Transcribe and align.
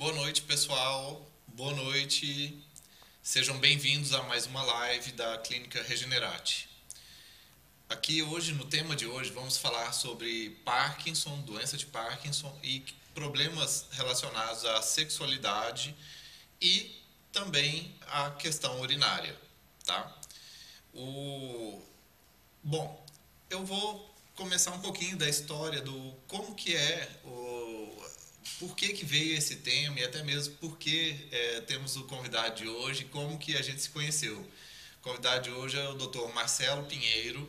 Boa 0.00 0.14
noite, 0.14 0.40
pessoal. 0.40 1.30
Boa 1.46 1.74
noite. 1.74 2.58
Sejam 3.22 3.58
bem-vindos 3.58 4.14
a 4.14 4.22
mais 4.22 4.46
uma 4.46 4.62
live 4.62 5.12
da 5.12 5.36
Clínica 5.36 5.82
Regenerate. 5.82 6.70
Aqui 7.86 8.22
hoje, 8.22 8.54
no 8.54 8.64
tema 8.64 8.96
de 8.96 9.04
hoje, 9.06 9.30
vamos 9.30 9.58
falar 9.58 9.92
sobre 9.92 10.58
Parkinson, 10.64 11.42
doença 11.42 11.76
de 11.76 11.84
Parkinson 11.84 12.50
e 12.62 12.82
problemas 13.12 13.88
relacionados 13.90 14.64
à 14.64 14.80
sexualidade 14.80 15.94
e 16.62 16.98
também 17.30 17.94
à 18.06 18.30
questão 18.30 18.80
urinária, 18.80 19.38
tá? 19.84 20.18
O 20.94 21.78
bom, 22.64 23.06
eu 23.50 23.66
vou 23.66 24.10
começar 24.34 24.70
um 24.70 24.80
pouquinho 24.80 25.18
da 25.18 25.28
história 25.28 25.82
do 25.82 26.14
como 26.26 26.54
que 26.54 26.74
é 26.74 27.20
o 27.22 27.59
por 28.58 28.76
que, 28.76 28.92
que 28.92 29.04
veio 29.04 29.36
esse 29.36 29.56
tema 29.56 29.98
e 30.00 30.04
até 30.04 30.22
mesmo 30.22 30.54
por 30.56 30.76
que 30.78 31.28
é, 31.30 31.60
temos 31.62 31.96
o 31.96 32.04
convidado 32.04 32.56
de 32.56 32.68
hoje, 32.68 33.04
como 33.04 33.38
que 33.38 33.56
a 33.56 33.62
gente 33.62 33.80
se 33.80 33.90
conheceu. 33.90 34.38
O 34.38 35.02
convidado 35.02 35.44
de 35.44 35.50
hoje 35.50 35.78
é 35.78 35.88
o 35.88 35.94
Dr. 35.94 36.32
Marcelo 36.34 36.84
Pinheiro. 36.84 37.48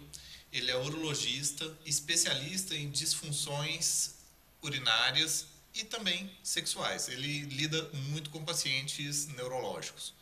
Ele 0.54 0.70
é 0.72 0.78
urologista, 0.78 1.78
especialista 1.86 2.76
em 2.76 2.90
disfunções 2.90 4.16
urinárias 4.62 5.46
e 5.74 5.84
também 5.84 6.30
sexuais. 6.44 7.08
Ele 7.08 7.42
lida 7.42 7.90
muito 7.94 8.30
com 8.30 8.44
pacientes 8.44 9.28
neurológicos. 9.28 10.14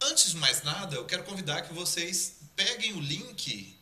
Antes 0.00 0.30
de 0.30 0.36
mais 0.36 0.62
nada, 0.62 0.94
eu 0.96 1.04
quero 1.04 1.24
convidar 1.24 1.62
que 1.62 1.74
vocês 1.74 2.36
peguem 2.54 2.92
o 2.92 3.00
link 3.00 3.76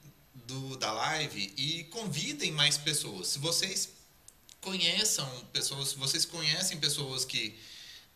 do, 0.47 0.77
da 0.77 0.93
live 0.93 1.53
e 1.57 1.85
convidem 1.85 2.53
mais 2.53 2.79
pessoas. 2.79 3.29
Se 3.29 3.39
vocês 3.39 3.96
conheçam 4.67 5.29
pessoas, 5.53 5.93
vocês 5.93 6.25
conhecem 6.25 6.81
pessoas 6.81 7.25
que 7.25 7.57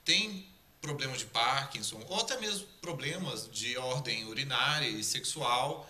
têm 0.05 0.45
problemas 0.81 1.21
de 1.21 1.27
Parkinson 1.27 2.05
ou 2.09 2.19
até 2.19 2.41
mesmo 2.41 2.67
problemas 2.81 3.49
de 3.53 3.77
ordem 3.77 4.25
urinária 4.25 4.89
e 4.89 5.05
sexual, 5.05 5.89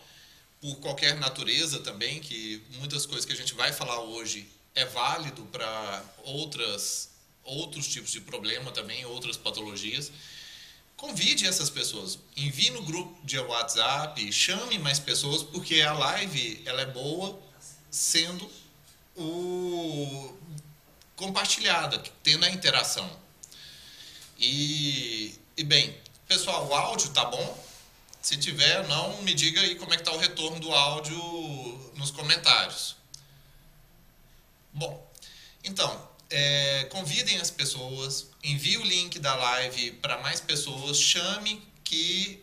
por 0.61 0.77
qualquer 0.77 1.15
natureza 1.17 1.79
também, 1.81 2.21
que 2.21 2.63
muitas 2.73 3.07
coisas 3.07 3.25
que 3.25 3.33
a 3.33 3.37
gente 3.37 3.55
vai 3.55 3.73
falar 3.73 4.01
hoje 4.01 4.47
é 4.75 4.85
válido 4.85 5.43
para 5.47 6.05
outras 6.25 7.09
outros 7.43 7.89
tipos 7.89 8.13
de 8.13 8.21
problema 8.21 8.71
também, 8.71 9.07
outras 9.07 9.39
patologias. 9.39 10.13
Convide 10.95 11.47
essas 11.47 11.71
pessoas, 11.71 12.19
envie 12.37 12.71
no 12.71 12.83
grupo 12.83 13.19
de 13.25 13.39
WhatsApp, 13.39 14.31
chame 14.31 14.79
mais 14.79 14.99
pessoas, 14.99 15.43
porque 15.43 15.81
a 15.81 15.95
live 15.95 16.63
ela 16.67 16.83
é 16.83 16.87
boa 16.87 17.41
sendo 17.91 18.49
o 19.21 20.35
compartilhada, 21.17 22.03
tendo 22.23 22.45
a 22.45 22.51
interação. 22.51 23.09
E, 24.39 25.39
e 25.57 25.63
bem, 25.63 25.95
pessoal, 26.27 26.67
o 26.67 26.75
áudio 26.75 27.11
tá 27.11 27.27
bom? 27.27 27.65
Se 28.23 28.37
tiver, 28.37 28.87
não 28.89 29.23
me 29.23 29.35
diga 29.35 29.61
aí 29.61 29.75
como 29.75 29.93
é 29.93 29.97
que 29.97 30.03
tá 30.03 30.13
o 30.13 30.19
retorno 30.19 30.59
do 30.61 30.73
áudio 30.73 31.93
nos 31.97 32.11
comentários. 32.11 32.97
Bom, 34.73 35.07
então, 35.63 36.09
é, 36.31 36.85
convidem 36.85 37.39
as 37.39 37.51
pessoas, 37.51 38.29
envie 38.43 38.79
o 38.79 38.85
link 38.85 39.19
da 39.19 39.35
live 39.35 39.93
para 39.93 40.19
mais 40.19 40.41
pessoas, 40.41 40.99
chame 40.99 41.63
que 41.85 42.43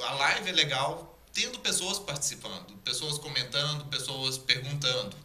a 0.00 0.12
live 0.12 0.50
é 0.50 0.52
legal 0.52 1.18
tendo 1.32 1.58
pessoas 1.60 1.98
participando, 1.98 2.76
pessoas 2.84 3.18
comentando, 3.18 3.84
pessoas 3.86 4.36
perguntando. 4.36 5.16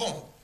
Bom, 0.00 0.34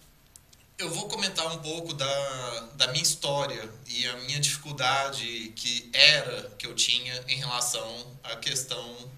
eu 0.77 0.93
vou 0.93 1.09
comentar 1.09 1.47
um 1.47 1.59
pouco 1.61 1.95
da, 1.95 2.61
da 2.75 2.89
minha 2.89 3.03
história 3.03 3.73
e 3.87 4.07
a 4.07 4.17
minha 4.19 4.39
dificuldade 4.39 5.51
que 5.57 5.89
era, 5.95 6.51
que 6.59 6.67
eu 6.67 6.75
tinha 6.75 7.25
em 7.27 7.39
relação 7.39 8.19
à 8.23 8.37
questão 8.37 9.11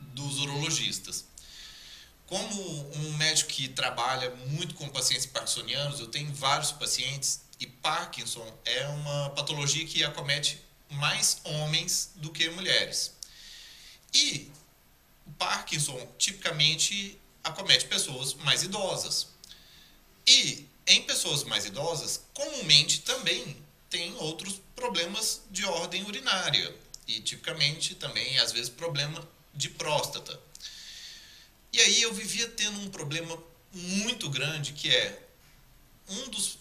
dos 0.00 0.38
urologistas. 0.38 1.26
Como 2.24 2.90
um 2.96 3.12
médico 3.18 3.50
que 3.50 3.68
trabalha 3.68 4.34
muito 4.46 4.74
com 4.76 4.88
pacientes 4.88 5.26
parkinsonianos, 5.26 6.00
eu 6.00 6.06
tenho 6.06 6.32
vários 6.32 6.72
pacientes 6.72 7.42
e 7.60 7.66
Parkinson 7.66 8.50
é 8.64 8.86
uma 8.86 9.28
patologia 9.36 9.84
que 9.84 10.02
acomete 10.02 10.58
mais 10.88 11.42
homens 11.44 12.12
do 12.14 12.32
que 12.32 12.48
mulheres. 12.48 13.12
E 14.14 14.50
Parkinson 15.38 16.00
tipicamente 16.16 17.20
acomete 17.44 17.84
pessoas 17.84 18.32
mais 18.32 18.62
idosas. 18.62 19.30
E 20.32 20.66
em 20.86 21.02
pessoas 21.02 21.44
mais 21.44 21.66
idosas, 21.66 22.22
comumente 22.32 23.02
também 23.02 23.54
tem 23.90 24.14
outros 24.16 24.60
problemas 24.74 25.42
de 25.50 25.66
ordem 25.66 26.02
urinária 26.04 26.74
e 27.06 27.20
tipicamente 27.20 27.94
também 27.96 28.38
às 28.38 28.50
vezes 28.50 28.70
problema 28.70 29.28
de 29.54 29.68
próstata. 29.68 30.40
E 31.70 31.78
aí 31.80 32.00
eu 32.00 32.14
vivia 32.14 32.48
tendo 32.48 32.80
um 32.80 32.88
problema 32.88 33.38
muito 33.72 34.30
grande 34.30 34.72
que 34.72 34.88
é 34.88 35.22
um 36.08 36.30
dos 36.30 36.58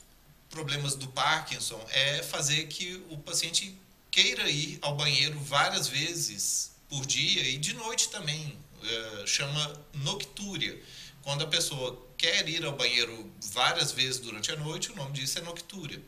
problemas 0.50 0.96
do 0.96 1.08
Parkinson 1.08 1.82
é 1.92 2.22
fazer 2.24 2.68
que 2.68 3.02
o 3.10 3.18
paciente 3.18 3.74
queira 4.12 4.50
ir 4.50 4.80
ao 4.82 4.98
banheiro 4.98 5.40
várias 5.40 5.88
vezes 5.88 6.72
por 6.90 7.06
dia 7.06 7.42
e 7.48 7.58
de 7.58 7.74
noite 7.74 8.10
também, 8.10 8.58
é, 8.84 9.26
chama 9.26 9.82
noctúria. 9.94 10.78
Quando 11.24 11.44
a 11.44 11.48
pessoa 11.48 12.11
quer 12.22 12.48
ir 12.48 12.64
ao 12.64 12.74
banheiro 12.74 13.34
várias 13.52 13.92
vezes 13.92 14.20
durante 14.20 14.52
a 14.52 14.56
noite, 14.56 14.92
o 14.92 14.96
nome 14.96 15.14
disso 15.14 15.40
é 15.40 15.42
noctúria. 15.42 16.00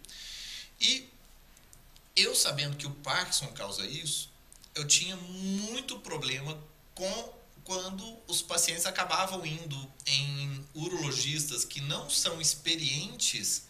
E 0.80 1.10
eu 2.16 2.36
sabendo 2.36 2.78
que 2.78 2.86
o 2.86 2.92
Parkinson 2.92 3.48
causa 3.48 3.84
isso, 3.84 4.30
eu 4.76 4.86
tinha 4.86 5.16
muito 5.16 5.98
problema 6.02 6.56
com 6.94 7.34
quando 7.64 8.16
os 8.28 8.44
pacientes 8.44 8.86
acabavam 8.86 9.44
indo 9.44 9.92
em 10.06 10.64
urologistas 10.76 11.66
que 11.66 11.82
não 11.82 12.08
são 12.12 12.40
experientes 12.40 13.64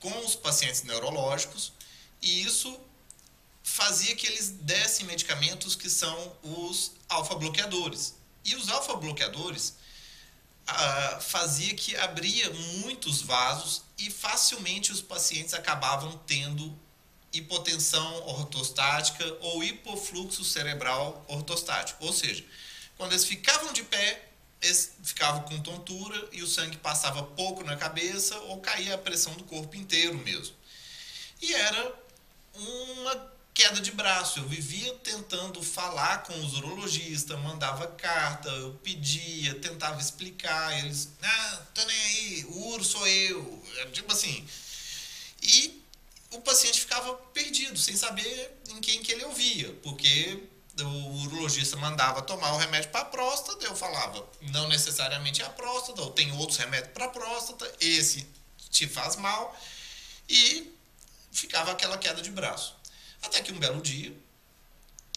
com 0.00 0.18
os 0.24 0.34
pacientes 0.34 0.82
neurológicos 0.82 1.72
e 2.20 2.42
isso 2.42 2.76
fazia 3.62 4.16
que 4.16 4.26
eles 4.26 4.48
dessem 4.48 5.06
medicamentos 5.06 5.76
que 5.76 5.88
são 5.88 6.36
os 6.42 6.90
alfa-bloqueadores. 7.08 8.16
E 8.44 8.56
os 8.56 8.68
alfa-bloqueadores 8.68 9.74
fazia 11.20 11.74
que 11.74 11.96
abria 11.96 12.50
muitos 12.80 13.22
vasos 13.22 13.82
e 13.98 14.10
facilmente 14.10 14.92
os 14.92 15.00
pacientes 15.00 15.54
acabavam 15.54 16.20
tendo 16.26 16.76
hipotensão 17.32 18.26
ortostática 18.26 19.24
ou 19.40 19.64
hipofluxo 19.64 20.44
cerebral 20.44 21.24
ortostático, 21.28 22.04
ou 22.04 22.12
seja, 22.12 22.44
quando 22.96 23.12
eles 23.12 23.24
ficavam 23.24 23.72
de 23.72 23.82
pé, 23.82 24.28
eles 24.60 24.94
ficavam 25.02 25.42
com 25.42 25.58
tontura 25.60 26.28
e 26.30 26.42
o 26.42 26.46
sangue 26.46 26.76
passava 26.76 27.22
pouco 27.22 27.64
na 27.64 27.76
cabeça 27.76 28.38
ou 28.40 28.60
caía 28.60 28.94
a 28.94 28.98
pressão 28.98 29.32
do 29.34 29.44
corpo 29.44 29.74
inteiro 29.76 30.16
mesmo. 30.18 30.54
E 31.40 31.52
era 31.54 31.94
uma 32.54 33.31
queda 33.54 33.80
de 33.80 33.92
braço. 33.92 34.40
Eu 34.40 34.48
vivia 34.48 34.92
tentando 35.02 35.62
falar 35.62 36.22
com 36.24 36.38
os 36.44 36.54
urologistas, 36.54 37.38
mandava 37.40 37.86
carta, 37.88 38.48
eu 38.48 38.74
pedia, 38.82 39.54
tentava 39.60 40.00
explicar. 40.00 40.78
Eles, 40.78 41.08
ah, 41.22 41.62
tô 41.74 41.84
nem 41.84 42.00
aí, 42.00 42.44
o 42.48 42.68
uro 42.68 42.84
sou 42.84 43.06
eu. 43.06 43.64
Era 43.78 43.90
tipo 43.90 44.12
assim. 44.12 44.46
E 45.42 45.82
o 46.32 46.40
paciente 46.40 46.80
ficava 46.80 47.14
perdido, 47.34 47.78
sem 47.78 47.96
saber 47.96 48.58
em 48.70 48.80
quem 48.80 49.02
que 49.02 49.12
ele 49.12 49.24
ouvia, 49.24 49.72
porque 49.82 50.42
o 50.80 51.24
urologista 51.24 51.76
mandava 51.76 52.22
tomar 52.22 52.54
o 52.54 52.56
remédio 52.56 52.90
para 52.90 53.02
a 53.02 53.04
próstata, 53.04 53.64
eu 53.64 53.76
falava, 53.76 54.26
não 54.40 54.68
necessariamente 54.68 55.42
é 55.42 55.44
a 55.44 55.50
próstata, 55.50 56.00
ou 56.00 56.10
tem 56.10 56.32
outros 56.32 56.56
remédios 56.58 56.92
para 56.94 57.04
a 57.04 57.08
próstata, 57.08 57.70
esse 57.80 58.26
te 58.70 58.88
faz 58.88 59.16
mal, 59.16 59.54
e 60.28 60.72
ficava 61.30 61.72
aquela 61.72 61.98
queda 61.98 62.22
de 62.22 62.30
braço. 62.30 62.74
Até 63.22 63.40
que 63.40 63.52
um 63.52 63.58
belo 63.58 63.80
dia, 63.80 64.14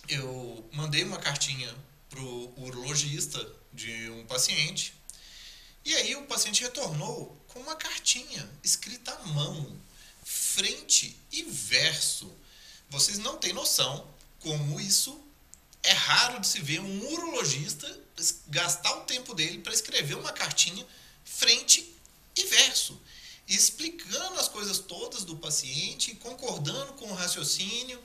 eu 0.07 0.69
mandei 0.71 1.03
uma 1.03 1.17
cartinha 1.17 1.73
para 2.09 2.19
o 2.19 2.63
urologista 2.63 3.45
de 3.73 4.09
um 4.11 4.25
paciente, 4.25 4.93
e 5.83 5.93
aí 5.95 6.15
o 6.15 6.23
paciente 6.23 6.63
retornou 6.63 7.35
com 7.47 7.59
uma 7.59 7.75
cartinha 7.75 8.49
escrita 8.63 9.11
à 9.11 9.27
mão, 9.27 9.79
frente 10.23 11.19
e 11.31 11.43
verso. 11.43 12.31
Vocês 12.89 13.17
não 13.17 13.37
têm 13.37 13.53
noção 13.53 14.07
como 14.39 14.79
isso 14.79 15.19
é 15.83 15.91
raro 15.91 16.39
de 16.39 16.47
se 16.47 16.61
ver 16.61 16.79
um 16.79 17.11
urologista 17.11 18.05
gastar 18.47 18.95
o 18.97 19.01
tempo 19.01 19.33
dele 19.33 19.59
para 19.59 19.73
escrever 19.73 20.15
uma 20.15 20.31
cartinha 20.31 20.85
frente 21.23 21.93
e 22.35 22.43
verso, 22.45 22.99
explicando 23.47 24.39
as 24.39 24.47
coisas 24.47 24.79
todas 24.79 25.23
do 25.23 25.37
paciente, 25.37 26.15
concordando 26.15 26.93
com 26.93 27.11
o 27.11 27.13
raciocínio, 27.13 28.01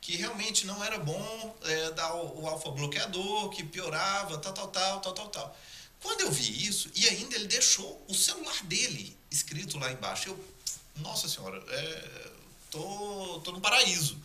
que 0.00 0.16
realmente 0.16 0.66
não 0.66 0.82
era 0.84 0.98
bom 0.98 1.56
é, 1.62 1.90
dar 1.92 2.14
o, 2.14 2.42
o 2.42 2.46
alfa-bloqueador, 2.46 3.50
que 3.50 3.64
piorava, 3.64 4.38
tal, 4.38 4.52
tal, 4.52 4.68
tal, 4.68 5.00
tal, 5.00 5.12
tal, 5.12 5.28
tal. 5.28 5.58
Quando 6.00 6.20
eu 6.20 6.30
vi 6.30 6.66
isso, 6.66 6.90
e 6.94 7.08
ainda 7.08 7.34
ele 7.34 7.46
deixou 7.46 8.04
o 8.08 8.14
celular 8.14 8.62
dele 8.64 9.16
escrito 9.30 9.78
lá 9.78 9.90
embaixo, 9.90 10.28
eu 10.28 10.54
nossa 10.96 11.28
senhora, 11.28 11.62
é, 11.68 12.30
tô, 12.70 13.40
tô 13.44 13.52
no 13.52 13.60
paraíso. 13.60 14.20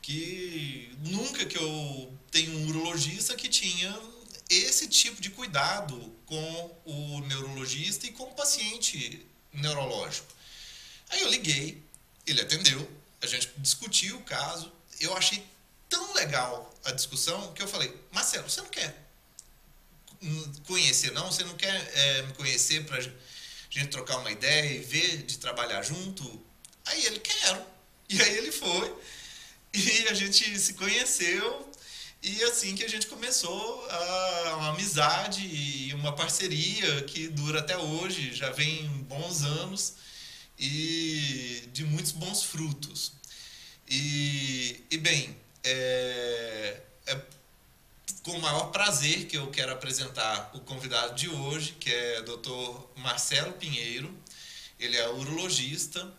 Que 0.00 0.90
nunca 1.04 1.44
que 1.44 1.58
eu 1.58 2.18
tenho 2.30 2.52
um 2.58 2.68
urologista 2.68 3.34
que 3.36 3.48
tinha 3.48 3.94
esse 4.48 4.88
tipo 4.88 5.20
de 5.20 5.28
cuidado 5.30 5.96
com 6.24 6.76
o 6.86 7.20
neurologista 7.26 8.06
e 8.06 8.12
com 8.12 8.24
o 8.24 8.34
paciente 8.34 9.26
neurológico. 9.52 10.32
Aí 11.10 11.20
eu 11.20 11.28
liguei, 11.28 11.82
ele 12.26 12.40
atendeu, 12.40 12.88
a 13.22 13.26
gente 13.26 13.50
discutiu 13.58 14.16
o 14.16 14.22
caso. 14.22 14.72
Eu 15.00 15.16
achei 15.16 15.44
tão 15.88 16.12
legal 16.14 16.74
a 16.84 16.92
discussão 16.92 17.52
que 17.52 17.62
eu 17.62 17.68
falei: 17.68 17.94
Marcelo, 18.12 18.48
você 18.48 18.60
não 18.60 18.68
quer 18.68 19.08
conhecer, 20.66 21.12
não? 21.12 21.30
Você 21.30 21.44
não 21.44 21.56
quer 21.56 21.90
é, 21.94 22.22
me 22.22 22.32
conhecer 22.34 22.84
para 22.84 23.00
gente 23.00 23.88
trocar 23.90 24.18
uma 24.18 24.30
ideia 24.30 24.72
e 24.72 24.78
ver 24.78 25.22
de 25.22 25.38
trabalhar 25.38 25.82
junto? 25.82 26.44
Aí 26.86 27.06
ele: 27.06 27.20
Quero. 27.20 27.64
E 28.08 28.22
aí 28.22 28.38
ele 28.38 28.52
foi. 28.52 28.94
E 29.74 30.08
a 30.08 30.14
gente 30.14 30.58
se 30.58 30.74
conheceu 30.74 31.67
e 32.22 32.42
assim 32.44 32.74
que 32.74 32.84
a 32.84 32.88
gente 32.88 33.06
começou 33.06 33.86
a, 33.90 34.56
uma 34.56 34.68
amizade 34.70 35.46
e 35.46 35.94
uma 35.94 36.12
parceria 36.12 37.02
que 37.02 37.28
dura 37.28 37.60
até 37.60 37.76
hoje, 37.76 38.34
já 38.34 38.50
vem 38.50 38.88
bons 39.08 39.42
anos 39.42 39.94
e 40.58 41.68
de 41.72 41.84
muitos 41.84 42.12
bons 42.12 42.42
frutos. 42.42 43.12
E, 43.88 44.84
e 44.90 44.98
bem, 44.98 45.36
é, 45.62 46.80
é 47.06 47.20
com 48.22 48.32
o 48.32 48.42
maior 48.42 48.70
prazer 48.72 49.26
que 49.26 49.38
eu 49.38 49.46
quero 49.50 49.72
apresentar 49.72 50.50
o 50.54 50.60
convidado 50.60 51.14
de 51.14 51.28
hoje, 51.28 51.72
que 51.78 51.90
é 51.90 52.20
o 52.20 52.36
Dr. 52.36 53.00
Marcelo 53.00 53.52
Pinheiro. 53.52 54.12
Ele 54.78 54.96
é 54.96 55.08
urologista, 55.08 56.12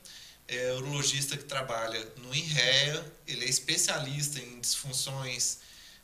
é 0.48 0.74
urologista 0.74 1.38
que 1.38 1.44
trabalha 1.44 2.04
no 2.18 2.34
INREA, 2.34 3.14
ele 3.28 3.46
é 3.46 3.50
especialista 3.50 4.40
em 4.40 4.60
disfunções 4.62 5.60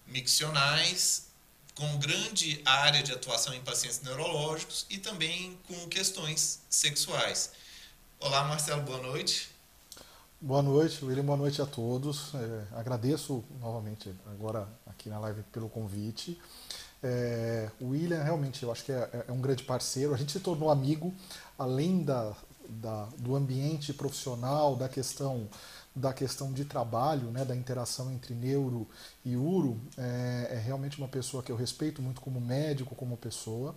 miccionais, 0.07 1.27
com 1.75 1.97
grande 1.97 2.61
área 2.65 3.03
de 3.03 3.11
atuação 3.11 3.53
em 3.53 3.61
pacientes 3.61 4.01
neurológicos 4.01 4.85
e 4.89 4.97
também 4.97 5.57
com 5.67 5.87
questões 5.87 6.59
sexuais. 6.69 7.51
Olá, 8.19 8.45
Marcelo, 8.45 8.81
boa 8.83 9.01
noite. 9.01 9.49
Boa 10.39 10.61
noite, 10.61 11.03
William, 11.03 11.23
boa 11.23 11.37
noite 11.37 11.61
a 11.61 11.65
todos. 11.65 12.33
É, 12.35 12.77
agradeço 12.77 13.43
novamente 13.59 14.13
agora 14.27 14.67
aqui 14.85 15.09
na 15.09 15.19
live 15.19 15.41
pelo 15.51 15.67
convite. 15.67 16.39
É, 17.01 17.69
o 17.79 17.89
William 17.89 18.23
realmente 18.23 18.63
eu 18.63 18.71
acho 18.71 18.83
que 18.83 18.91
é, 18.91 19.25
é, 19.27 19.31
um 19.31 19.41
grande 19.41 19.63
parceiro. 19.63 20.13
A 20.13 20.17
gente 20.17 20.31
se 20.31 20.39
tornou 20.39 20.69
amigo, 20.69 21.13
além 21.57 22.03
da, 22.03 22.33
da, 22.67 23.05
do 23.17 23.35
ambiente 23.35 23.93
profissional, 23.93 24.75
da 24.75 24.87
questão 24.87 25.49
da 25.95 26.11
questão 26.11 26.51
de 26.51 26.65
trabalho, 26.65 27.31
né, 27.31 27.45
da 27.45 27.55
interação 27.55 28.11
entre 28.11 28.33
neuro 28.33 28.87
e 29.23 29.37
uro, 29.37 29.79
é, 29.97 30.49
é, 30.51 30.59
realmente 30.59 30.97
uma 30.97 31.07
pessoa 31.07 31.41
que 31.41 31.51
eu 31.51 31.55
respeito 31.55 32.01
muito 32.01 32.19
como 32.19 32.41
médico, 32.41 32.93
como 32.95 33.15
pessoa. 33.15 33.73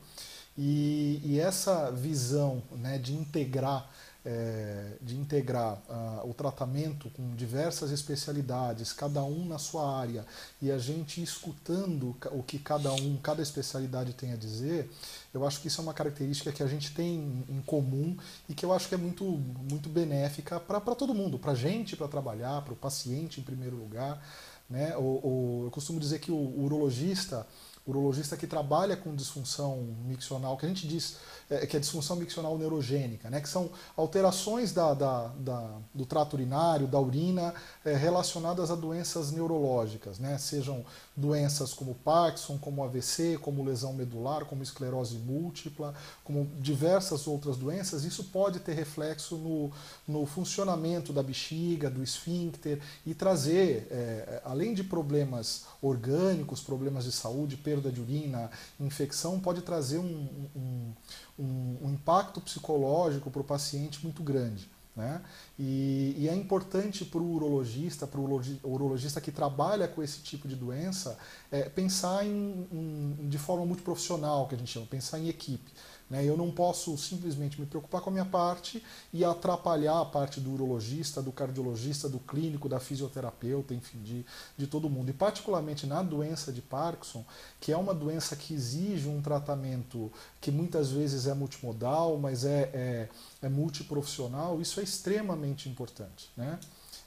E, 0.57 1.21
e 1.25 1.39
essa 1.39 1.93
visão 1.93 2.61
né, 2.73 2.99
de 2.99 3.15
integrar 3.15 3.89
é, 4.29 4.93
de 5.01 5.17
integrar 5.17 5.81
uh, 5.89 6.29
o 6.29 6.35
tratamento 6.35 7.09
com 7.11 7.35
diversas 7.35 7.91
especialidades, 7.91 8.93
cada 8.93 9.25
um 9.25 9.47
na 9.47 9.57
sua 9.57 9.91
área, 9.99 10.27
e 10.61 10.71
a 10.71 10.77
gente 10.77 11.23
escutando 11.23 12.15
o 12.33 12.43
que 12.43 12.59
cada 12.59 12.93
um, 12.93 13.17
cada 13.17 13.41
especialidade 13.41 14.13
tem 14.13 14.35
a 14.35 14.37
dizer, 14.37 14.91
eu 15.33 15.47
acho 15.47 15.63
que 15.63 15.69
isso 15.69 15.81
é 15.81 15.85
uma 15.85 15.95
característica 15.95 16.53
que 16.53 16.63
a 16.63 16.67
gente 16.67 16.93
tem 16.93 17.43
em 17.49 17.63
comum 17.63 18.15
e 18.47 18.53
que 18.53 18.67
eu 18.67 18.73
acho 18.75 18.87
que 18.87 18.95
é 18.95 18.99
muito, 18.99 19.25
muito 19.25 19.89
benéfica 19.89 20.61
para 20.61 20.95
todo 20.95 21.15
mundo, 21.15 21.39
para 21.39 21.53
a 21.53 21.55
gente, 21.55 21.97
para 21.97 22.07
trabalhar, 22.07 22.61
para 22.61 22.75
o 22.75 22.77
paciente 22.77 23.41
em 23.41 23.43
primeiro 23.43 23.77
lugar. 23.77 24.23
Né? 24.69 24.95
O, 24.99 25.01
o, 25.01 25.63
eu 25.65 25.71
costumo 25.71 25.99
dizer 25.99 26.19
que 26.19 26.31
o, 26.31 26.37
o 26.37 26.65
urologista 26.65 27.47
urologista 27.89 28.37
que 28.37 28.47
trabalha 28.47 28.97
com 28.97 29.15
disfunção 29.15 29.79
miccional, 30.05 30.59
que 30.59 30.67
a 30.67 30.69
gente 30.69 30.87
diz 30.87 31.17
é, 31.51 31.67
que 31.67 31.77
é 31.77 31.81
disfunção 31.81 32.17
miccional 32.17 32.59
neurogênica, 32.59 33.31
né, 33.31 33.41
que 33.41 33.49
são 33.49 33.71
alterações 33.97 34.73
da, 34.73 34.95
da, 34.95 35.29
da 35.39 35.79
do 35.95 36.05
trato 36.05 36.35
urinário, 36.35 36.87
da 36.87 37.01
urina, 37.01 37.55
é, 37.85 37.95
relacionadas 37.95 38.71
a 38.71 38.75
doenças 38.75 39.31
neurológicas, 39.31 40.19
né, 40.19 40.37
sejam 40.39 40.85
doenças 41.17 41.73
como 41.73 41.95
Parkinson, 41.95 42.59
como 42.59 42.85
AVC, 42.85 43.39
como 43.41 43.65
lesão 43.65 43.93
medular, 43.93 44.45
como 44.45 44.63
esclerose 44.63 45.17
múltipla, 45.17 45.95
como 46.23 46.47
diversas 46.61 47.27
outras 47.27 47.57
doenças, 47.57 48.05
isso 48.05 48.25
pode 48.25 48.61
ter 48.61 48.75
reflexo 48.75 49.37
no, 49.37 49.71
no 50.07 50.27
funcionamento 50.27 51.13
da 51.13 51.23
bexiga, 51.23 51.91
do 51.91 52.03
esfíncter 52.03 52.81
e 53.05 53.15
trazer, 53.15 53.89
é, 53.91 54.43
além 54.45 54.75
de 54.75 54.85
problemas 54.85 55.65
orgânicos, 55.81 56.61
problemas 56.61 57.05
de 57.05 57.13
saúde, 57.13 57.57
perda 57.57 57.91
de 57.91 58.01
urina, 58.01 58.51
infecção, 58.79 59.41
pode 59.41 59.63
trazer 59.63 59.99
um, 59.99 60.29
um, 60.55 60.93
um, 61.39 61.79
um 61.83 61.91
impacto 61.93 62.41
psicológico 62.41 63.31
para 63.31 63.41
o 63.41 63.45
paciente 63.45 64.03
muito 64.03 64.23
grande. 64.23 64.69
Né? 64.99 65.23
E, 65.57 66.17
e, 66.19 66.29
é 66.29 66.35
importante 66.35 67.05
para 67.05 67.21
o 67.21 67.35
urologista, 67.35 68.05
para 68.05 68.19
o 68.19 68.25
urologista 68.65 69.21
que 69.21 69.31
trabalha 69.31 69.87
com 69.87 70.03
esse 70.03 70.21
tipo 70.23 70.49
de 70.49 70.57
doença, 70.57 71.17
é, 71.53 71.69
pensar 71.69 72.27
em, 72.27 72.67
em, 72.73 73.29
de 73.29 73.39
forma 73.39 73.65
muito 73.65 73.85
profissional, 73.85 74.49
que 74.49 74.57
a 74.57 74.59
gente 74.59 74.73
chama, 74.73 74.87
pensar 74.87 75.21
em 75.21 75.29
equipe. 75.29 75.71
Né? 76.11 76.25
Eu 76.25 76.37
não 76.37 76.51
posso 76.51 76.97
simplesmente 76.97 77.61
me 77.61 77.67
preocupar 77.67 78.01
com 78.01 78.11
a 78.11 78.13
minha 78.13 78.25
parte 78.25 78.83
e 79.13 79.25
atrapalhar 79.25 80.01
a 80.01 80.05
parte 80.05 80.41
do 80.41 80.53
urologista, 80.53 81.23
do 81.23 81.31
cardiologista, 81.31 82.09
do 82.09 82.19
clínico, 82.19 82.69
da 82.69 82.81
fisioterapeuta, 82.81 83.75
enfim, 83.75 84.03
de, 84.03 84.27
de 84.57 84.67
todo 84.67 84.89
mundo. 84.89 85.11
E 85.11 85.13
particularmente 85.13 85.87
na 85.87 86.03
doença 86.03 86.53
de 86.53 86.63
Parkinson, 86.63 87.25
que 87.61 87.73
é 87.73 87.77
uma 87.77 87.95
doença 87.95 88.35
que 88.37 88.55
exige 88.55 89.09
um 89.09 89.21
tratamento 89.21 90.11
que 90.41 90.51
muitas 90.51 90.91
vezes 90.91 91.27
é 91.27 91.35
multimodal, 91.35 92.17
mas 92.17 92.45
é, 92.45 92.71
é, 92.73 93.09
é 93.43 93.49
multiprofissional, 93.49 94.61
isso 94.61 94.81
é 94.81 94.83
extremamente 94.83 95.69
importante. 95.69 96.31
Né? 96.37 96.59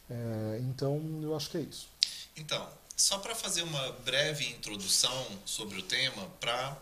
É, 0.09 0.59
então, 0.61 1.01
eu 1.21 1.35
acho 1.35 1.49
que 1.49 1.57
é 1.57 1.61
isso. 1.61 1.87
Então, 2.35 2.67
só 2.95 3.17
para 3.17 3.33
fazer 3.33 3.63
uma 3.63 3.91
breve 4.05 4.47
introdução 4.49 5.25
sobre 5.43 5.79
o 5.79 5.81
tema, 5.81 6.27
para 6.39 6.77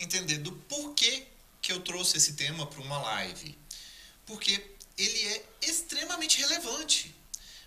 entender 0.00 0.38
do 0.38 0.52
porquê 0.52 1.26
que 1.68 1.72
eu 1.72 1.80
trouxe 1.80 2.16
esse 2.16 2.32
tema 2.32 2.66
para 2.66 2.80
uma 2.80 2.96
live? 2.96 3.54
Porque 4.24 4.74
ele 4.96 5.22
é 5.28 5.44
extremamente 5.60 6.38
relevante. 6.38 7.14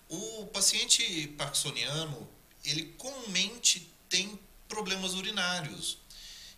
O 0.09 0.47
paciente 0.47 1.27
parkinsoniano, 1.37 2.27
ele 2.65 2.95
comumente 2.97 3.93
tem 4.09 4.39
problemas 4.67 5.13
urinários. 5.13 5.99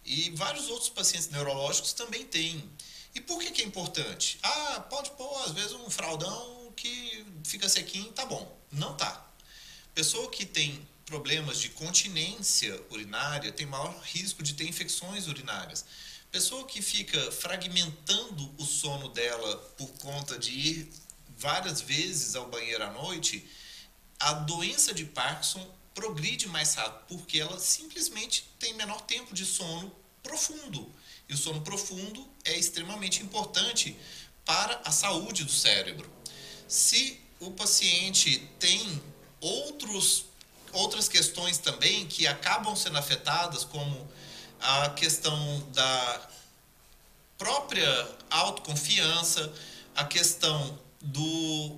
E 0.06 0.30
vários 0.32 0.70
outros 0.70 0.90
pacientes 0.90 1.28
neurológicos 1.32 1.92
também 1.92 2.26
têm. 2.26 2.64
E 3.14 3.20
por 3.20 3.42
que, 3.42 3.52
que 3.52 3.62
é 3.62 3.66
importante? 3.66 4.40
Ah, 4.42 4.80
pode 4.90 5.12
pôr, 5.12 5.44
às 5.44 5.52
vezes, 5.52 5.74
um 5.74 5.90
fraldão 5.90 6.72
que 6.78 7.26
fica 7.44 7.68
sequinho, 7.68 8.10
tá 8.14 8.26
bom. 8.26 8.58
Não 8.72 8.96
tá. 8.96 9.30
Pessoa 9.94 10.32
que 10.32 10.46
tem 10.46 10.88
problemas 11.06 11.60
de 11.60 11.68
continência 11.68 12.82
urinária 12.90 13.52
tem 13.52 13.66
maior 13.66 13.94
risco 14.02 14.42
de 14.42 14.54
ter 14.54 14.66
infecções 14.66 15.28
urinárias. 15.28 15.86
Pessoa 16.34 16.66
que 16.66 16.82
fica 16.82 17.32
fragmentando 17.32 18.56
o 18.58 18.66
sono 18.66 19.08
dela 19.10 19.56
por 19.78 19.88
conta 20.00 20.36
de 20.36 20.50
ir 20.52 20.94
várias 21.38 21.80
vezes 21.80 22.36
ao 22.36 22.48
banheiro 22.48 22.84
à 22.84 22.92
noite, 22.92 23.48
a 24.20 24.34
doença 24.34 24.96
de 24.96 25.06
Parkinson 25.06 25.64
progride 25.94 26.48
mais 26.48 26.74
rápido, 26.74 27.04
porque 27.08 27.40
ela 27.40 27.60
simplesmente 27.60 28.50
tem 28.58 28.74
menor 28.74 29.02
tempo 29.02 29.32
de 29.36 29.46
sono 29.46 29.96
profundo. 30.24 30.92
E 31.30 31.36
o 31.36 31.38
sono 31.38 31.62
profundo 31.62 32.28
é 32.46 32.58
extremamente 32.58 33.22
importante 33.22 33.96
para 34.44 34.82
a 34.86 34.92
saúde 34.92 35.44
do 35.44 35.52
cérebro. 35.52 36.12
Se 36.68 37.22
o 37.40 37.52
paciente 37.52 38.40
tem 38.58 39.04
outros, 39.40 40.26
outras 40.72 41.08
questões 41.08 41.60
também 41.60 42.08
que 42.08 42.26
acabam 42.26 42.76
sendo 42.76 42.98
afetadas, 42.98 43.64
como 43.64 44.12
a 44.64 44.90
questão 44.92 45.60
da 45.74 46.30
própria 47.38 48.08
autoconfiança, 48.30 49.52
a 49.94 50.06
questão 50.06 50.80
do 51.02 51.78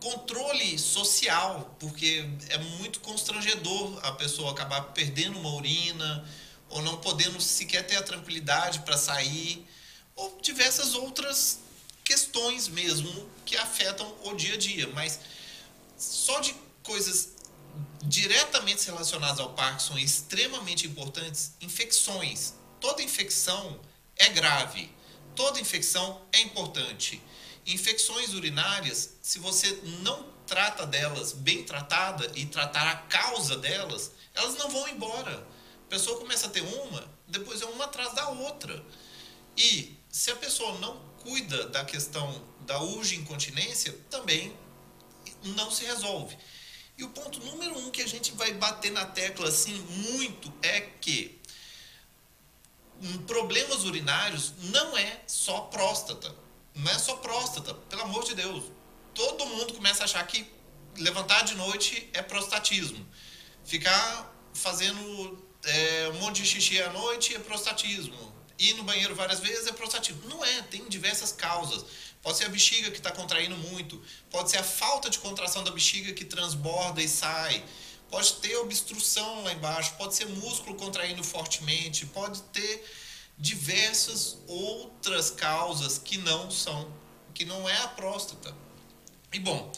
controle 0.00 0.78
social, 0.78 1.76
porque 1.78 2.26
é 2.48 2.58
muito 2.58 3.00
constrangedor 3.00 3.98
a 4.02 4.12
pessoa 4.12 4.52
acabar 4.52 4.80
perdendo 4.92 5.38
uma 5.38 5.54
urina 5.54 6.26
ou 6.70 6.80
não 6.82 6.96
podendo 6.96 7.40
sequer 7.40 7.86
ter 7.86 7.96
a 7.96 8.02
tranquilidade 8.02 8.80
para 8.80 8.96
sair, 8.96 9.66
ou 10.14 10.38
diversas 10.40 10.94
outras 10.94 11.60
questões 12.02 12.66
mesmo 12.66 13.28
que 13.44 13.56
afetam 13.56 14.10
o 14.24 14.34
dia 14.34 14.54
a 14.54 14.56
dia, 14.56 14.88
mas 14.88 15.20
só 15.98 16.40
de 16.40 16.54
coisas 16.82 17.35
diretamente 18.02 18.86
relacionadas 18.86 19.40
ao 19.40 19.54
Parkinson 19.54 19.98
extremamente 19.98 20.86
importantes, 20.86 21.52
infecções. 21.60 22.54
Toda 22.80 23.02
infecção 23.02 23.80
é 24.16 24.28
grave, 24.28 24.90
toda 25.34 25.60
infecção 25.60 26.22
é 26.32 26.40
importante. 26.40 27.22
Infecções 27.66 28.32
urinárias, 28.32 29.16
se 29.20 29.38
você 29.38 29.80
não 30.02 30.24
trata 30.46 30.86
delas 30.86 31.32
bem 31.32 31.64
tratada 31.64 32.30
e 32.34 32.46
tratar 32.46 32.86
a 32.86 32.96
causa 32.96 33.56
delas, 33.56 34.12
elas 34.34 34.56
não 34.56 34.70
vão 34.70 34.88
embora. 34.88 35.46
A 35.86 35.88
pessoa 35.88 36.18
começa 36.18 36.46
a 36.46 36.50
ter 36.50 36.62
uma, 36.62 37.04
depois 37.26 37.60
é 37.60 37.66
uma 37.66 37.84
atrás 37.84 38.14
da 38.14 38.28
outra. 38.28 38.84
E 39.56 39.96
se 40.08 40.30
a 40.30 40.36
pessoa 40.36 40.78
não 40.78 40.96
cuida 41.22 41.66
da 41.68 41.84
questão 41.84 42.42
da 42.60 42.80
urge 42.80 43.16
incontinência, 43.16 43.92
também 44.08 44.56
não 45.44 45.70
se 45.70 45.84
resolve. 45.84 46.36
E 46.98 47.04
o 47.04 47.08
ponto 47.10 47.44
número 47.44 47.78
um 47.78 47.90
que 47.90 48.00
a 48.02 48.08
gente 48.08 48.32
vai 48.32 48.54
bater 48.54 48.90
na 48.90 49.04
tecla 49.04 49.48
assim 49.48 49.74
muito 50.14 50.52
é 50.62 50.80
que 50.80 51.38
problemas 53.26 53.84
urinários 53.84 54.54
não 54.58 54.96
é 54.96 55.20
só 55.26 55.62
próstata. 55.62 56.34
Não 56.74 56.90
é 56.90 56.98
só 56.98 57.16
próstata, 57.16 57.74
pelo 57.74 58.02
amor 58.02 58.24
de 58.24 58.34
Deus. 58.34 58.64
Todo 59.14 59.46
mundo 59.46 59.74
começa 59.74 60.02
a 60.02 60.04
achar 60.04 60.26
que 60.26 60.46
levantar 60.96 61.42
de 61.42 61.54
noite 61.54 62.08
é 62.12 62.22
prostatismo. 62.22 63.06
Ficar 63.64 64.34
fazendo 64.54 65.46
é, 65.64 66.08
um 66.14 66.20
monte 66.20 66.42
de 66.42 66.48
xixi 66.48 66.80
à 66.82 66.92
noite 66.92 67.34
é 67.34 67.38
prostatismo. 67.38 68.35
Ir 68.58 68.74
no 68.74 68.84
banheiro 68.84 69.14
várias 69.14 69.40
vezes 69.40 69.66
é 69.66 69.72
prostatismo. 69.72 70.28
Não 70.28 70.44
é, 70.44 70.62
tem 70.62 70.88
diversas 70.88 71.32
causas. 71.32 71.84
Pode 72.22 72.38
ser 72.38 72.46
a 72.46 72.48
bexiga 72.48 72.90
que 72.90 72.96
está 72.96 73.12
contraindo 73.12 73.56
muito, 73.56 74.02
pode 74.30 74.50
ser 74.50 74.58
a 74.58 74.64
falta 74.64 75.08
de 75.08 75.18
contração 75.18 75.62
da 75.62 75.70
bexiga 75.70 76.12
que 76.12 76.24
transborda 76.24 77.00
e 77.00 77.08
sai, 77.08 77.64
pode 78.10 78.32
ter 78.34 78.56
obstrução 78.56 79.44
lá 79.44 79.52
embaixo, 79.52 79.94
pode 79.96 80.14
ser 80.14 80.26
músculo 80.26 80.74
contraindo 80.76 81.22
fortemente, 81.22 82.04
pode 82.06 82.42
ter 82.44 82.84
diversas 83.38 84.38
outras 84.46 85.30
causas 85.30 85.98
que 85.98 86.18
não 86.18 86.50
são, 86.50 86.92
que 87.32 87.44
não 87.44 87.68
é 87.68 87.76
a 87.78 87.88
próstata. 87.88 88.52
E 89.32 89.38
bom, 89.38 89.70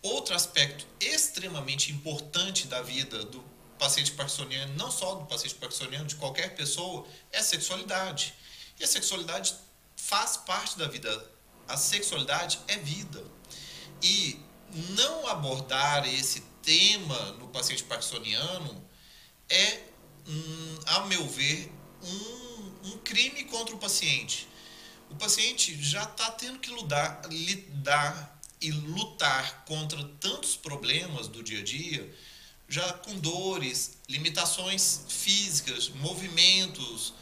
outro 0.00 0.34
aspecto 0.34 0.86
extremamente 1.00 1.92
importante 1.92 2.66
da 2.66 2.80
vida 2.80 3.24
do 3.24 3.42
paciente 3.80 4.12
parkinsoniano, 4.12 4.74
não 4.74 4.90
só 4.90 5.16
do 5.16 5.26
paciente 5.26 5.56
parkinsoniano, 5.56 6.06
de 6.06 6.14
qualquer 6.14 6.54
pessoa, 6.54 7.04
é 7.32 7.38
a 7.38 7.42
sexualidade. 7.42 8.32
E 8.78 8.84
a 8.84 8.86
sexualidade 8.86 9.54
faz 9.96 10.36
parte 10.36 10.78
da 10.78 10.86
vida 10.86 11.10
a 11.70 11.76
sexualidade 11.76 12.58
é 12.66 12.76
vida. 12.76 13.24
E 14.02 14.40
não 14.90 15.26
abordar 15.28 16.06
esse 16.06 16.40
tema 16.62 17.32
no 17.32 17.48
paciente 17.48 17.84
parkinsoniano 17.84 18.84
é, 19.48 19.82
hum, 20.26 20.78
a 20.86 21.00
meu 21.06 21.26
ver, 21.28 21.72
um, 22.02 22.88
um 22.88 22.98
crime 22.98 23.44
contra 23.44 23.74
o 23.74 23.78
paciente. 23.78 24.48
O 25.08 25.14
paciente 25.14 25.80
já 25.82 26.02
está 26.02 26.30
tendo 26.32 26.58
que 26.58 26.72
lidar, 26.74 27.22
lidar 27.28 28.40
e 28.60 28.70
lutar 28.70 29.64
contra 29.64 30.02
tantos 30.20 30.56
problemas 30.56 31.28
do 31.28 31.42
dia 31.42 31.60
a 31.60 31.64
dia, 31.64 32.14
já 32.70 32.92
com 32.92 33.18
dores, 33.18 33.98
limitações 34.08 35.00
físicas, 35.08 35.88
movimentos, 35.88 37.12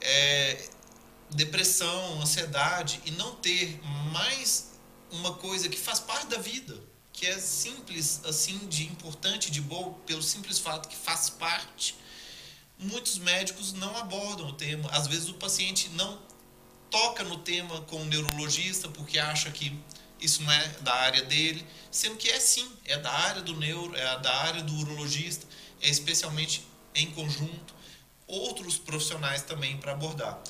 é, 0.00 0.68
depressão, 1.30 2.20
ansiedade 2.20 3.00
e 3.06 3.12
não 3.12 3.36
ter 3.36 3.80
mais 4.12 4.72
uma 5.12 5.34
coisa 5.34 5.68
que 5.68 5.78
faz 5.78 6.00
parte 6.00 6.26
da 6.26 6.38
vida, 6.38 6.76
que 7.12 7.24
é 7.24 7.38
simples 7.38 8.20
assim 8.24 8.58
de 8.66 8.84
importante, 8.84 9.48
de 9.52 9.60
boa, 9.60 9.92
pelo 10.06 10.22
simples 10.22 10.58
fato 10.58 10.88
que 10.88 10.96
faz 10.96 11.30
parte. 11.30 11.96
Muitos 12.76 13.16
médicos 13.18 13.72
não 13.72 13.96
abordam 13.96 14.48
o 14.48 14.52
tema. 14.54 14.90
Às 14.90 15.06
vezes 15.06 15.28
o 15.28 15.34
paciente 15.34 15.88
não 15.90 16.20
toca 16.90 17.22
no 17.22 17.38
tema 17.38 17.80
com 17.82 18.02
o 18.02 18.04
neurologista 18.06 18.88
porque 18.88 19.20
acha 19.20 19.50
que 19.52 19.78
isso 20.20 20.42
não 20.42 20.52
é 20.52 20.68
da 20.80 20.94
área 20.94 21.22
dele, 21.22 21.66
sendo 21.90 22.16
que 22.16 22.30
é 22.30 22.38
sim, 22.38 22.70
é 22.84 22.96
da 22.98 23.10
área 23.10 23.42
do 23.42 23.56
neuro, 23.56 23.94
é 23.96 24.18
da 24.18 24.34
área 24.42 24.62
do 24.62 24.74
urologista, 24.74 25.46
é 25.80 25.88
especialmente 25.88 26.66
em 26.94 27.10
conjunto 27.12 27.74
outros 28.26 28.78
profissionais 28.78 29.42
também 29.42 29.76
para 29.78 29.92
abordar. 29.92 30.40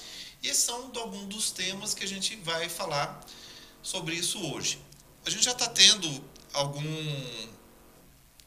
E 0.43 0.49
esses 0.49 0.65
são 0.65 0.91
alguns 0.97 1.27
dos 1.27 1.51
temas 1.51 1.95
que 1.95 2.05
a 2.05 2.09
gente 2.09 2.37
vai 2.37 2.69
falar 2.69 3.25
sobre 3.83 4.15
isso 4.15 4.39
hoje. 4.53 4.79
A 5.25 5.31
gente 5.31 5.45
já 5.45 5.53
está 5.53 5.69
tendo 5.69 6.25
algum, 6.53 7.25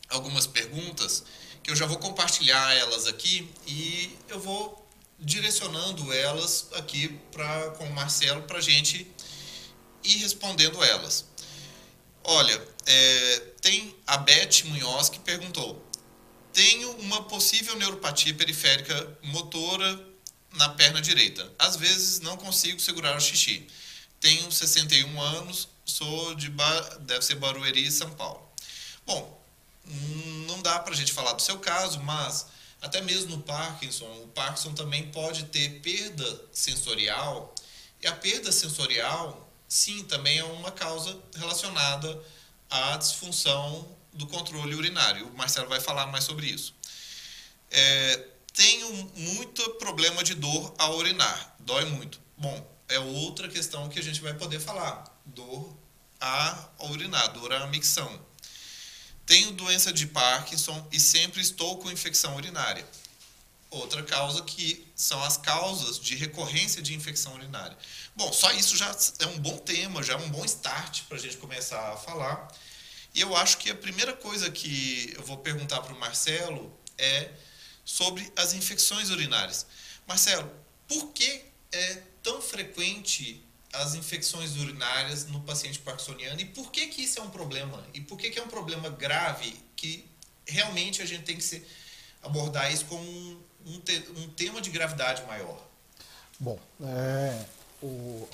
algumas 0.10 0.48
perguntas 0.48 1.24
que 1.62 1.72
eu 1.72 1.76
já 1.76 1.86
vou 1.86 1.98
compartilhar 1.98 2.74
elas 2.74 3.08
aqui 3.08 3.50
e 3.66 4.16
eu 4.28 4.40
vou 4.40 4.84
direcionando 5.20 6.12
elas 6.12 6.68
aqui 6.74 7.08
pra, 7.32 7.72
com 7.72 7.86
o 7.86 7.94
Marcelo 7.94 8.42
para 8.44 8.58
a 8.58 8.62
gente 8.62 9.10
ir 10.04 10.18
respondendo 10.18 10.84
elas. 10.84 11.26
Olha, 12.24 12.68
é, 12.86 13.40
tem 13.62 13.96
a 14.08 14.18
Beth 14.18 14.64
Munhoz 14.66 15.10
que 15.10 15.20
perguntou: 15.20 15.86
tenho 16.54 16.92
uma 16.98 17.24
possível 17.24 17.76
neuropatia 17.76 18.34
periférica 18.34 19.18
motora 19.24 20.00
na 20.54 20.70
perna 20.70 21.02
direita. 21.02 21.52
Às 21.58 21.76
vezes 21.76 22.20
não 22.20 22.38
consigo 22.38 22.80
segurar 22.80 23.18
o 23.18 23.22
xixi. 23.22 23.68
Tenho 24.20 24.52
61 24.52 25.22
anos, 25.22 25.68
sou 25.86 26.36
de 26.36 26.50
ba... 26.50 26.80
deve 27.02 27.26
ser 27.26 27.36
Barueri, 27.36 27.92
São 27.92 28.10
Paulo. 28.12 28.42
Bom, 29.06 29.44
não 30.48 30.62
dá 30.62 30.80
para 30.80 30.94
a 30.94 30.96
gente 30.96 31.12
falar 31.12 31.34
do 31.34 31.42
seu 31.42 31.60
caso, 31.60 32.00
mas 32.02 32.46
até 32.82 33.02
mesmo 33.02 33.36
no 33.36 33.42
Parkinson, 33.42 34.06
o 34.24 34.28
Parkinson 34.28 34.74
também 34.74 35.10
pode 35.12 35.46
ter 35.46 35.82
perda 35.82 36.42
sensorial. 36.52 37.54
E 38.02 38.08
a 38.08 38.12
perda 38.14 38.52
sensorial, 38.52 39.43
sim, 39.74 40.04
também 40.04 40.38
é 40.38 40.44
uma 40.44 40.72
causa 40.72 41.20
relacionada 41.36 42.24
à 42.70 42.96
disfunção 42.96 43.98
do 44.14 44.28
controle 44.28 44.76
urinário. 44.76 45.28
O 45.30 45.36
Marcelo 45.36 45.68
vai 45.68 45.80
falar 45.80 46.06
mais 46.08 46.26
sobre 46.26 46.46
isso. 46.46 46.76
É, 47.72 48.28
tenho 48.54 48.94
muito 49.16 49.68
problema 49.72 50.24
de 50.24 50.36
dor 50.36 50.76
ao 50.78 50.96
urinar, 50.98 51.56
dói 51.60 51.86
muito. 51.86 52.22
Bom, 52.38 52.72
é 52.88 53.00
outra 53.00 53.50
questão 53.50 53.90
que 53.90 53.98
a 53.98 54.04
gente 54.04 54.22
vai 54.22 54.36
poder 54.36 54.60
falar. 54.60 55.06
Dor 55.26 55.76
a 56.22 56.70
urinar, 56.92 57.34
dor 57.34 57.52
à 57.52 57.66
micção. 57.66 58.24
Tenho 59.26 59.54
doença 59.54 59.92
de 59.92 60.06
Parkinson 60.06 60.88
e 60.92 61.00
sempre 61.00 61.42
estou 61.42 61.80
com 61.80 61.90
infecção 61.90 62.36
urinária. 62.36 62.88
Outra 63.74 64.04
causa 64.04 64.44
que 64.44 64.86
são 64.96 65.24
as 65.24 65.36
causas 65.36 66.00
de 66.00 66.16
recorrência 66.16 66.80
de 66.80 66.94
infecção 66.94 67.34
urinária. 67.34 67.76
Bom, 68.16 68.32
só 68.32 68.52
isso 68.52 68.78
já 68.78 68.96
é 69.18 69.26
um 69.26 69.40
bom 69.40 69.58
tema, 69.58 70.04
já 70.04 70.14
é 70.14 70.18
um 70.18 70.30
bom 70.30 70.46
start 70.46 71.02
para 71.06 71.18
a 71.18 71.20
gente 71.20 71.38
começar 71.38 71.92
a 71.92 71.98
falar. 71.98 72.56
E 73.16 73.22
eu 73.22 73.36
acho 73.36 73.58
que 73.58 73.72
a 73.72 73.76
primeira 73.76 74.14
coisa 74.14 74.52
que 74.52 75.12
eu 75.18 75.24
vou 75.24 75.38
perguntar 75.38 75.82
para 75.82 75.92
o 75.92 76.00
Marcelo 76.00 76.72
é 77.00 77.32
sobre 77.84 78.32
as 78.36 78.54
infecções 78.54 79.10
urinárias. 79.10 79.66
Marcelo, 80.08 80.52
por 80.88 81.12
que 81.12 81.44
é 81.72 82.04
tão 82.22 82.40
frequente 82.44 83.44
as 83.74 83.96
infecções 83.96 84.56
urinárias 84.56 85.26
no 85.26 85.42
paciente 85.42 85.80
parkinsoniano 85.80 86.40
e 86.40 86.46
por 86.46 86.72
que, 86.72 86.86
que 86.86 87.02
isso 87.02 87.20
é 87.20 87.24
um 87.24 87.30
problema? 87.32 87.84
E 87.92 88.02
por 88.02 88.20
que, 88.20 88.30
que 88.30 88.38
é 88.38 88.44
um 88.44 88.48
problema 88.48 88.88
grave 88.90 89.60
que 89.76 90.08
realmente 90.46 91.02
a 91.02 91.06
gente 91.08 91.24
tem 91.24 91.38
que 91.38 91.66
abordar 92.24 92.72
isso 92.72 92.86
como 92.86 93.44
um, 93.66 93.80
te, 93.80 94.06
um 94.18 94.30
tema 94.30 94.62
de 94.62 94.70
gravidade 94.70 95.24
maior? 95.26 95.60
Bom, 96.40 96.60
é, 96.82 97.46
o, 97.82 97.88
uh, 97.88 98.30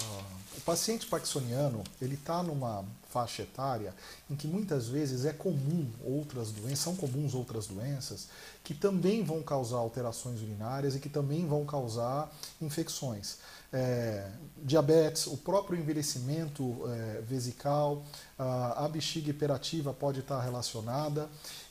o 0.57 0.61
paciente 0.61 1.07
parkinsoniano 1.07 1.83
ele 2.01 2.15
está 2.15 2.43
numa 2.43 2.85
faixa 3.09 3.41
etária 3.41 3.93
em 4.29 4.35
que 4.35 4.47
muitas 4.47 4.87
vezes 4.87 5.25
é 5.25 5.33
comum 5.33 5.89
outras 6.03 6.51
doenças, 6.51 6.79
são 6.79 6.95
comuns 6.95 7.33
outras 7.33 7.67
doenças 7.67 8.27
que 8.63 8.73
também 8.73 9.23
vão 9.23 9.41
causar 9.41 9.77
alterações 9.77 10.41
urinárias 10.41 10.95
e 10.95 10.99
que 10.99 11.09
também 11.09 11.47
vão 11.47 11.65
causar 11.65 12.31
infecções. 12.61 13.37
É, 13.71 14.27
diabetes, 14.57 15.27
o 15.27 15.37
próprio 15.37 15.79
envelhecimento 15.79 16.81
é, 16.87 17.21
vesical, 17.21 18.03
a, 18.37 18.85
a 18.85 18.87
bexiga 18.87 19.29
hiperativa 19.29 19.93
pode 19.93 20.19
estar 20.19 20.41
relacionada 20.41 21.29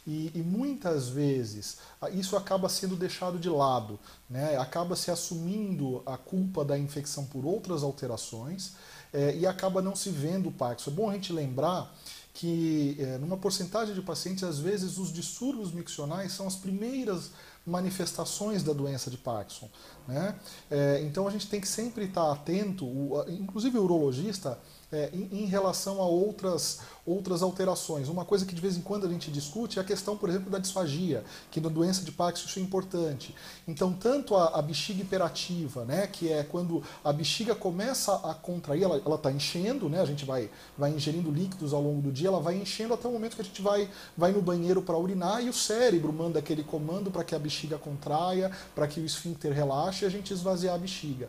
e, 0.09 0.33
e, 0.35 0.43
muitas 0.43 1.11
vezes 1.11 1.77
isso 2.15 2.35
acaba 2.35 2.67
sendo 2.71 2.97
deixado 2.97 3.39
de 3.39 3.51
lado, 3.51 4.01
né? 4.29 4.57
acaba 4.57 4.97
se 4.97 5.11
assumindo 5.11 6.03
a 6.07 6.17
culpa 6.17 6.65
da 6.65 6.79
infecção 6.79 7.27
por 7.27 7.45
outras 7.45 7.83
alterações 7.83 8.73
é, 9.13 9.37
e 9.37 9.47
acaba 9.47 9.83
não 9.83 9.95
se 9.95 10.09
vendo 10.09 10.49
o 10.49 10.53
Parkinson. 10.53 10.93
É 10.93 10.95
bom 10.95 11.11
a 11.11 11.13
gente 11.13 11.31
lembrar 11.31 11.95
que 12.33 12.97
é, 12.99 13.19
numa 13.19 13.37
porcentagem 13.37 13.95
de 13.95 14.01
pacientes, 14.01 14.45
às 14.45 14.59
vezes 14.59 14.97
os 14.97 15.13
distúrbios 15.13 15.73
miccionais 15.73 16.33
são 16.33 16.47
as 16.47 16.57
primeiras 16.57 17.33
manifestações 17.67 18.63
da 18.63 18.73
doença 18.73 19.11
de 19.11 19.19
Parkinson. 19.19 19.69
Né? 20.07 20.35
É, 20.71 21.03
então 21.03 21.29
a 21.29 21.31
gente 21.31 21.49
tem 21.49 21.61
que 21.61 21.69
sempre 21.69 22.07
estar 22.07 22.33
atento, 22.33 22.87
o, 22.87 23.25
inclusive 23.29 23.77
o 23.77 23.83
urologista, 23.83 24.59
é, 24.91 25.11
em, 25.13 25.43
em, 25.43 25.45
relação 25.45 26.01
a 26.01 26.07
outras, 26.07 26.81
outras 27.05 27.43
alterações. 27.43 28.09
Uma 28.09 28.25
coisa 28.25 28.47
que 28.47 28.55
de 28.55 28.61
vez 28.61 28.77
em 28.77 28.81
quando 28.81 29.07
a 29.07 29.09
gente 29.09 29.31
discute 29.31 29.79
é 29.79 29.83
a 29.83 29.85
questão, 29.85 30.17
por 30.17 30.31
exemplo, 30.31 30.51
da 30.51 30.59
disfagia, 30.59 31.23
que 31.51 31.61
na 31.61 31.69
doença 31.69 32.03
de 32.03 32.11
Parkinson 32.11 32.47
isso 32.47 32.59
é 32.59 32.63
importante. 32.63 33.35
Então, 33.67 33.93
tanto 33.93 34.35
a, 34.35 34.59
a 34.59 34.63
bexiga 34.63 35.03
hiperativa, 35.03 35.85
né, 35.85 36.07
que 36.07 36.33
é 36.33 36.43
quando 36.43 36.83
a 37.05 37.13
bexiga 37.13 37.55
começa 37.55 38.15
a 38.15 38.35
contrair, 38.35 38.85
ela 38.85 39.15
está 39.15 39.31
enchendo, 39.31 39.89
né, 39.91 40.01
a 40.01 40.07
gente 40.07 40.25
vai, 40.25 40.51
vai 40.77 40.91
ingerindo 40.91 41.31
líquidos 41.31 41.75
ao 41.75 41.83
longo 41.83 42.01
do 42.01 42.11
dia, 42.11 42.29
ela 42.29 42.41
vai 42.41 42.57
enchendo 42.57 42.95
até 42.95 43.07
o 43.07 43.13
momento 43.13 43.37
que 43.37 43.43
a 43.43 43.45
gente 43.45 43.61
vai, 43.61 43.91
vai 44.17 44.33
no 44.33 44.41
banheiro 44.41 44.81
para 44.81 44.97
urinar 44.97 45.45
e 45.45 45.51
o 45.51 45.53
cérebro 45.53 46.13
manda 46.13 46.39
aquele 46.39 46.65
comando 46.65 47.11
para 47.11 47.25
que 47.25 47.35
a 47.35 47.39
bexiga 47.39 47.77
contraia, 47.77 48.51
para 48.75 48.87
que 48.87 49.01
o 49.01 49.05
esfíncter 49.05 49.53
relaxe 49.53 50.05
e 50.05 50.07
a 50.07 50.11
gente 50.11 50.33
esvaziar 50.33 50.75
a 50.75 50.79
bexiga. 50.79 51.29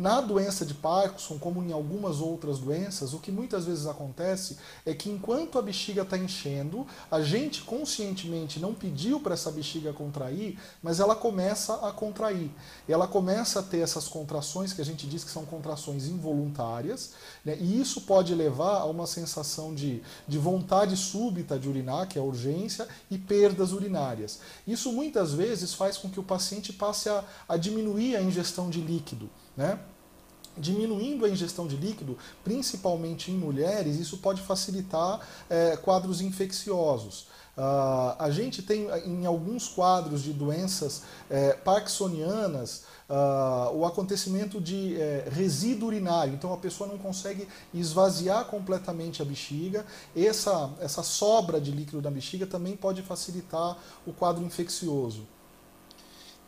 Na 0.00 0.22
doença 0.22 0.64
de 0.64 0.72
Parkinson, 0.72 1.38
como 1.38 1.62
em 1.62 1.72
algumas 1.72 2.22
outras 2.22 2.58
doenças, 2.58 3.12
o 3.12 3.18
que 3.18 3.30
muitas 3.30 3.66
vezes 3.66 3.86
acontece 3.86 4.56
é 4.86 4.94
que 4.94 5.10
enquanto 5.10 5.58
a 5.58 5.62
bexiga 5.62 6.00
está 6.00 6.16
enchendo, 6.16 6.86
a 7.10 7.20
gente 7.20 7.60
conscientemente 7.60 8.58
não 8.58 8.72
pediu 8.72 9.20
para 9.20 9.34
essa 9.34 9.50
bexiga 9.50 9.92
contrair, 9.92 10.58
mas 10.82 11.00
ela 11.00 11.14
começa 11.14 11.86
a 11.86 11.92
contrair. 11.92 12.50
Ela 12.88 13.06
começa 13.06 13.60
a 13.60 13.62
ter 13.62 13.80
essas 13.80 14.08
contrações 14.08 14.72
que 14.72 14.80
a 14.80 14.84
gente 14.86 15.06
diz 15.06 15.22
que 15.22 15.30
são 15.30 15.44
contrações 15.44 16.06
involuntárias, 16.06 17.10
né? 17.44 17.58
e 17.60 17.78
isso 17.78 18.00
pode 18.00 18.34
levar 18.34 18.78
a 18.78 18.86
uma 18.86 19.06
sensação 19.06 19.74
de, 19.74 20.02
de 20.26 20.38
vontade 20.38 20.96
súbita 20.96 21.58
de 21.58 21.68
urinar, 21.68 22.08
que 22.08 22.18
é 22.18 22.22
a 22.22 22.24
urgência, 22.24 22.88
e 23.10 23.18
perdas 23.18 23.72
urinárias. 23.72 24.38
Isso 24.66 24.90
muitas 24.92 25.34
vezes 25.34 25.74
faz 25.74 25.98
com 25.98 26.08
que 26.08 26.18
o 26.18 26.22
paciente 26.22 26.72
passe 26.72 27.10
a, 27.10 27.22
a 27.46 27.58
diminuir 27.58 28.16
a 28.16 28.22
ingestão 28.22 28.70
de 28.70 28.80
líquido. 28.80 29.28
Né? 29.60 29.78
Diminuindo 30.56 31.26
a 31.26 31.28
ingestão 31.28 31.66
de 31.66 31.76
líquido, 31.76 32.16
principalmente 32.42 33.30
em 33.30 33.34
mulheres, 33.34 33.96
isso 33.96 34.16
pode 34.16 34.40
facilitar 34.40 35.20
é, 35.50 35.76
quadros 35.76 36.22
infecciosos. 36.22 37.26
Uh, 37.58 38.16
a 38.18 38.30
gente 38.30 38.62
tem 38.62 38.88
em 39.04 39.26
alguns 39.26 39.68
quadros 39.68 40.22
de 40.22 40.32
doenças 40.32 41.02
é, 41.28 41.52
parkinsonianas 41.52 42.84
uh, 43.06 43.76
o 43.76 43.84
acontecimento 43.84 44.58
de 44.58 44.98
é, 44.98 45.28
resíduo 45.30 45.88
urinário, 45.88 46.32
então 46.32 46.54
a 46.54 46.56
pessoa 46.56 46.88
não 46.88 46.96
consegue 46.96 47.46
esvaziar 47.74 48.46
completamente 48.46 49.20
a 49.20 49.26
bexiga. 49.26 49.84
Essa, 50.16 50.70
essa 50.80 51.02
sobra 51.02 51.60
de 51.60 51.70
líquido 51.70 52.00
da 52.00 52.10
bexiga 52.10 52.46
também 52.46 52.76
pode 52.76 53.02
facilitar 53.02 53.76
o 54.06 54.12
quadro 54.12 54.42
infeccioso. 54.42 55.26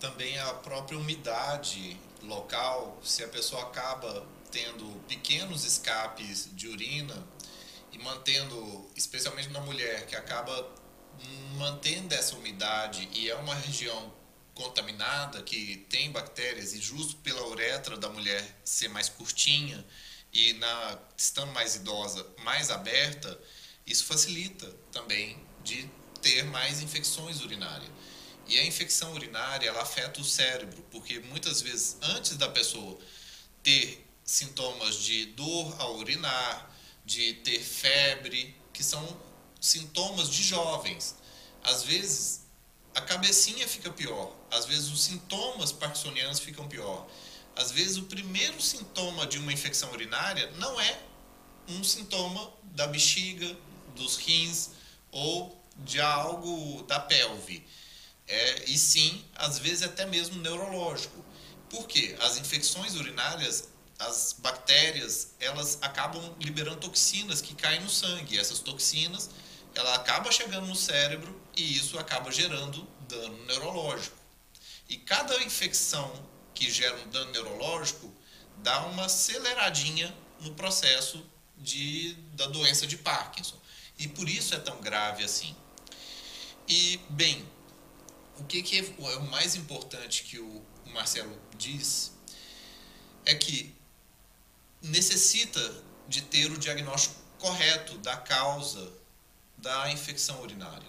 Também 0.03 0.37
a 0.37 0.53
própria 0.55 0.99
umidade 0.99 1.97
local, 2.25 2.99
se 3.05 3.23
a 3.23 3.29
pessoa 3.29 3.63
acaba 3.63 4.27
tendo 4.51 4.85
pequenos 5.07 5.65
escapes 5.65 6.49
de 6.55 6.67
urina 6.67 7.25
e 7.93 7.99
mantendo, 7.99 8.91
especialmente 8.97 9.51
na 9.51 9.61
mulher, 9.61 10.05
que 10.07 10.17
acaba 10.17 10.69
mantendo 11.57 12.13
essa 12.15 12.35
umidade 12.35 13.09
e 13.13 13.31
é 13.31 13.37
uma 13.37 13.55
região 13.55 14.13
contaminada 14.57 15.41
que 15.41 15.87
tem 15.89 16.11
bactérias 16.11 16.73
e 16.73 16.81
justo 16.81 17.15
pela 17.19 17.47
uretra 17.47 17.97
da 17.97 18.09
mulher 18.09 18.45
ser 18.65 18.89
mais 18.89 19.09
curtinha 19.09 19.87
e 20.33 20.55
na 20.55 20.99
estando 21.17 21.53
mais 21.53 21.77
idosa, 21.77 22.27
mais 22.43 22.73
aberta, 22.73 23.41
isso 23.87 24.05
facilita 24.07 24.67
também 24.91 25.39
de 25.63 25.89
ter 26.21 26.43
mais 26.43 26.83
infecções 26.83 27.41
urinárias. 27.41 27.89
E 28.47 28.59
a 28.59 28.67
infecção 28.67 29.13
urinária, 29.15 29.69
ela 29.69 29.83
afeta 29.83 30.21
o 30.21 30.25
cérebro, 30.25 30.85
porque 30.91 31.21
muitas 31.21 31.63
vezes 31.63 31.97
antes 32.03 32.37
da 32.37 32.49
pessoa 32.49 32.99
ter 33.63 34.07
sintomas 34.25 34.97
de 34.97 35.27
dor 35.27 35.75
ao 35.81 35.97
urinar, 35.97 36.71
de 37.05 37.35
ter 37.35 37.61
febre, 37.61 38.55
que 38.73 38.83
são 38.83 39.21
sintomas 39.61 40.29
de 40.29 40.43
jovens. 40.43 41.17
Às 41.63 41.85
vezes 41.85 42.43
a 42.95 43.01
cabecinha 43.01 43.67
fica 43.67 43.91
pior, 43.91 44.37
às 44.51 44.67
vezes 44.67 44.91
os 44.91 45.03
sintomas 45.03 45.73
parkinsonianos 45.73 46.41
ficam 46.41 46.69
pior. 46.69 47.07
Às 47.55 47.71
vezes 47.71 47.97
o 47.97 48.05
primeiro 48.05 48.61
sintoma 48.61 49.27
de 49.27 49.39
uma 49.39 49.53
infecção 49.53 49.91
urinária 49.93 50.51
não 50.53 50.81
é 50.81 51.01
um 51.69 51.85
sintoma 51.85 52.53
da 52.65 52.87
bexiga, 52.87 53.57
dos 53.95 54.17
rins 54.17 54.71
ou 55.11 55.63
de 55.77 56.01
algo 56.01 56.83
da 56.85 56.99
pelve 56.99 57.65
é, 58.27 58.65
e 58.67 58.79
sim, 58.79 59.25
às 59.35 59.59
vezes 59.59 59.83
até 59.83 60.07
mesmo 60.07 60.41
neurológico. 60.41 61.25
Por 61.69 61.87
quê? 61.87 62.17
As 62.21 62.37
infecções 62.37 62.95
urinárias, 62.95 63.69
as 63.99 64.37
bactérias, 64.39 65.35
elas 65.41 65.79
acabam 65.81 66.35
liberando 66.41 66.81
toxinas 66.81 67.41
que 67.41 67.55
caem 67.55 67.81
no 67.81 67.91
sangue. 67.91 68.39
Essas 68.39 68.59
toxinas, 68.59 69.31
ela 69.75 69.95
acaba 69.95 70.31
chegando 70.31 70.67
no 70.67 70.77
cérebro 70.77 71.41
e 71.57 71.77
isso 71.77 71.99
acaba 71.99 72.31
gerando 72.31 72.87
dano 73.09 73.45
neurológico. 73.47 74.17
E 74.89 74.97
cada 74.97 75.43
infecção 75.43 76.13
que 76.55 76.71
gera 76.71 76.97
um 76.97 77.09
dano 77.09 77.31
neurológico 77.33 78.13
dá 78.59 78.85
uma 78.87 79.07
aceleradinha 79.07 80.15
no 80.41 80.55
processo 80.55 81.25
de, 81.57 82.15
da 82.35 82.47
doença 82.47 82.87
de 82.87 82.97
Parkinson. 82.99 83.57
E 83.99 84.09
por 84.09 84.29
isso 84.29 84.55
é 84.55 84.59
tão 84.59 84.81
grave 84.81 85.25
assim. 85.25 85.55
E, 86.69 87.01
bem, 87.11 87.47
o 88.43 88.45
que, 88.45 88.61
que 88.63 88.79
é 88.79 89.17
o 89.17 89.31
mais 89.31 89.55
importante 89.55 90.25
que 90.25 90.39
o 90.39 90.63
Marcelo 90.87 91.41
diz 91.57 92.13
é 93.25 93.35
que 93.37 93.73
necessita 94.83 95.85
de 96.09 96.23
ter 96.23 96.51
o 96.51 96.59
diagnóstico 96.59 97.15
correto 97.39 97.97
da 97.99 98.17
causa 98.17 98.93
da 99.57 99.91
infecção 99.93 100.43
urinária. 100.43 100.89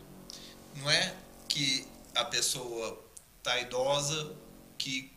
Não 0.75 0.89
é 0.89 1.15
que 1.47 1.87
a 2.15 2.25
pessoa 2.25 2.99
está 3.37 3.59
idosa, 3.59 4.35
que 4.77 5.11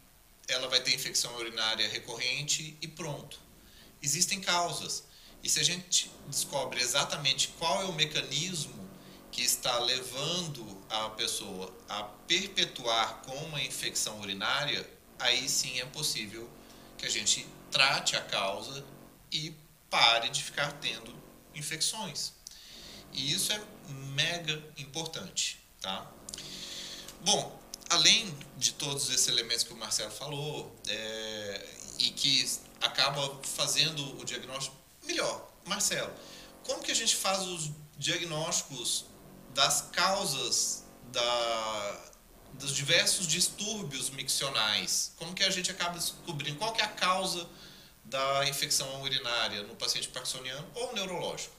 ela 0.47 0.69
vai 0.69 0.83
ter 0.83 0.95
infecção 0.95 1.35
urinária 1.37 1.89
recorrente 1.89 2.77
e 2.83 2.87
pronto. 2.87 3.41
Existem 4.03 4.43
causas. 4.43 5.05
E 5.43 5.49
se 5.49 5.59
a 5.59 5.65
gente 5.65 6.11
descobre 6.29 6.81
exatamente 6.83 7.49
qual 7.59 7.81
é 7.81 7.85
o 7.87 7.95
mecanismo 7.95 8.86
que 9.37 9.43
está 9.43 9.79
levando 9.81 10.83
a 10.89 11.11
pessoa 11.11 11.71
a 11.91 12.03
perpetuar 12.03 13.21
com 13.21 13.37
uma 13.45 13.63
infecção 13.63 14.19
urinária, 14.23 14.89
aí 15.19 15.47
sim 15.47 15.79
é 15.79 15.85
possível 15.85 16.49
que 16.97 17.05
a 17.05 17.11
gente 17.11 17.47
trate 17.71 18.17
a 18.17 18.23
causa 18.23 18.83
e 19.31 19.55
pare 19.91 20.31
de 20.31 20.43
ficar 20.43 20.73
tendo 20.81 21.15
infecções. 21.55 22.33
E 23.13 23.31
isso 23.31 23.53
é 23.53 23.63
mega 24.15 24.55
importante, 24.79 25.61
tá? 25.83 26.11
Bom, 27.21 27.61
além 27.91 28.35
de 28.57 28.73
todos 28.73 29.11
esses 29.11 29.29
elementos 29.29 29.65
que 29.65 29.73
o 29.75 29.77
Marcelo 29.77 30.13
falou 30.13 30.75
é, 30.89 31.69
e 31.99 32.09
que 32.09 32.59
acaba 32.81 33.39
fazendo 33.43 34.19
o 34.19 34.25
diagnóstico 34.25 34.75
melhor, 35.05 35.53
Marcelo, 35.67 36.11
como 36.65 36.83
que 36.83 36.91
a 36.91 36.95
gente 36.95 37.15
faz 37.15 37.43
os 37.43 37.71
diagnósticos 37.99 39.05
das 39.57 39.81
causas 39.91 40.85
da, 41.11 42.01
dos 42.53 42.73
diversos 42.73 43.27
distúrbios 43.27 44.11
miccionais. 44.11 45.13
Como 45.17 45.35
que 45.35 45.43
a 45.43 45.51
gente 45.51 45.71
acaba 45.71 45.95
descobrindo 45.95 46.59
qual 46.59 46.75
que 46.75 46.83
é 46.83 46.85
a 46.85 46.89
causa 46.89 47.49
da 48.05 48.47
infecção 48.47 49.03
urinária 49.03 49.63
no 49.63 49.75
paciente 49.75 50.09
parkinsoniano 50.09 50.65
ou 50.75 50.95
neurológico? 50.95 51.57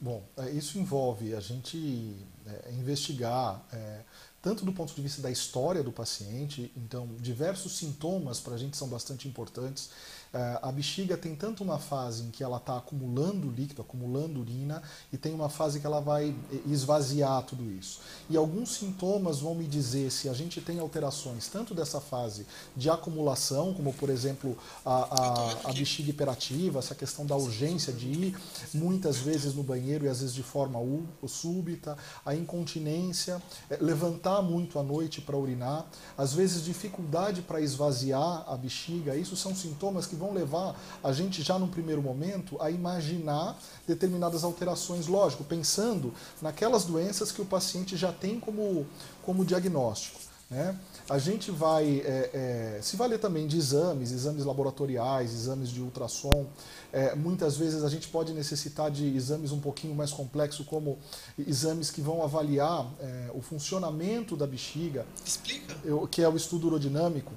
Bom, 0.00 0.24
é, 0.36 0.50
isso 0.52 0.78
envolve 0.78 1.34
a 1.34 1.40
gente 1.40 2.16
é, 2.46 2.70
investigar 2.72 3.60
é, 3.72 4.02
tanto 4.40 4.64
do 4.64 4.72
ponto 4.72 4.94
de 4.94 5.02
vista 5.02 5.20
da 5.20 5.30
história 5.30 5.82
do 5.82 5.92
paciente, 5.92 6.72
então 6.76 7.08
diversos 7.18 7.76
sintomas 7.76 8.40
para 8.40 8.54
a 8.54 8.58
gente 8.58 8.76
são 8.76 8.88
bastante 8.88 9.28
importantes. 9.28 9.90
É, 10.32 10.58
a 10.62 10.70
bexiga 10.70 11.16
tem 11.16 11.34
tanto 11.34 11.64
uma 11.64 11.78
fase 11.78 12.22
em 12.22 12.30
que 12.30 12.44
ela 12.44 12.58
está 12.58 12.76
acumulando 12.76 13.50
líquido, 13.50 13.82
acumulando 13.82 14.40
urina, 14.40 14.80
e 15.12 15.18
tem 15.18 15.34
uma 15.34 15.48
fase 15.48 15.80
que 15.80 15.86
ela 15.86 16.00
vai 16.00 16.34
esvaziar 16.66 17.42
tudo 17.42 17.68
isso. 17.70 18.00
E 18.28 18.36
alguns 18.36 18.74
sintomas 18.76 19.40
vão 19.40 19.54
me 19.54 19.66
dizer 19.66 20.10
se 20.10 20.28
a 20.28 20.32
gente 20.32 20.60
tem 20.60 20.78
alterações 20.78 21.48
tanto 21.48 21.74
dessa 21.74 22.00
fase 22.00 22.46
de 22.76 22.88
acumulação, 22.88 23.74
como 23.74 23.92
por 23.92 24.08
exemplo 24.08 24.56
a, 24.86 24.94
a, 24.94 25.70
a 25.70 25.72
bexiga 25.72 26.10
hiperativa, 26.10 26.78
essa 26.78 26.94
questão 26.94 27.26
da 27.26 27.36
urgência 27.36 27.92
de 27.92 28.06
ir 28.06 28.36
muitas 28.72 29.16
vezes 29.16 29.54
no 29.54 29.62
banheiro 29.62 30.04
e 30.04 30.08
às 30.08 30.20
vezes 30.20 30.34
de 30.34 30.42
forma 30.42 30.78
súbita, 31.26 31.96
a 32.24 32.34
incontinência, 32.34 33.42
é, 33.68 33.78
levantar 33.78 34.42
muito 34.42 34.78
à 34.78 34.82
noite 34.82 35.20
para 35.20 35.36
urinar, 35.36 35.86
às 36.16 36.32
vezes 36.32 36.64
dificuldade 36.64 37.42
para 37.42 37.60
esvaziar 37.60 38.44
a 38.46 38.56
bexiga, 38.56 39.16
isso 39.16 39.36
são 39.36 39.54
sintomas 39.54 40.06
que 40.06 40.19
vão 40.20 40.32
levar 40.32 40.78
a 41.02 41.12
gente 41.12 41.42
já 41.42 41.58
num 41.58 41.66
primeiro 41.66 42.02
momento 42.02 42.60
a 42.60 42.70
imaginar 42.70 43.58
determinadas 43.86 44.44
alterações, 44.44 45.06
lógico, 45.06 45.42
pensando 45.42 46.12
naquelas 46.40 46.84
doenças 46.84 47.32
que 47.32 47.40
o 47.40 47.44
paciente 47.44 47.96
já 47.96 48.12
tem 48.12 48.38
como, 48.38 48.86
como 49.22 49.44
diagnóstico. 49.44 50.20
Né? 50.50 50.76
A 51.08 51.16
gente 51.16 51.52
vai 51.52 52.02
é, 52.04 52.30
é, 52.78 52.82
se 52.82 52.96
valer 52.96 53.20
também 53.20 53.46
de 53.46 53.56
exames, 53.56 54.10
exames 54.10 54.44
laboratoriais, 54.44 55.32
exames 55.32 55.68
de 55.68 55.80
ultrassom. 55.80 56.46
É, 56.92 57.14
muitas 57.14 57.56
vezes 57.56 57.84
a 57.84 57.88
gente 57.88 58.08
pode 58.08 58.32
necessitar 58.32 58.90
de 58.90 59.06
exames 59.16 59.52
um 59.52 59.60
pouquinho 59.60 59.94
mais 59.94 60.10
complexos, 60.10 60.66
como 60.66 60.98
exames 61.38 61.88
que 61.92 62.00
vão 62.00 62.20
avaliar 62.20 62.84
é, 62.98 63.30
o 63.32 63.40
funcionamento 63.40 64.36
da 64.36 64.46
bexiga. 64.46 65.06
Explica. 65.24 65.76
Que 66.10 66.20
é 66.20 66.28
o 66.28 66.36
estudo 66.36 66.66
urodinâmico. 66.66 67.32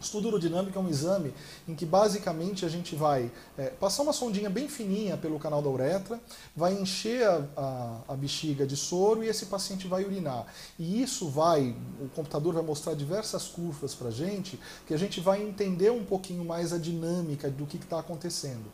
Estudo 0.00 0.28
urodinâmico 0.28 0.78
é 0.78 0.80
um 0.80 0.88
exame 0.88 1.34
em 1.66 1.74
que 1.74 1.84
basicamente 1.84 2.64
a 2.64 2.68
gente 2.68 2.94
vai 2.94 3.30
é, 3.56 3.70
passar 3.70 4.02
uma 4.02 4.12
sondinha 4.12 4.48
bem 4.48 4.68
fininha 4.68 5.16
pelo 5.16 5.38
canal 5.38 5.60
da 5.60 5.68
uretra, 5.68 6.20
vai 6.54 6.72
encher 6.72 7.26
a, 7.26 7.44
a, 7.56 8.00
a, 8.08 8.16
bexiga 8.16 8.66
de 8.66 8.76
soro 8.76 9.24
e 9.24 9.28
esse 9.28 9.46
paciente 9.46 9.88
vai 9.88 10.04
urinar. 10.04 10.46
E 10.78 11.02
isso 11.02 11.28
vai, 11.28 11.74
o 12.00 12.08
computador 12.10 12.54
vai 12.54 12.62
mostrar 12.62 12.94
diversas 12.94 13.48
curvas 13.48 13.94
para 13.94 14.08
a 14.08 14.12
gente, 14.12 14.58
que 14.86 14.94
a 14.94 14.98
gente 14.98 15.20
vai 15.20 15.42
entender 15.42 15.90
um 15.90 16.04
pouquinho 16.04 16.44
mais 16.44 16.72
a 16.72 16.78
dinâmica 16.78 17.50
do 17.50 17.66
que 17.66 17.76
está 17.76 17.98
acontecendo. 17.98 18.66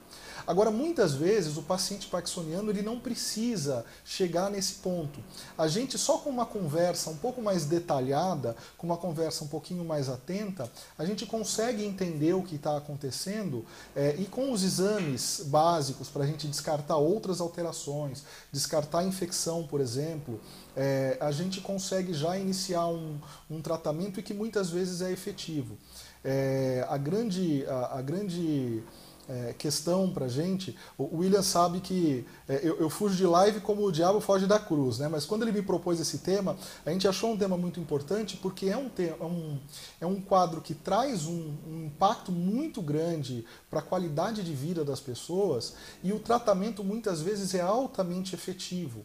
Agora, 0.47 0.71
muitas 0.71 1.15
vezes, 1.15 1.57
o 1.57 1.63
paciente 1.63 2.07
parkinsoniano 2.07 2.71
ele 2.71 2.83
não 2.83 3.01
precisa 3.01 3.85
chegar 4.05 4.51
nesse 4.51 4.75
ponto. 4.75 5.21
A 5.57 5.67
gente, 5.67 5.97
só 5.97 6.19
com 6.19 6.29
uma 6.29 6.45
conversa 6.45 7.09
um 7.11 7.17
pouco 7.17 7.41
mais 7.41 7.65
detalhada, 7.65 8.55
com 8.77 8.87
uma 8.87 8.97
conversa 8.97 9.43
um 9.45 9.49
pouquinho 9.49 9.85
mais 9.85 10.09
atenta, 10.09 10.71
a 10.99 11.05
gente 11.05 11.25
consegue 11.25 11.85
entender 11.85 12.35
o 12.35 12.43
que 12.43 12.57
está 12.57 12.77
acontecendo 12.77 13.65
é, 13.97 14.15
e 14.19 14.27
com 14.27 14.53
os 14.53 14.63
exames 14.63 15.43
básicos 15.47 16.09
para 16.09 16.25
a 16.25 16.27
gente 16.27 16.47
descartar 16.47 16.97
outras 16.97 17.41
alterações, 17.41 18.23
descartar 18.53 19.05
infecção, 19.05 19.67
por 19.67 19.81
exemplo, 19.81 20.41
é, 20.77 21.17
a 21.21 21.31
gente 21.31 21.61
consegue 21.61 22.13
já 22.13 22.37
iniciar 22.37 22.87
um, 22.89 23.19
um 23.51 23.63
tratamento 23.63 24.21
e 24.21 24.23
que 24.23 24.35
muitas 24.35 24.71
vezes 24.71 25.01
é 25.01 25.11
efetivo. 25.11 25.79
É, 26.23 26.87
a 26.89 26.97
grande, 26.97 27.65
a, 27.67 27.99
a 27.99 28.03
grande 28.03 28.83
é, 29.29 29.55
questão 29.57 30.11
para 30.11 30.29
gente. 30.29 30.77
O 30.99 31.19
William 31.19 31.43
sabe 31.43 31.81
que 31.81 32.27
é, 32.49 32.61
eu, 32.63 32.79
eu, 32.81 32.91
fujo 32.91 33.17
de 33.17 33.27
live 33.27 33.61
como 33.61 33.85
o 33.85 33.93
diabo 33.93 34.21
foge 34.21 34.47
da 34.47 34.59
cruz, 34.59 34.99
né? 34.99 35.09
Mas 35.09 35.25
quando 35.25 35.43
ele 35.43 35.53
me 35.53 35.63
propôs 35.63 36.01
esse 36.01 36.19
tema, 36.19 36.57
a 36.85 36.91
gente 36.91 37.09
achou 37.09 37.33
um 37.33 37.37
tema 37.37 37.57
muito 37.57 37.81
importante 37.81 38.37
porque 38.37 38.67
é 38.67 38.77
um, 38.77 38.91
é 38.99 39.25
um, 39.25 39.59
é 40.03 40.07
um 40.07 40.21
quadro 40.21 40.61
que 40.61 40.75
traz 40.75 41.27
um, 41.27 41.55
um 41.67 41.85
impacto 41.87 42.31
muito 42.31 42.83
grande 42.83 43.45
para 43.71 43.81
a 43.81 43.83
qualidade 43.83 44.43
de 44.43 44.53
vida 44.53 44.85
das 44.85 45.01
pessoas 45.01 45.75
e 46.03 46.13
o 46.13 46.19
tratamento 46.19 46.85
muitas 46.85 47.21
vezes 47.21 47.55
é 47.55 47.61
altamente 47.61 48.35
efetivo. 48.35 49.05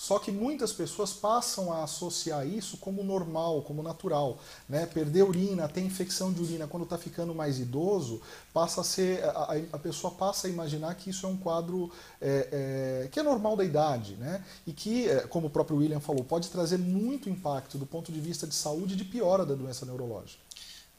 Só 0.00 0.18
que 0.18 0.32
muitas 0.32 0.72
pessoas 0.72 1.12
passam 1.12 1.70
a 1.70 1.84
associar 1.84 2.46
isso 2.46 2.78
como 2.78 3.04
normal, 3.04 3.60
como 3.60 3.82
natural. 3.82 4.40
Né? 4.66 4.86
Perder 4.86 5.24
urina, 5.24 5.68
ter 5.68 5.82
infecção 5.82 6.32
de 6.32 6.40
urina 6.40 6.66
quando 6.66 6.84
está 6.84 6.96
ficando 6.96 7.34
mais 7.34 7.58
idoso, 7.58 8.22
passa 8.50 8.80
a 8.80 8.84
ser. 8.84 9.22
A, 9.22 9.56
a, 9.74 9.78
pessoa 9.78 10.10
passa 10.14 10.46
a 10.46 10.50
imaginar 10.50 10.94
que 10.94 11.10
isso 11.10 11.26
é 11.26 11.28
um 11.28 11.36
quadro 11.36 11.92
é, 12.18 13.02
é, 13.04 13.08
que 13.08 13.20
é 13.20 13.22
normal 13.22 13.54
da 13.56 13.62
idade, 13.62 14.14
né? 14.14 14.42
E 14.66 14.72
que, 14.72 15.06
é, 15.06 15.26
como 15.26 15.48
o 15.48 15.50
próprio 15.50 15.76
William 15.76 16.00
falou, 16.00 16.24
pode 16.24 16.48
trazer 16.48 16.78
muito 16.78 17.28
impacto 17.28 17.76
do 17.76 17.84
ponto 17.84 18.10
de 18.10 18.20
vista 18.20 18.46
de 18.46 18.54
saúde 18.54 18.94
e 18.94 18.96
de 18.96 19.04
piora 19.04 19.44
da 19.44 19.54
doença 19.54 19.84
neurológica. 19.84 20.42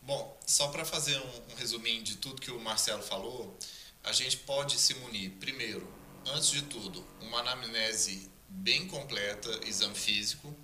Bom, 0.04 0.38
só 0.46 0.68
para 0.68 0.86
fazer 0.86 1.18
um, 1.18 1.54
um 1.54 1.56
resuminho 1.56 2.04
de 2.04 2.18
tudo 2.18 2.40
que 2.40 2.52
o 2.52 2.60
Marcelo 2.60 3.02
falou, 3.02 3.58
a 4.04 4.12
gente 4.12 4.38
pode 4.38 4.78
se 4.78 4.94
munir, 4.94 5.32
primeiro, 5.40 5.88
antes 6.28 6.52
de 6.52 6.62
tudo, 6.62 7.04
uma 7.20 7.40
anamnese 7.40 8.30
bem 8.52 8.88
completa, 8.88 9.50
exame 9.66 9.96
físico, 9.96 10.56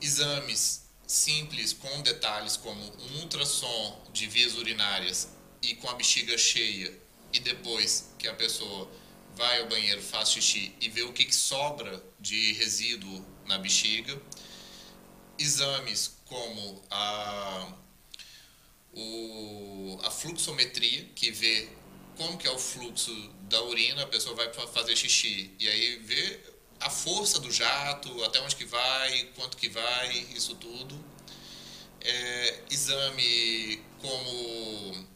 exames 0.00 0.88
simples 1.06 1.72
com 1.72 2.02
detalhes 2.02 2.56
como 2.56 2.80
um 2.80 3.20
ultrassom 3.20 4.04
de 4.12 4.26
vias 4.26 4.54
urinárias 4.56 5.30
e 5.62 5.74
com 5.76 5.88
a 5.88 5.94
bexiga 5.94 6.36
cheia 6.36 6.92
e 7.32 7.40
depois 7.40 8.12
que 8.18 8.28
a 8.28 8.34
pessoa 8.34 8.90
vai 9.34 9.60
ao 9.60 9.68
banheiro, 9.68 10.02
faz 10.02 10.30
xixi 10.30 10.74
e 10.80 10.88
vê 10.88 11.02
o 11.02 11.12
que, 11.12 11.24
que 11.24 11.34
sobra 11.34 12.02
de 12.18 12.52
resíduo 12.54 13.24
na 13.46 13.58
bexiga. 13.58 14.20
Exames 15.38 16.18
como 16.26 16.84
a, 16.90 17.72
o, 18.92 20.00
a 20.02 20.10
fluxometria, 20.10 21.04
que 21.14 21.30
vê 21.30 21.68
como 22.16 22.36
que 22.36 22.48
é 22.48 22.50
o 22.50 22.58
fluxo 22.58 23.14
da 23.42 23.62
urina, 23.62 24.02
a 24.02 24.06
pessoa 24.06 24.34
vai 24.34 24.52
fazer 24.52 24.96
xixi 24.96 25.54
e 25.58 25.68
aí 25.68 25.96
vê 26.00 26.57
a 26.80 26.90
força 26.90 27.38
do 27.40 27.50
jato, 27.50 28.24
até 28.24 28.40
onde 28.40 28.56
que 28.56 28.64
vai, 28.64 29.24
quanto 29.34 29.56
que 29.56 29.68
vai, 29.68 30.16
isso 30.34 30.54
tudo. 30.56 30.98
É, 32.00 32.62
exame 32.70 33.82
como 34.00 35.06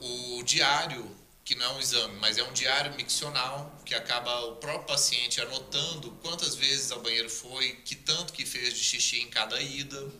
o 0.00 0.42
diário, 0.42 1.08
que 1.44 1.54
não 1.54 1.66
é 1.66 1.72
um 1.74 1.80
exame, 1.80 2.16
mas 2.20 2.38
é 2.38 2.42
um 2.42 2.52
diário 2.52 2.94
miccional, 2.94 3.80
que 3.84 3.94
acaba 3.94 4.46
o 4.46 4.56
próprio 4.56 4.86
paciente 4.86 5.40
anotando 5.40 6.10
quantas 6.22 6.54
vezes 6.54 6.90
ao 6.90 7.00
banheiro 7.00 7.30
foi, 7.30 7.72
que 7.84 7.94
tanto 7.94 8.32
que 8.32 8.44
fez 8.44 8.74
de 8.74 8.80
xixi 8.80 9.20
em 9.20 9.28
cada 9.28 9.60
ida. 9.60 10.10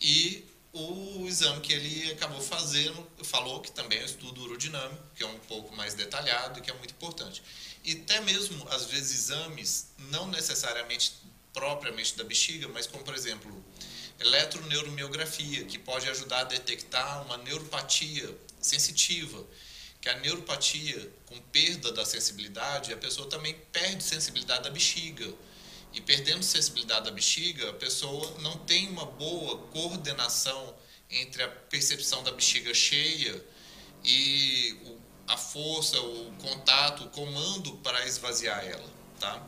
E 0.00 0.44
o 0.72 1.26
exame 1.26 1.60
que 1.60 1.72
ele 1.72 2.12
acabou 2.12 2.40
fazendo, 2.40 3.06
falou 3.22 3.60
que 3.60 3.70
também 3.70 3.98
é 4.00 4.02
um 4.02 4.06
estudo 4.06 4.42
urodinâmico, 4.42 5.02
que 5.14 5.22
é 5.22 5.26
um 5.26 5.38
pouco 5.40 5.74
mais 5.74 5.94
detalhado 5.94 6.58
e 6.58 6.62
que 6.62 6.70
é 6.70 6.74
muito 6.74 6.90
importante. 6.90 7.42
E 7.84 7.92
até 7.92 8.20
mesmo, 8.22 8.66
às 8.70 8.86
vezes, 8.86 9.12
exames, 9.12 9.88
não 10.10 10.26
necessariamente 10.28 11.12
propriamente 11.52 12.16
da 12.16 12.24
bexiga, 12.24 12.66
mas 12.68 12.86
como, 12.86 13.04
por 13.04 13.14
exemplo, 13.14 13.64
eletroneuromiografia, 14.18 15.64
que 15.64 15.78
pode 15.78 16.08
ajudar 16.08 16.40
a 16.40 16.44
detectar 16.44 17.22
uma 17.26 17.36
neuropatia 17.36 18.34
sensitiva, 18.60 19.46
que 20.00 20.08
a 20.08 20.18
neuropatia, 20.18 21.10
com 21.26 21.38
perda 21.40 21.92
da 21.92 22.04
sensibilidade, 22.04 22.92
a 22.92 22.96
pessoa 22.96 23.28
também 23.28 23.54
perde 23.72 24.02
sensibilidade 24.02 24.64
da 24.64 24.70
bexiga. 24.70 25.32
E 25.92 26.00
perdendo 26.00 26.42
sensibilidade 26.42 27.04
da 27.04 27.10
bexiga, 27.10 27.70
a 27.70 27.72
pessoa 27.74 28.38
não 28.40 28.58
tem 28.58 28.88
uma 28.88 29.06
boa 29.06 29.58
coordenação 29.68 30.74
entre 31.08 31.42
a 31.42 31.48
percepção 31.48 32.22
da 32.22 32.32
bexiga 32.32 32.74
cheia 32.74 33.44
e 34.02 34.76
o 34.84 35.03
a 35.26 35.36
força, 35.36 36.00
o 36.00 36.32
contato, 36.40 37.04
o 37.04 37.10
comando 37.10 37.72
para 37.78 38.06
esvaziar 38.06 38.64
ela, 38.64 38.88
tá? 39.18 39.46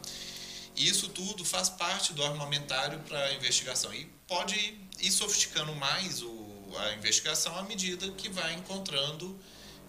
Isso 0.77 1.09
tudo 1.09 1.45
faz 1.45 1.69
parte 1.71 2.13
do 2.13 2.23
armamentário 2.23 2.99
para 3.01 3.19
a 3.25 3.35
investigação 3.35 3.93
e 3.95 4.05
pode 4.27 4.79
ir 5.01 5.11
sofisticando 5.11 5.75
mais 5.75 6.23
o, 6.23 6.67
a 6.79 6.93
investigação 6.95 7.57
à 7.57 7.63
medida 7.63 8.11
que 8.13 8.29
vai 8.29 8.55
encontrando 8.55 9.39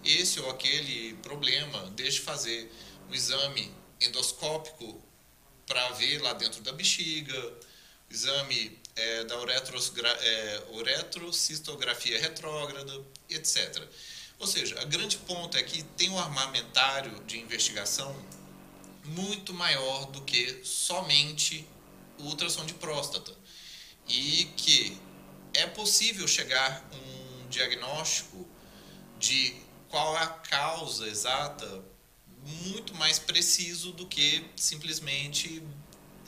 esse 0.04 0.40
ou 0.40 0.48
aquele 0.50 1.14
problema, 1.16 1.90
desde 1.90 2.20
fazer 2.20 2.72
um 3.10 3.14
exame 3.14 3.70
endoscópico 4.00 5.02
para 5.66 5.90
ver 5.90 6.22
lá 6.22 6.32
dentro 6.32 6.62
da 6.62 6.72
bexiga, 6.72 7.54
exame 8.10 8.78
é, 8.96 9.24
da 9.24 9.34
é, 9.34 10.62
uretrocistografia 10.72 12.18
retrógrada, 12.18 13.04
etc. 13.28 13.86
Ou 14.38 14.46
seja, 14.46 14.80
a 14.80 14.84
grande 14.84 15.18
ponto 15.18 15.56
é 15.56 15.62
que 15.62 15.82
tem 15.82 16.10
um 16.10 16.18
armamentário 16.18 17.22
de 17.24 17.38
investigação 17.38 18.14
muito 19.04 19.52
maior 19.52 20.06
do 20.06 20.22
que 20.22 20.60
somente 20.64 21.66
o 22.18 22.24
ultrassom 22.24 22.64
de 22.64 22.74
próstata. 22.74 23.34
E 24.06 24.44
que 24.56 24.98
é 25.54 25.66
possível 25.66 26.26
chegar 26.28 26.88
um 26.92 27.48
diagnóstico 27.48 28.46
de 29.18 29.56
qual 29.88 30.16
é 30.16 30.22
a 30.22 30.28
causa 30.28 31.08
exata 31.08 31.84
muito 32.44 32.94
mais 32.94 33.18
preciso 33.18 33.92
do 33.92 34.06
que 34.06 34.44
simplesmente 34.56 35.62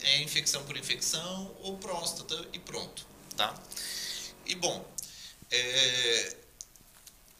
é 0.02 0.22
infecção 0.22 0.64
por 0.64 0.76
infecção 0.76 1.54
ou 1.60 1.76
próstata 1.76 2.48
e 2.52 2.58
pronto, 2.58 3.06
tá? 3.36 3.54
E 4.46 4.54
bom, 4.54 4.84
é, 5.50 6.36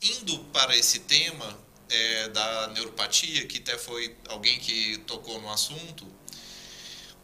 indo 0.02 0.38
para 0.52 0.76
esse 0.76 1.00
tema 1.00 1.58
é, 1.88 2.28
da 2.28 2.68
neuropatia, 2.68 3.46
que 3.46 3.58
até 3.58 3.76
foi 3.76 4.16
alguém 4.28 4.58
que 4.58 4.98
tocou 5.06 5.40
no 5.40 5.50
assunto, 5.50 6.06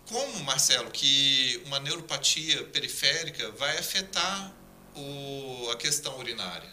como, 0.09 0.45
Marcelo, 0.45 0.91
que 0.91 1.61
uma 1.67 1.81
neuropatia 1.81 2.65
periférica 2.65 3.51
vai 3.53 3.77
afetar 3.77 4.53
o, 4.95 5.71
a 5.71 5.77
questão 5.77 6.17
urinária? 6.19 6.71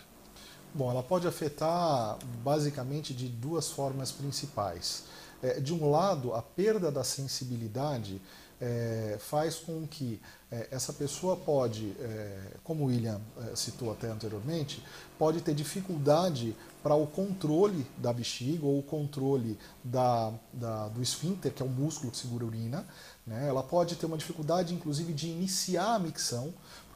Bom, 0.73 0.91
ela 0.91 1.01
pode 1.01 1.27
afetar 1.27 2.17
basicamente 2.43 3.13
de 3.13 3.27
duas 3.27 3.69
formas 3.69 4.11
principais. 4.11 5.05
É, 5.41 5.59
de 5.59 5.73
um 5.73 5.89
lado, 5.89 6.33
a 6.33 6.41
perda 6.41 6.91
da 6.91 7.03
sensibilidade 7.03 8.21
é, 8.61 9.17
faz 9.19 9.55
com 9.55 9.85
que 9.87 10.21
essa 10.71 10.93
pessoa 10.93 11.35
pode, 11.35 11.95
é, 11.99 12.57
como 12.63 12.83
o 12.83 12.87
William 12.87 13.19
é, 13.37 13.55
citou 13.55 13.91
até 13.91 14.09
anteriormente, 14.09 14.83
pode 15.17 15.41
ter 15.41 15.53
dificuldade 15.53 16.55
para 16.83 16.95
o 16.95 17.07
controle 17.07 17.85
da 17.97 18.11
bexiga 18.11 18.65
ou 18.65 18.79
o 18.79 18.83
controle 18.83 19.57
da, 19.83 20.33
da, 20.51 20.89
do 20.89 21.01
esfíncter, 21.01 21.53
que 21.53 21.63
é 21.63 21.65
o 21.65 21.69
músculo 21.69 22.11
que 22.11 22.17
segura 22.17 22.43
a 22.43 22.47
urina. 22.47 22.87
Né? 23.25 23.47
Ela 23.47 23.63
pode 23.63 23.95
ter 23.95 24.05
uma 24.05 24.17
dificuldade, 24.17 24.73
inclusive, 24.73 25.13
de 25.13 25.27
iniciar 25.29 25.95
a 25.95 25.99
micção, 25.99 26.53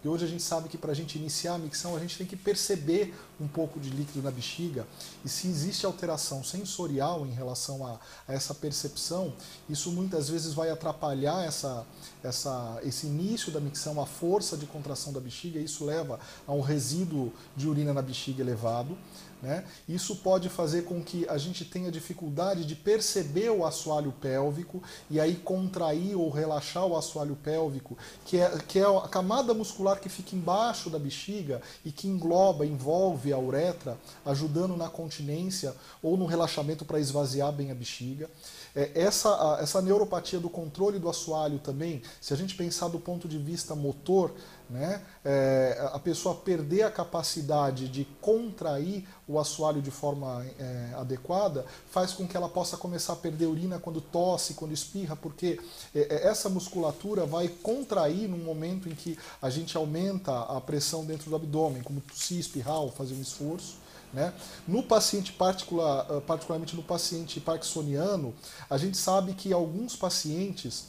E 0.08 0.10
hoje 0.10 0.24
a 0.24 0.28
gente 0.30 0.42
sabe 0.42 0.70
que 0.70 0.78
para 0.78 0.94
a 0.94 0.96
gente 0.96 1.18
iniciar 1.18 1.56
a 1.56 1.58
micção, 1.58 1.94
a 1.94 2.00
gente 2.00 2.18
tem 2.18 2.26
que 2.26 2.38
perceber 2.38 3.14
um 3.42 3.48
pouco 3.48 3.78
de 3.78 3.90
líquido 3.90 4.24
na 4.24 4.32
bexiga. 4.32 4.88
E 5.26 5.28
se 5.28 5.50
existe 5.50 5.86
alteração 5.86 6.42
sensorial 6.46 7.26
em 7.26 7.34
relação 7.34 7.86
a, 7.86 8.00
a 8.26 8.34
essa 8.34 8.56
percepção, 8.56 9.34
isso 9.70 9.92
muitas 9.92 10.30
vezes 10.30 10.54
vai 10.54 10.70
atrapalhar 10.70 11.44
essa, 11.44 11.86
essa, 12.24 12.80
esse 12.84 13.06
início 13.06 13.52
da 13.52 13.60
micção, 13.60 14.02
a 14.02 14.06
força 14.06 14.56
de 14.56 14.66
contração 14.66 15.12
da 15.12 15.20
bexiga, 15.20 15.60
e 15.60 15.66
isso 15.66 15.84
leva 15.84 16.22
a 16.48 16.54
um 16.54 16.62
resíduo 16.62 17.34
de 17.58 17.68
urina 17.68 17.94
na 17.94 18.02
bexiga 18.02 18.42
elevado. 18.42 18.98
Né? 19.42 19.64
Isso 19.88 20.16
pode 20.16 20.50
fazer 20.50 20.84
com 20.84 21.04
que 21.04 21.28
a 21.30 21.38
gente 21.38 21.64
tenha 21.64 21.92
dificuldade 21.92 22.66
de 22.66 22.76
perceber 22.76 23.52
o 23.52 23.66
assoalho 23.66 24.12
pélvico 24.12 24.82
e 25.12 25.20
aí 25.20 25.36
contrair 25.36 26.16
ou 26.16 26.32
relaxar 26.32 26.86
o 26.86 26.98
assoalho 26.98 27.36
pélvico, 27.36 27.96
que 28.26 28.40
é, 28.40 28.58
que 28.68 28.80
é 28.80 28.84
a 28.84 29.08
camada 29.08 29.54
muscular 29.54 30.00
que 30.00 30.10
fica 30.10 30.36
embaixo 30.36 30.90
da 30.90 30.98
bexiga 30.98 31.62
e 31.86 31.92
que 31.92 32.08
engloba, 32.08 32.66
envolve 32.66 33.32
a 33.32 33.38
uretra, 33.38 33.96
ajudando 34.26 34.76
na 34.76 34.90
continência 34.90 35.76
ou 36.02 36.18
no 36.18 36.26
relaxamento 36.26 36.84
para 36.84 37.00
esvaziar 37.00 37.52
bem 37.52 37.70
a 37.70 37.76
bexiga. 37.76 38.28
É, 38.76 38.92
essa, 38.96 39.58
essa 39.62 39.82
neuropatia 39.82 40.40
do 40.40 40.50
controle 40.50 40.98
do 40.98 41.10
assoalho 41.10 41.60
também, 41.60 42.02
se 42.20 42.34
a 42.34 42.38
gente 42.38 42.56
pensar 42.56 42.88
do 42.88 43.00
ponto 43.00 43.28
de 43.28 43.38
vista 43.38 43.76
motor, 43.76 44.34
né, 44.70 45.02
é, 45.24 45.90
a 45.94 46.00
pessoa 46.00 46.36
perder 46.36 46.84
a 46.84 46.92
capacidade 46.92 47.88
de 47.88 48.06
contrair 48.20 49.08
o 49.28 49.40
assoalho 49.40 49.82
de 49.82 49.92
forma 49.92 50.46
é, 50.60 50.94
adequada 50.96 51.66
faz 51.90 52.12
com 52.12 52.28
que 52.28 52.36
ela 52.36 52.50
possa 52.50 52.76
começar 52.76 53.14
a 53.14 53.16
perder 53.16 53.46
urina 53.46 53.80
quando 53.80 54.02
tosse, 54.02 54.54
quando 54.56 54.74
espirra, 54.74 55.16
porque 55.16 55.60
é, 55.96 56.00
é, 56.00 56.28
essa 56.28 56.50
musculatura 56.50 57.26
vai 57.26 57.48
contrair 57.48 58.28
no 58.28 58.38
momento 58.38 58.90
em 58.90 58.96
que 58.96 59.18
a 59.42 59.50
gente 59.50 59.78
aumenta 59.78 60.38
a 60.42 60.60
pressão 60.60 61.06
dentro 61.06 61.30
do 61.30 61.36
abdômen, 61.36 61.82
como 61.82 62.02
tossir, 62.02 62.40
espirrar 62.40 62.82
ou 62.82 62.92
fazer 62.92 63.14
um 63.14 63.22
esforço. 63.22 63.78
Né? 64.14 64.34
No 64.68 64.84
paciente, 64.84 65.34
particular, 65.34 66.06
ah, 66.10 66.22
particularmente 66.22 66.76
no 66.76 66.84
paciente 66.84 67.40
parkinsoniano, 67.40 68.34
a 68.70 68.78
gente 68.78 68.98
sabe 68.98 69.34
que 69.34 69.52
alguns 69.52 69.96
pacientes 69.96 70.86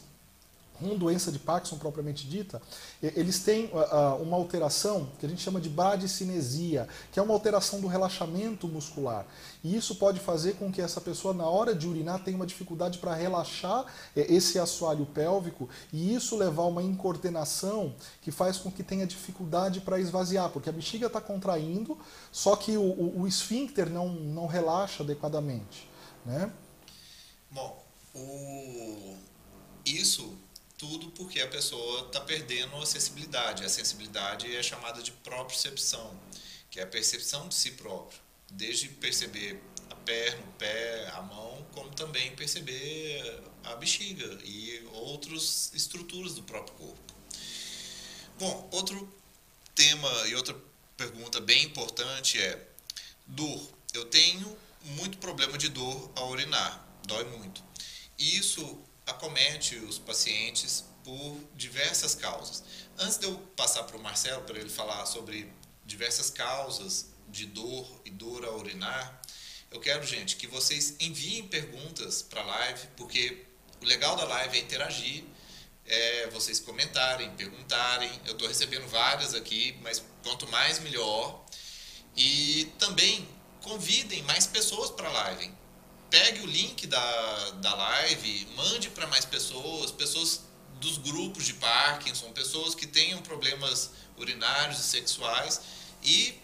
com 0.79 0.97
doença 0.97 1.33
de 1.33 1.39
Parkinson 1.39 1.77
propriamente 1.77 2.27
dita, 2.27 2.61
eles 3.03 3.41
têm 3.41 3.67
uh, 3.67 4.23
uma 4.23 4.37
alteração 4.37 5.09
que 5.19 5.27
a 5.27 5.29
gente 5.29 5.43
chama 5.43 5.61
de 5.61 5.69
bradicinesia, 5.69 6.89
que 7.13 7.19
é 7.19 7.23
uma 7.23 7.35
alteração 7.35 7.81
do 7.81 7.87
relaxamento 7.87 8.69
muscular. 8.69 9.27
E 9.63 9.77
isso 9.77 9.97
pode 9.97 10.21
fazer 10.21 10.55
com 10.55 10.71
que 10.71 10.81
essa 10.81 11.01
pessoa, 11.01 11.35
na 11.35 11.47
hora 11.47 11.75
de 11.75 11.87
urinar, 11.87 12.23
tenha 12.23 12.37
uma 12.37 12.47
dificuldade 12.47 12.99
para 12.99 13.15
relaxar 13.15 13.85
esse 14.15 14.59
assoalho 14.59 15.07
pélvico 15.07 15.69
e 15.93 16.15
isso 16.15 16.37
levar 16.37 16.63
a 16.63 16.67
uma 16.67 16.83
incoordenação 16.83 17.95
que 18.23 18.31
faz 18.31 18.57
com 18.57 18.71
que 18.71 18.83
tenha 18.83 19.07
dificuldade 19.07 19.81
para 19.81 19.99
esvaziar, 19.99 20.51
porque 20.51 20.69
a 20.69 20.73
bexiga 20.73 21.07
está 21.07 21.21
contraindo, 21.21 21.99
só 22.31 22.55
que 22.57 22.77
o, 22.77 22.83
o, 22.83 23.23
o 23.23 23.27
esfíncter 23.27 23.91
não, 23.91 24.09
não 24.09 24.47
relaxa 24.47 25.03
adequadamente. 25.03 25.89
Né? 26.25 26.53
Bom, 27.51 27.83
o... 28.15 29.17
isso 29.85 30.37
tudo 30.79 31.11
porque 31.11 31.41
a 31.41 31.49
pessoa 31.49 32.07
está 32.07 32.21
perdendo 32.21 32.75
a 32.77 32.87
sensibilidade. 32.87 33.65
A 33.65 33.69
sensibilidade 33.69 34.55
é 34.55 34.63
chamada 34.63 35.03
de 35.03 35.11
propriocepção, 35.11 36.19
que 36.71 36.79
é 36.79 36.85
a 36.85 36.87
percepção 36.87 37.49
de 37.49 37.55
si 37.55 37.73
próprio. 37.73 38.21
Desde 38.51 38.89
perceber 38.89 39.61
a 39.91 39.95
perna, 39.97 40.43
o 40.43 40.53
pé, 40.53 41.11
a 41.15 41.21
mão, 41.21 41.67
como 41.73 41.91
também 41.91 42.35
perceber 42.37 43.43
a 43.65 43.75
bexiga 43.75 44.39
e 44.45 44.89
outras 44.93 45.73
estruturas 45.75 46.35
do 46.35 46.43
próprio 46.45 46.75
corpo. 46.77 47.15
Bom, 48.39 48.69
outro 48.73 49.13
tema 49.75 50.11
e 50.29 50.35
outra 50.37 50.57
pergunta 50.97 51.41
bem 51.41 51.65
importante 51.65 52.41
é 52.41 52.69
dor. 53.27 53.61
Eu 53.93 54.05
tenho 54.05 54.57
muito 54.85 55.19
problema 55.19 55.59
de 55.59 55.69
dor 55.69 56.11
ao 56.15 56.31
urinar, 56.31 56.89
dói 57.05 57.25
muito. 57.25 57.63
Isso 58.17 58.81
acomete 59.09 59.77
os 59.77 59.99
pacientes 59.99 60.85
por 61.03 61.39
diversas 61.55 62.15
causas. 62.15 62.63
Antes 62.99 63.19
de 63.19 63.27
eu 63.27 63.37
passar 63.57 63.85
para 63.85 63.97
o 63.97 64.03
Marcelo 64.03 64.43
para 64.43 64.59
ele 64.59 64.69
falar 64.69 65.07
sobre 65.07 65.51
diversas 65.85 66.31
causas 66.31 67.07
de 67.29 67.47
dor 67.47 67.87
e 68.05 68.11
dor 68.11 68.45
a 68.45 68.53
urinar, 68.53 69.21
eu 69.71 69.81
quero, 69.81 70.07
gente, 70.07 70.37
que 70.37 70.47
vocês 70.47 70.95
enviem 71.01 71.47
perguntas 71.47 72.23
para 72.23 72.41
a 72.41 72.45
live, 72.45 72.89
porque 72.97 73.45
o 73.83 73.85
legal 73.85 74.17
da 74.17 74.25
live 74.25 74.59
é 74.59 74.61
interagir, 74.61 75.25
é 75.87 76.27
vocês 76.29 76.61
comentarem, 76.61 77.31
perguntarem. 77.37 78.11
Eu 78.27 78.33
estou 78.33 78.47
recebendo 78.47 78.87
várias 78.89 79.35
aqui, 79.35 79.79
mas 79.83 80.03
quanto 80.23 80.47
mais 80.49 80.79
melhor. 80.81 81.45
E 82.17 82.71
também 82.79 83.27
convidem 83.63 84.23
mais 84.23 84.47
pessoas 84.47 84.91
para 84.91 85.09
a 85.09 85.13
live 85.13 85.58
pegue 86.11 86.41
o 86.41 86.47
link 86.47 86.87
da, 86.87 87.51
da 87.61 87.75
live, 87.75 88.49
mande 88.57 88.91
para 88.91 89.07
mais 89.07 89.25
pessoas, 89.25 89.91
pessoas 89.91 90.43
dos 90.81 90.99
grupos 90.99 91.45
de 91.45 91.55
Parkinson, 91.55 92.33
pessoas 92.33 92.75
que 92.75 92.87
tenham 92.87 93.21
problemas 93.23 93.91
urinários 94.17 94.79
e 94.79 94.83
sexuais 94.83 95.61
e 96.03 96.39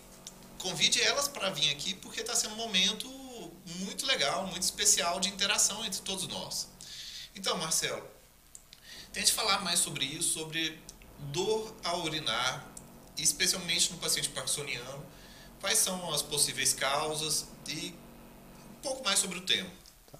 convide 0.58 1.00
elas 1.02 1.28
para 1.28 1.50
vir 1.50 1.70
aqui 1.70 1.94
porque 1.94 2.20
está 2.20 2.34
sendo 2.34 2.54
um 2.54 2.58
momento 2.58 3.08
muito 3.80 4.06
legal, 4.06 4.46
muito 4.46 4.62
especial 4.62 5.20
de 5.20 5.28
interação 5.28 5.84
entre 5.84 6.00
todos 6.00 6.26
nós. 6.28 6.68
Então, 7.34 7.56
Marcelo, 7.58 8.06
tente 9.12 9.32
falar 9.32 9.62
mais 9.62 9.78
sobre 9.78 10.04
isso, 10.04 10.34
sobre 10.34 10.78
dor 11.32 11.74
ao 11.82 12.02
urinar, 12.02 12.66
especialmente 13.16 13.92
no 13.92 13.98
paciente 13.98 14.28
parkinsoniano, 14.28 15.04
quais 15.60 15.78
são 15.78 16.12
as 16.12 16.22
possíveis 16.22 16.74
causas 16.74 17.46
e 17.68 17.94
pouco 18.84 19.02
mais 19.02 19.18
sobre 19.18 19.38
o 19.38 19.40
tema. 19.40 19.68
Tá. 20.12 20.18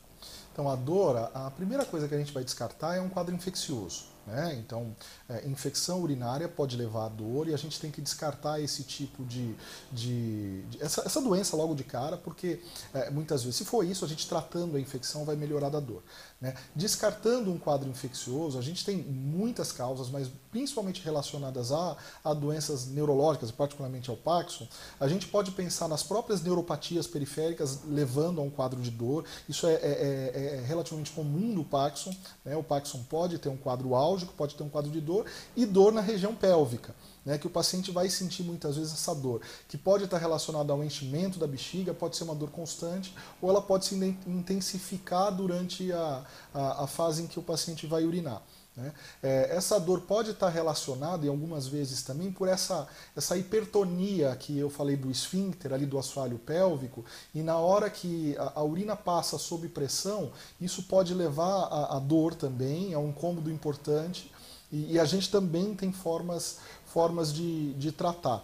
Então, 0.53 0.70
a 0.70 0.74
dor, 0.74 1.31
a 1.35 1.50
primeira 1.50 1.85
coisa 1.85 2.09
que 2.09 2.14
a 2.14 2.18
gente 2.18 2.33
vai 2.33 2.42
descartar 2.42 2.96
é 2.96 3.00
um 3.00 3.11
quadro 3.11 3.35
infeccioso. 3.35 4.14
Né? 4.27 4.55
Então, 4.59 4.96
é, 5.29 5.46
infecção 5.46 6.00
urinária 6.00 6.48
pode 6.48 6.79
levar 6.79 7.05
a 7.05 7.09
dor 7.11 7.46
e 7.46 7.53
a 7.53 7.59
gente 7.59 7.79
tem 7.79 7.90
que 7.90 8.00
descartar 8.00 8.59
esse 8.59 8.83
tipo 8.83 9.22
de. 9.24 9.55
de, 9.92 10.62
de 10.62 10.83
essa, 10.83 11.03
essa, 11.03 11.20
doença 11.20 11.55
logo 11.57 11.74
de 11.74 11.85
cara, 11.85 12.16
porque 12.16 12.59
é, 12.94 13.11
muitas 13.11 13.42
vezes, 13.42 13.57
se 13.57 13.64
for 13.66 13.85
isso, 13.85 14.03
a 14.03 14.09
gente 14.09 14.27
tratando 14.27 14.79
a 14.79 14.81
infecção 14.81 15.27
vai 15.27 15.37
melhorar 15.37 15.68
da 15.68 15.79
dor. 15.79 16.03
Né? 16.44 16.52
Descartando 16.76 17.50
um 17.50 17.57
quadro 17.57 17.88
infeccioso, 17.88 18.59
a 18.59 18.61
gente 18.61 18.85
tem 18.85 18.98
muitas 18.98 19.72
causas, 19.72 20.11
mas 20.11 20.28
principalmente 20.50 21.02
relacionadas 21.02 21.72
a, 21.72 21.96
a 22.22 22.35
doenças 22.35 22.87
neurológicas, 22.87 23.50
particularmente 23.50 24.11
ao 24.11 24.16
Parkinson, 24.16 24.68
a 25.00 25.09
gente 25.09 25.26
pode 25.26 25.52
pensar 25.52 25.88
nas 25.88 26.02
próprias 26.02 26.42
neuropatias 26.42 27.07
periféricas 27.07 27.80
levando 27.88 28.42
a 28.42 28.44
um 28.44 28.50
quadro 28.50 28.78
de 28.83 28.90
dor. 28.90 29.24
Isso 29.48 29.66
é, 29.66 29.72
é, 29.72 29.78
é, 29.80 30.57
é 30.59 30.64
relativamente 30.66 31.12
comum 31.12 31.54
no 31.54 31.64
Parkinson. 31.64 32.14
Né? 32.44 32.54
O 32.54 32.62
Parkinson 32.62 33.02
pode 33.09 33.38
ter 33.38 33.48
um 33.48 33.57
quadro 33.57 33.94
álgico, 33.94 34.35
pode 34.35 34.54
ter 34.54 34.62
um 34.62 34.68
quadro 34.68 34.90
de 34.90 35.00
dor 35.00 35.24
e 35.57 35.64
dor 35.64 35.94
na 35.94 36.02
região 36.02 36.35
pélvica 36.35 36.94
né, 37.24 37.38
que 37.38 37.46
o 37.46 37.50
paciente 37.50 37.90
vai 37.90 38.08
sentir 38.08 38.42
muitas 38.42 38.76
vezes 38.76 38.92
essa 38.92 39.14
dor, 39.14 39.40
que 39.68 39.78
pode 39.78 40.04
estar 40.04 40.18
relacionada 40.18 40.72
ao 40.72 40.84
enchimento 40.84 41.38
da 41.38 41.46
bexiga, 41.46 41.94
pode 41.94 42.16
ser 42.16 42.24
uma 42.24 42.34
dor 42.34 42.50
constante, 42.50 43.14
ou 43.40 43.48
ela 43.48 43.62
pode 43.62 43.87
se 43.87 43.94
intensificar 44.26 45.34
durante 45.34 45.92
a, 45.92 46.24
a, 46.52 46.84
a 46.84 46.87
fase 46.87 47.22
em 47.22 47.26
que 47.26 47.38
o 47.38 47.42
paciente 47.42 47.87
vai 47.87 48.04
urinar. 48.04 48.42
Né? 48.76 48.92
É, 49.22 49.56
essa 49.56 49.78
dor 49.78 50.00
pode 50.00 50.32
estar 50.32 50.48
relacionada, 50.48 51.24
e 51.24 51.28
algumas 51.28 51.66
vezes 51.66 52.02
também, 52.02 52.32
por 52.32 52.48
essa, 52.48 52.88
essa 53.16 53.37
hipertonia 53.37 54.34
que 54.37 54.58
eu 54.58 54.68
falei 54.68 54.96
do 54.96 55.10
esfíncter, 55.10 55.72
ali 55.72 55.87
do 55.87 55.98
assoalho 55.98 56.38
pélvico, 56.38 57.04
e 57.34 57.42
na 57.42 57.56
hora 57.56 57.88
que 57.88 58.37
a, 58.37 58.52
a 58.56 58.64
urina 58.64 58.96
passa 58.96 59.38
sob 59.38 59.68
pressão, 59.68 60.32
isso 60.60 60.82
pode 60.84 61.14
levar 61.14 61.64
a, 61.64 61.96
a 61.96 61.98
dor 62.00 62.34
também, 62.34 62.92
é 62.92 62.98
um 62.98 63.12
cômodo 63.12 63.50
importante, 63.50 64.30
e, 64.72 64.94
e 64.94 64.98
a 64.98 65.04
gente 65.04 65.30
também 65.30 65.72
tem 65.74 65.92
formas 65.92 66.58
formas 66.94 67.35
de, 67.35 67.74
de 67.74 67.90
tratar. 67.90 68.40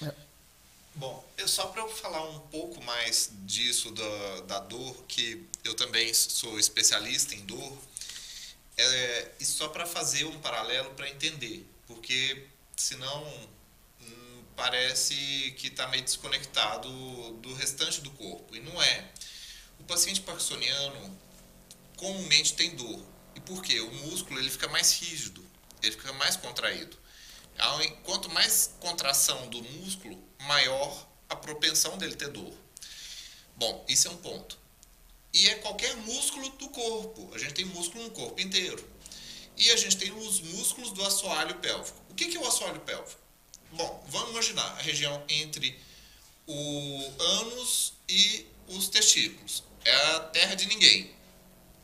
É. 0.00 0.14
Bom, 0.94 1.28
eu, 1.36 1.48
só 1.48 1.66
para 1.66 1.82
eu 1.82 1.88
falar 1.88 2.22
um 2.30 2.38
pouco 2.38 2.80
mais 2.84 3.32
disso 3.40 3.90
da, 3.90 4.40
da 4.42 4.58
dor, 4.60 4.94
que 5.08 5.44
eu 5.64 5.74
também 5.74 6.14
sou 6.14 6.56
especialista 6.56 7.34
em 7.34 7.44
dor, 7.44 7.76
é, 8.76 9.32
e 9.40 9.44
só 9.44 9.66
para 9.68 9.84
fazer 9.84 10.24
um 10.24 10.38
paralelo 10.38 10.90
para 10.90 11.10
entender, 11.10 11.66
porque 11.88 12.46
senão 12.76 13.26
hum, 14.00 14.42
parece 14.54 15.16
que 15.58 15.66
está 15.66 15.88
meio 15.88 16.04
desconectado 16.04 16.88
do 17.42 17.52
restante 17.54 18.00
do 18.02 18.10
corpo, 18.12 18.54
e 18.54 18.60
não 18.60 18.80
é. 18.80 19.10
O 19.80 19.84
paciente 19.84 20.20
parkinsoniano 20.20 21.18
comumente 21.96 22.54
tem 22.54 22.76
dor. 22.76 23.04
E 23.34 23.40
por 23.40 23.62
quê? 23.64 23.80
O 23.80 23.92
músculo 24.06 24.38
ele 24.38 24.48
fica 24.48 24.68
mais 24.68 24.92
rígido, 24.92 25.44
ele 25.82 25.90
fica 25.90 26.12
mais 26.12 26.36
contraído. 26.36 26.96
Quanto 28.08 28.30
mais 28.30 28.74
contração 28.80 29.48
do 29.48 29.62
músculo, 29.62 30.18
maior 30.40 31.06
a 31.28 31.36
propensão 31.36 31.98
dele 31.98 32.16
ter 32.16 32.28
dor. 32.28 32.54
Bom, 33.54 33.84
isso 33.86 34.08
é 34.08 34.10
um 34.10 34.16
ponto. 34.16 34.58
E 35.32 35.46
é 35.48 35.56
qualquer 35.56 35.94
músculo 35.98 36.48
do 36.50 36.70
corpo. 36.70 37.30
A 37.34 37.38
gente 37.38 37.52
tem 37.52 37.66
músculo 37.66 38.04
no 38.04 38.10
corpo 38.10 38.40
inteiro. 38.40 38.82
E 39.58 39.70
a 39.70 39.76
gente 39.76 39.98
tem 39.98 40.10
os 40.10 40.40
músculos 40.40 40.92
do 40.92 41.04
assoalho 41.04 41.54
pélvico. 41.56 42.00
O 42.08 42.14
que, 42.14 42.34
é 42.34 42.40
o 42.40 42.46
assoalho 42.46 42.80
pélvico? 42.80 43.20
Bom, 43.72 44.06
vamos 44.08 44.30
imaginar 44.30 44.70
a 44.78 44.82
região 44.82 45.22
entre 45.28 45.78
o 46.46 47.12
ânus 47.18 47.92
e 48.08 48.46
os 48.68 48.88
testículos. 48.88 49.62
É 49.84 49.94
a 49.94 50.20
terra 50.20 50.54
de 50.54 50.66
ninguém. 50.66 51.14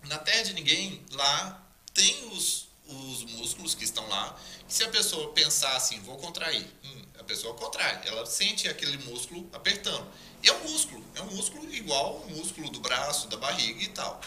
Na 0.04 0.18
terra 0.18 0.42
de 0.42 0.54
ninguém, 0.54 1.04
lá 1.10 1.62
tem 1.92 2.28
os, 2.32 2.63
os 2.86 3.24
músculos 3.24 3.74
que 3.74 3.84
estão 3.84 4.06
lá. 4.08 4.38
Se 4.68 4.84
a 4.84 4.88
pessoa 4.88 5.32
pensar 5.32 5.76
assim, 5.76 6.00
vou 6.00 6.16
contrair, 6.18 6.66
hum, 6.84 7.02
a 7.18 7.24
pessoa 7.24 7.54
contrai, 7.54 8.02
ela 8.06 8.26
sente 8.26 8.68
aquele 8.68 8.98
músculo 8.98 9.48
apertando. 9.52 10.06
E 10.42 10.48
é 10.48 10.52
um 10.52 10.70
músculo, 10.70 11.04
é 11.14 11.22
um 11.22 11.34
músculo 11.34 11.72
igual 11.74 12.16
o 12.16 12.30
músculo 12.30 12.70
do 12.70 12.80
braço, 12.80 13.28
da 13.28 13.36
barriga 13.36 13.82
e 13.82 13.88
tal. 13.88 14.20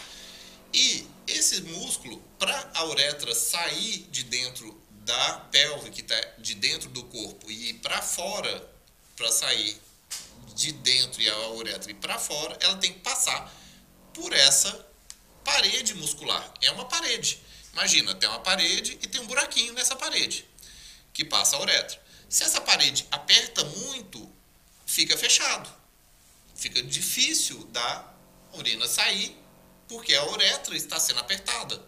E 0.74 1.08
esse 1.28 1.62
músculo, 1.62 2.22
para 2.40 2.72
a 2.74 2.86
uretra 2.86 3.34
sair 3.36 4.08
de 4.10 4.24
dentro 4.24 4.80
da 5.06 5.34
pelve, 5.52 5.90
que 5.92 6.02
está 6.02 6.20
de 6.38 6.56
dentro 6.56 6.90
do 6.90 7.04
corpo, 7.04 7.50
e 7.50 7.74
para 7.76 8.02
fora, 8.02 8.70
para 9.16 9.32
sair 9.32 9.80
de 10.56 10.72
dentro 10.72 11.22
e 11.22 11.30
a 11.30 11.50
uretra 11.50 11.92
ir 11.92 11.96
para 11.96 12.18
fora, 12.18 12.58
ela 12.62 12.78
tem 12.78 12.94
que 12.94 13.00
passar 13.00 13.54
por 14.14 14.34
essa 14.34 14.88
parede 15.44 15.94
muscular. 15.94 16.54
É 16.62 16.72
uma 16.72 16.86
parede. 16.86 17.40
Imagina, 17.78 18.16
tem 18.16 18.28
uma 18.28 18.40
parede 18.40 18.98
e 19.04 19.08
tem 19.08 19.22
um 19.22 19.28
buraquinho 19.28 19.72
nessa 19.74 19.96
parede 19.96 20.44
que 21.14 21.24
passa 21.24 21.56
a 21.56 21.62
uretra. 21.62 22.02
Se 22.28 22.44
essa 22.44 22.60
parede 22.60 23.06
aperta 23.12 23.64
muito, 23.64 24.28
fica 24.84 25.16
fechado. 25.16 25.70
Fica 26.56 26.82
difícil 26.82 27.66
da 27.66 28.16
urina 28.54 28.88
sair 28.88 29.38
porque 29.88 30.16
a 30.16 30.26
uretra 30.26 30.76
está 30.76 31.00
sendo 31.00 31.20
apertada. 31.20 31.80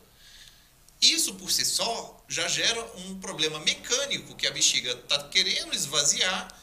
Isso 1.02 1.34
por 1.34 1.50
si 1.50 1.66
só 1.66 2.24
já 2.28 2.48
gera 2.48 2.80
um 2.98 3.20
problema 3.20 3.60
mecânico 3.62 4.36
que 4.36 4.46
a 4.46 4.52
bexiga 4.52 4.92
está 4.92 5.28
querendo 5.30 5.74
esvaziar 5.74 6.56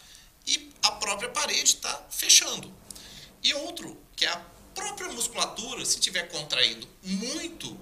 e 0.46 0.70
a 0.84 0.92
própria 0.92 1.30
parede 1.30 1.64
está 1.64 2.06
fechando. 2.10 2.72
E 3.42 3.52
outro, 3.54 4.00
que 4.14 4.24
é 4.24 4.28
a 4.28 4.36
própria 4.72 5.08
musculatura, 5.08 5.84
se 5.84 5.98
tiver 5.98 6.28
contraído 6.28 6.86
muito, 7.02 7.76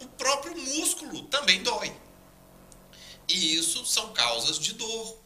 o 0.00 0.06
próprio 0.08 0.56
músculo 0.56 1.22
também 1.24 1.62
dói. 1.62 1.94
E 3.28 3.54
isso 3.54 3.84
são 3.86 4.12
causas 4.12 4.58
de 4.58 4.72
dor. 4.74 5.18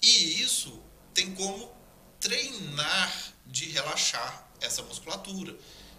E 0.00 0.40
isso 0.42 0.82
tem 1.12 1.34
como 1.34 1.70
treinar 2.20 3.34
de 3.46 3.66
relaxar 3.66 4.48
essa 4.60 4.82
musculatura, 4.82 5.56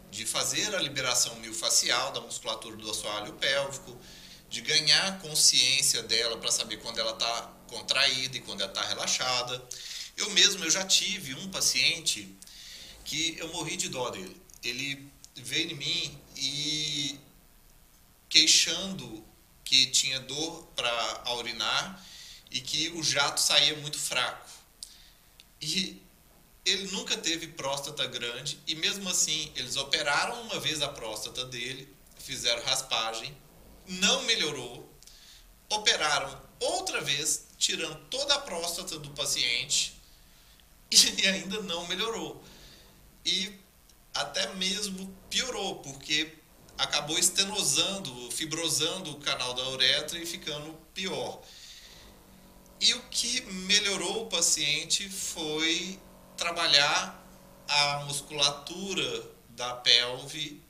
de 0.10 0.26
fazer 0.26 0.74
a 0.76 0.82
liberação 0.82 1.36
miofascial 1.36 2.12
da 2.12 2.22
musculatura 2.22 2.76
do 2.76 2.90
assoalho 2.90 3.34
pélvico, 3.34 3.98
de 4.50 4.62
ganhar 4.62 5.20
consciência 5.20 6.02
dela 6.04 6.38
para 6.38 6.52
saber 6.52 6.78
quando 6.78 7.00
ela 7.00 7.12
está 7.12 7.54
contraída 7.68 8.38
e 8.38 8.42
quando 8.42 8.62
ela 8.62 8.72
está 8.72 8.82
relaxada. 8.84 9.64
Eu 10.18 10.30
mesmo 10.32 10.64
eu 10.64 10.72
já 10.72 10.86
tive 10.86 11.36
um 11.36 11.50
paciente 11.50 12.36
que 13.06 13.38
eu 13.38 13.48
morri 13.50 13.78
de 13.78 13.90
dó 13.90 14.10
dele. 14.10 14.42
Ele 14.64 15.12
veio 15.36 15.72
em 15.72 15.76
mim 15.76 16.22
e 16.36 17.20
queixando 18.30 19.26
que 19.64 19.88
tinha 19.88 20.20
dor 20.20 20.64
para 20.76 21.34
urinar 21.36 22.06
e 22.52 22.62
que 22.62 22.90
o 22.90 23.04
jato 23.04 23.40
saía 23.40 23.76
muito 23.78 24.00
fraco. 24.00 24.50
E 25.62 26.02
ele 26.66 26.92
nunca 26.92 27.18
teve 27.18 27.48
próstata 27.48 28.06
grande 28.06 28.60
e 28.68 28.76
mesmo 28.76 29.10
assim 29.10 29.52
eles 29.56 29.76
operaram 29.76 30.42
uma 30.44 30.60
vez 30.60 30.82
a 30.82 30.88
próstata 30.88 31.46
dele, 31.46 31.94
fizeram 32.18 32.64
raspagem, 32.64 33.36
não 33.88 34.24
melhorou, 34.24 34.88
operaram 35.70 36.42
outra 36.60 37.02
vez, 37.02 37.48
tirando 37.58 38.00
toda 38.10 38.36
a 38.36 38.42
próstata 38.42 38.98
do 39.00 39.10
paciente 39.12 39.94
e 40.92 41.28
ainda 41.28 41.62
não 41.62 41.88
melhorou. 41.88 42.44
E 43.26 43.54
até 44.14 44.54
mesmo 44.56 45.16
piorou, 45.30 45.78
porque 45.78 46.39
acabou 46.80 47.20
estenosando, 47.20 48.32
fibrosando 48.32 49.12
o 49.12 49.20
canal 49.20 49.54
da 49.54 49.68
uretra 49.70 50.18
e 50.18 50.26
ficando 50.26 50.74
pior. 50.94 51.42
E 52.80 52.94
o 52.94 53.02
que 53.10 53.42
melhorou 53.42 54.24
o 54.24 54.28
paciente 54.28 55.10
foi 55.10 56.00
trabalhar 56.38 57.22
a 57.68 58.06
musculatura 58.06 59.30
da 59.50 59.74
pelve, 59.76 60.64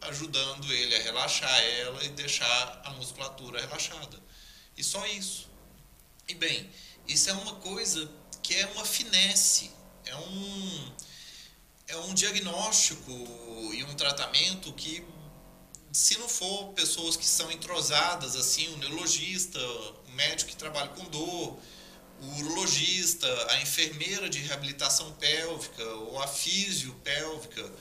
ajudando 0.00 0.72
ele 0.72 0.96
a 0.96 1.02
relaxar 1.02 1.60
ela 1.60 2.04
e 2.04 2.08
deixar 2.08 2.82
a 2.84 2.90
musculatura 2.94 3.60
relaxada. 3.60 4.18
E 4.76 4.82
só 4.82 5.06
isso. 5.06 5.48
E 6.26 6.34
bem, 6.34 6.68
isso 7.06 7.30
é 7.30 7.32
uma 7.34 7.54
coisa 7.56 8.10
que 8.42 8.56
é 8.56 8.66
uma 8.66 8.84
finesse, 8.84 9.70
é 10.06 10.16
um, 10.16 10.92
é 11.86 11.96
um 11.98 12.14
diagnóstico 12.14 13.12
e 13.72 13.84
um 13.84 13.94
tratamento 13.94 14.72
que 14.72 15.06
se 15.92 16.18
não 16.18 16.28
for 16.28 16.72
pessoas 16.72 17.16
que 17.16 17.26
são 17.26 17.50
entrosadas, 17.52 18.34
assim, 18.34 18.66
o 18.68 18.78
neurologista, 18.78 19.58
o 20.08 20.12
médico 20.12 20.50
que 20.50 20.56
trabalha 20.56 20.88
com 20.88 21.04
dor, 21.04 21.58
o 22.20 22.38
urologista, 22.38 23.26
a 23.50 23.60
enfermeira 23.60 24.28
de 24.28 24.38
reabilitação 24.38 25.12
pélvica 25.12 25.84
ou 25.84 26.22
a 26.22 26.26
físio 26.26 26.94
pélvica, 27.04 27.72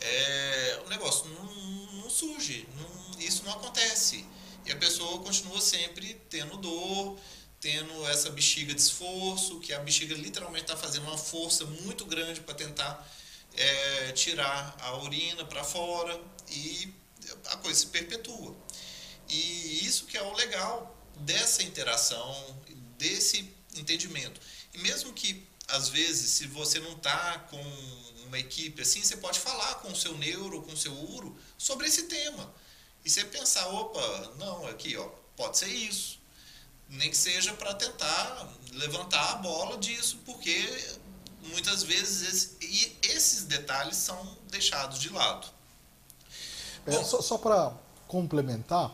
é, 0.00 0.82
o 0.86 0.88
negócio 0.88 1.28
não, 1.28 2.02
não 2.02 2.10
surge, 2.10 2.66
não, 2.76 3.20
isso 3.20 3.42
não 3.44 3.52
acontece. 3.52 4.24
E 4.64 4.72
a 4.72 4.76
pessoa 4.76 5.20
continua 5.22 5.60
sempre 5.60 6.14
tendo 6.30 6.56
dor, 6.56 7.18
tendo 7.60 8.06
essa 8.08 8.30
bexiga 8.30 8.72
de 8.72 8.80
esforço, 8.80 9.60
que 9.60 9.72
a 9.72 9.80
bexiga 9.80 10.14
literalmente 10.14 10.64
está 10.64 10.76
fazendo 10.76 11.06
uma 11.06 11.18
força 11.18 11.66
muito 11.66 12.06
grande 12.06 12.40
para 12.40 12.54
tentar 12.54 13.06
é, 13.54 14.12
tirar 14.12 14.76
a 14.80 14.96
urina 14.98 15.44
para 15.44 15.62
fora 15.62 16.18
e 16.48 16.92
a 17.46 17.56
coisa 17.58 17.80
se 17.80 17.86
perpetua. 17.86 18.56
E 19.28 19.86
isso 19.86 20.06
que 20.06 20.16
é 20.16 20.22
o 20.22 20.34
legal 20.34 20.96
dessa 21.16 21.62
interação, 21.62 22.62
desse 22.98 23.52
entendimento. 23.76 24.40
E 24.72 24.78
mesmo 24.78 25.12
que, 25.12 25.46
às 25.68 25.88
vezes, 25.88 26.30
se 26.30 26.46
você 26.46 26.80
não 26.80 26.92
está 26.92 27.38
com 27.50 27.62
uma 28.26 28.38
equipe 28.38 28.82
assim, 28.82 29.02
você 29.02 29.16
pode 29.16 29.38
falar 29.38 29.76
com 29.76 29.92
o 29.92 29.96
seu 29.96 30.16
neuro, 30.18 30.62
com 30.62 30.72
o 30.72 30.76
seu 30.76 30.92
uro, 30.92 31.36
sobre 31.56 31.86
esse 31.86 32.04
tema. 32.04 32.52
E 33.04 33.10
você 33.10 33.24
pensar, 33.24 33.66
opa, 33.68 34.34
não, 34.38 34.66
aqui, 34.66 34.96
ó, 34.96 35.08
pode 35.36 35.58
ser 35.58 35.68
isso. 35.68 36.18
Nem 36.88 37.10
que 37.10 37.16
seja 37.16 37.52
para 37.54 37.74
tentar 37.74 38.52
levantar 38.72 39.32
a 39.32 39.34
bola 39.36 39.78
disso, 39.78 40.18
porque 40.24 40.98
muitas 41.42 41.82
vezes 41.82 42.58
esse, 42.60 42.98
esses 43.02 43.44
detalhes 43.44 43.96
são 43.96 44.38
deixados 44.50 44.98
de 44.98 45.10
lado. 45.10 45.53
É, 46.86 46.92
só, 47.02 47.20
só 47.20 47.38
para 47.38 47.72
complementar, 48.06 48.92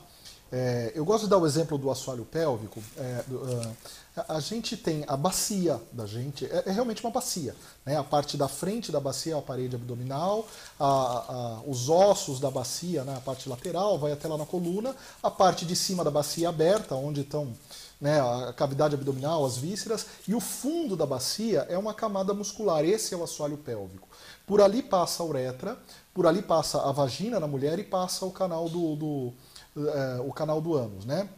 é, 0.53 0.93
eu 0.95 1.05
gosto 1.05 1.25
de 1.25 1.31
dar 1.31 1.39
o 1.39 1.47
exemplo 1.47 1.79
do 1.79 1.91
assoalho 1.91 2.25
pélvico. 2.25 2.83
É, 2.97 3.25
uh, 3.31 3.77
a 4.29 4.41
gente 4.41 4.77
tem 4.77 5.05
a 5.07 5.17
bacia 5.17 5.81
da 5.93 6.07
gente, 6.07 6.45
é, 6.47 6.65
é, 6.67 6.73
realmente 6.73 7.05
uma 7.05 7.13
bacia. 7.13 7.55
Né? 7.87 7.97
A 7.97 8.03
parte 8.03 8.37
da 8.37 8.49
frente 8.49 8.91
da 8.91 8.99
bacia 8.99 9.35
é 9.35 9.39
a 9.39 9.43
parede 9.43 9.77
abdominal, 9.77 10.47
a, 10.79 10.87
a, 10.87 11.61
os 11.67 11.89
ossos 11.89 12.41
da 12.41 12.51
bacia, 12.51 13.05
né? 13.05 13.17
a 13.17 13.21
parte 13.21 13.49
lateral, 13.49 13.97
vai 13.97 14.11
até 14.11 14.27
lá 14.27 14.37
na 14.37 14.47
coluna, 14.47 14.95
a 15.23 15.31
parte 15.31 15.65
de 15.65 15.77
cima 15.77 16.03
da 16.03 16.11
bacia 16.11 16.49
aberta, 16.49 16.97
onde 16.97 17.21
estão 17.21 17.55
né, 18.01 18.19
a 18.21 18.53
cavidade 18.53 18.95
abdominal, 18.95 19.45
as 19.45 19.59
vísceras, 19.59 20.07
e 20.27 20.35
o 20.35 20.41
fundo 20.41 20.97
da 20.97 21.05
bacia 21.05 21.67
é 21.69 21.77
uma 21.77 21.93
camada 21.93 22.33
muscular. 22.33 22.85
Esse 22.85 23.15
é 23.15 23.17
o 23.17 23.23
assoalho 23.23 23.59
pélvico. 23.59 24.09
Por 24.47 24.61
ali 24.61 24.83
passa 24.83 25.23
a 25.23 25.27
uretra, 25.27 25.79
por 26.13 26.27
ali 26.27 26.43
passa 26.43 26.83
a 26.83 26.93
vagina 26.93 27.39
na 27.39 27.47
mulher 27.47 27.79
e 27.79 27.85
passa 27.85 28.25
o 28.27 28.31
canal 28.31 28.69
do, 28.69 28.97
do 28.97 29.33
é, 29.77 30.21
o 30.21 30.33
canal 30.33 30.61
do 30.61 30.75
ânus, 30.75 31.05
né? 31.05 31.29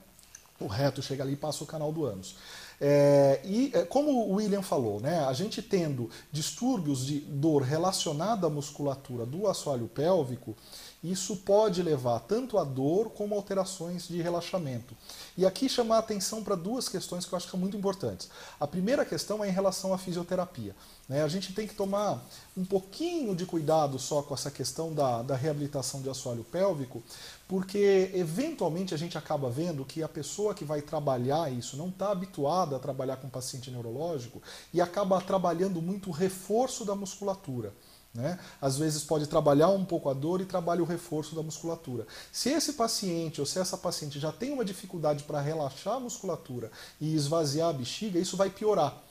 O 0.59 0.67
reto 0.67 1.03
chega 1.03 1.23
ali 1.23 1.33
e 1.33 1.37
passa 1.37 1.65
o 1.65 1.67
canal 1.67 1.93
do 1.93 2.05
ânus. 2.05 2.37
É, 2.85 3.41
e 3.45 3.71
é, 3.75 3.85
como 3.85 4.11
o 4.11 4.35
William 4.35 4.61
falou, 4.61 4.99
né, 4.99 5.25
a 5.25 5.33
gente 5.33 5.63
tendo 5.63 6.11
distúrbios 6.33 7.07
de 7.07 7.21
dor 7.21 7.63
relacionada 7.63 8.49
à 8.49 8.51
musculatura 8.51 9.25
do 9.25 9.47
assoalho 9.47 9.87
pélvico, 9.87 10.57
isso 11.03 11.37
pode 11.37 11.81
levar 11.81 12.19
tanto 12.21 12.59
a 12.59 12.65
dor 12.65 13.11
como 13.11 13.37
alterações 13.37 14.09
de 14.09 14.21
relaxamento. 14.21 14.97
E 15.37 15.47
aqui 15.47 15.69
chamar 15.69 15.97
a 15.97 15.99
atenção 16.01 16.43
para 16.43 16.57
duas 16.57 16.89
questões 16.89 17.25
que 17.25 17.33
eu 17.33 17.37
acho 17.37 17.47
que 17.47 17.53
são 17.53 17.61
muito 17.61 17.77
importantes. 17.77 18.29
A 18.59 18.67
primeira 18.67 19.05
questão 19.05 19.45
é 19.45 19.49
em 19.49 19.53
relação 19.53 19.95
à 19.95 19.99
fisioterapia. 19.99 20.75
Né? 21.09 21.23
A 21.23 21.29
gente 21.29 21.53
tem 21.53 21.67
que 21.67 21.75
tomar 21.75 22.25
um 22.57 22.65
pouquinho 22.65 23.35
de 23.35 23.45
cuidado 23.45 23.99
só 23.99 24.23
com 24.23 24.35
essa 24.35 24.51
questão 24.51 24.93
da, 24.93 25.23
da 25.23 25.37
reabilitação 25.37 26.01
de 26.01 26.09
assoalho 26.09 26.45
pélvico, 26.45 27.03
porque 27.49 28.11
eventualmente 28.15 28.95
a 28.95 28.97
gente 28.97 29.19
acaba 29.19 29.51
vendo 29.51 29.85
que 29.85 30.03
a 30.03 30.09
pessoa 30.09 30.55
que 30.55 30.65
vai 30.65 30.81
trabalhar 30.81 31.53
isso 31.53 31.77
não 31.77 31.89
está 31.89 32.11
habituada 32.11 32.77
a 32.77 32.79
trabalhar 32.79 33.17
com 33.17 33.29
paciente 33.29 33.71
neurológico 33.71 34.41
e 34.73 34.81
acaba 34.81 35.21
trabalhando 35.21 35.83
muito 35.83 36.11
o 36.11 36.13
reforço 36.13 36.85
da 36.85 36.95
musculatura. 36.95 37.73
Né? 38.15 38.39
Às 38.61 38.77
vezes 38.77 39.03
pode 39.03 39.27
trabalhar 39.27 39.69
um 39.69 39.85
pouco 39.85 40.11
a 40.11 40.13
dor 40.13 40.41
e 40.43 40.45
trabalha 40.45 40.83
o 40.83 40.87
reforço 40.87 41.35
da 41.35 41.43
musculatura. 41.43 42.07
Se 42.31 42.51
esse 42.51 42.75
paciente 42.75 43.41
ou 43.41 43.47
se 43.47 43.59
essa 43.59 43.77
paciente 43.77 44.21
já 44.21 44.31
tem 44.31 44.53
uma 44.53 44.65
dificuldade 44.65 45.25
para 45.25 45.41
relaxar 45.41 45.95
a 45.95 46.01
musculatura 46.01 46.71
e 47.01 47.15
esvaziar 47.15 47.71
a 47.71 47.73
bexiga, 47.73 48.19
isso 48.19 48.37
vai 48.37 48.51
piorar. 48.51 49.03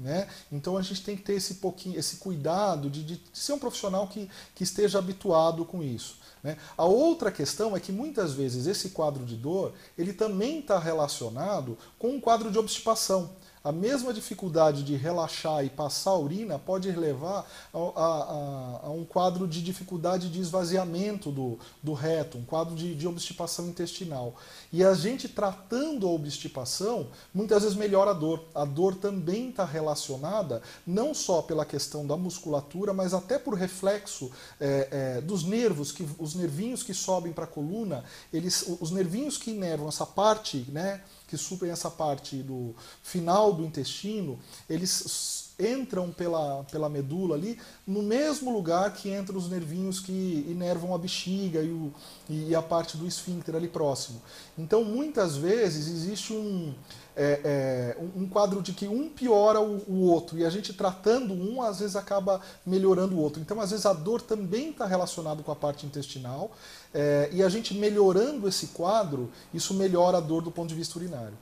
Né? 0.00 0.26
Então 0.50 0.78
a 0.78 0.82
gente 0.82 1.02
tem 1.04 1.14
que 1.14 1.22
ter 1.22 1.34
esse 1.34 1.56
pouquinho, 1.56 1.98
esse 1.98 2.16
cuidado 2.16 2.88
de, 2.88 3.04
de 3.04 3.22
ser 3.34 3.52
um 3.52 3.58
profissional 3.58 4.08
que, 4.08 4.30
que 4.54 4.64
esteja 4.64 4.98
habituado 4.98 5.62
com 5.66 5.82
isso. 5.82 6.16
Né? 6.42 6.56
A 6.74 6.86
outra 6.86 7.30
questão 7.30 7.76
é 7.76 7.80
que 7.80 7.92
muitas 7.92 8.32
vezes 8.32 8.66
esse 8.66 8.90
quadro 8.90 9.26
de 9.26 9.36
dor 9.36 9.74
ele 9.98 10.14
também 10.14 10.60
está 10.60 10.78
relacionado 10.78 11.76
com 11.98 12.08
um 12.08 12.20
quadro 12.20 12.50
de 12.50 12.58
obstipação. 12.58 13.30
A 13.62 13.70
mesma 13.70 14.14
dificuldade 14.14 14.82
de 14.82 14.96
relaxar 14.96 15.62
e 15.62 15.68
passar 15.68 16.12
a 16.12 16.18
urina 16.18 16.58
pode 16.58 16.90
levar 16.92 17.46
a, 17.74 17.78
a, 17.78 18.86
a, 18.86 18.90
um 18.90 19.04
quadro 19.04 19.46
de 19.46 19.62
dificuldade 19.62 20.30
de 20.30 20.40
esvaziamento 20.40 21.30
do, 21.30 21.58
do 21.82 21.92
reto, 21.92 22.38
um 22.38 22.44
quadro 22.44 22.74
de, 22.74 22.94
de 22.94 23.06
obstipação 23.06 23.68
intestinal. 23.68 24.34
E 24.72 24.82
a 24.82 24.94
gente 24.94 25.28
tratando 25.28 26.06
a 26.06 26.10
obstipação, 26.10 27.08
muitas 27.34 27.62
vezes 27.62 27.76
melhora 27.76 28.12
a 28.12 28.14
dor. 28.14 28.42
A 28.54 28.64
dor 28.64 28.94
também 28.94 29.50
está 29.50 29.66
relacionada 29.66 30.62
não 30.86 31.12
só 31.12 31.42
pela 31.42 31.66
questão 31.66 32.06
da 32.06 32.16
musculatura, 32.16 32.94
mas 32.94 33.12
até 33.12 33.38
por 33.38 33.52
reflexo 33.52 34.30
é, 34.58 34.88
é, 34.90 35.20
dos 35.20 35.44
nervos, 35.44 35.92
que, 35.92 36.08
os 36.18 36.34
nervinhos 36.34 36.82
que 36.82 36.94
sobem 36.94 37.30
para 37.30 37.44
a 37.44 37.46
coluna, 37.46 38.04
eles, 38.32 38.64
os 38.80 38.90
nervinhos 38.90 39.36
que 39.36 39.50
inervam 39.50 39.86
essa 39.86 40.06
parte, 40.06 40.64
né? 40.68 41.02
Que 41.30 41.38
suprem 41.38 41.70
essa 41.70 41.88
parte 41.88 42.42
do 42.42 42.74
final 43.02 43.52
do 43.52 43.64
intestino, 43.64 44.36
eles 44.68 45.48
entram 45.58 46.10
pela, 46.10 46.64
pela 46.64 46.88
medula 46.88 47.36
ali 47.36 47.58
no 47.86 48.02
mesmo 48.02 48.50
lugar 48.52 48.92
que 48.94 49.14
entram 49.14 49.38
os 49.38 49.48
nervinhos 49.48 50.00
que 50.00 50.44
inervam 50.48 50.94
a 50.94 50.98
bexiga 50.98 51.62
e, 51.62 51.70
o, 51.70 51.92
e 52.28 52.54
a 52.54 52.62
parte 52.62 52.96
do 52.96 53.06
esfíncter 53.06 53.54
ali 53.54 53.68
próximo. 53.68 54.20
Então, 54.58 54.84
muitas 54.84 55.36
vezes 55.36 55.86
existe 55.86 56.32
um, 56.32 56.74
é, 57.16 57.40
é, 57.44 57.96
um 58.16 58.28
quadro 58.28 58.62
de 58.62 58.72
que 58.72 58.86
um 58.86 59.08
piora 59.08 59.60
o, 59.60 59.84
o, 59.88 60.10
outro 60.10 60.38
e 60.38 60.44
a 60.44 60.50
gente 60.50 60.72
tratando 60.72 61.34
um 61.34 61.62
às 61.62 61.80
vezes 61.80 61.96
acaba 61.96 62.40
melhorando 62.64 63.16
o 63.16 63.20
outro. 63.20 63.40
Então 63.40 63.60
às 63.60 63.70
vezes 63.70 63.86
a 63.86 63.92
dor 63.92 64.22
também 64.22 64.70
está 64.70 64.86
relacionada 64.86 65.42
com 65.42 65.52
a 65.52 65.56
parte 65.56 65.86
intestinal 65.86 66.50
é, 66.94 67.28
e 67.32 67.42
a 67.42 67.48
gente 67.48 67.74
melhorando 67.74 68.48
esse 68.48 68.68
quadro, 68.68 69.30
isso 69.52 69.74
melhora 69.74 70.18
a 70.18 70.20
dor 70.20 70.42
do 70.42 70.50
ponto 70.50 70.68
de 70.68 70.74
vista 70.74 70.98
urinário. 70.98 71.36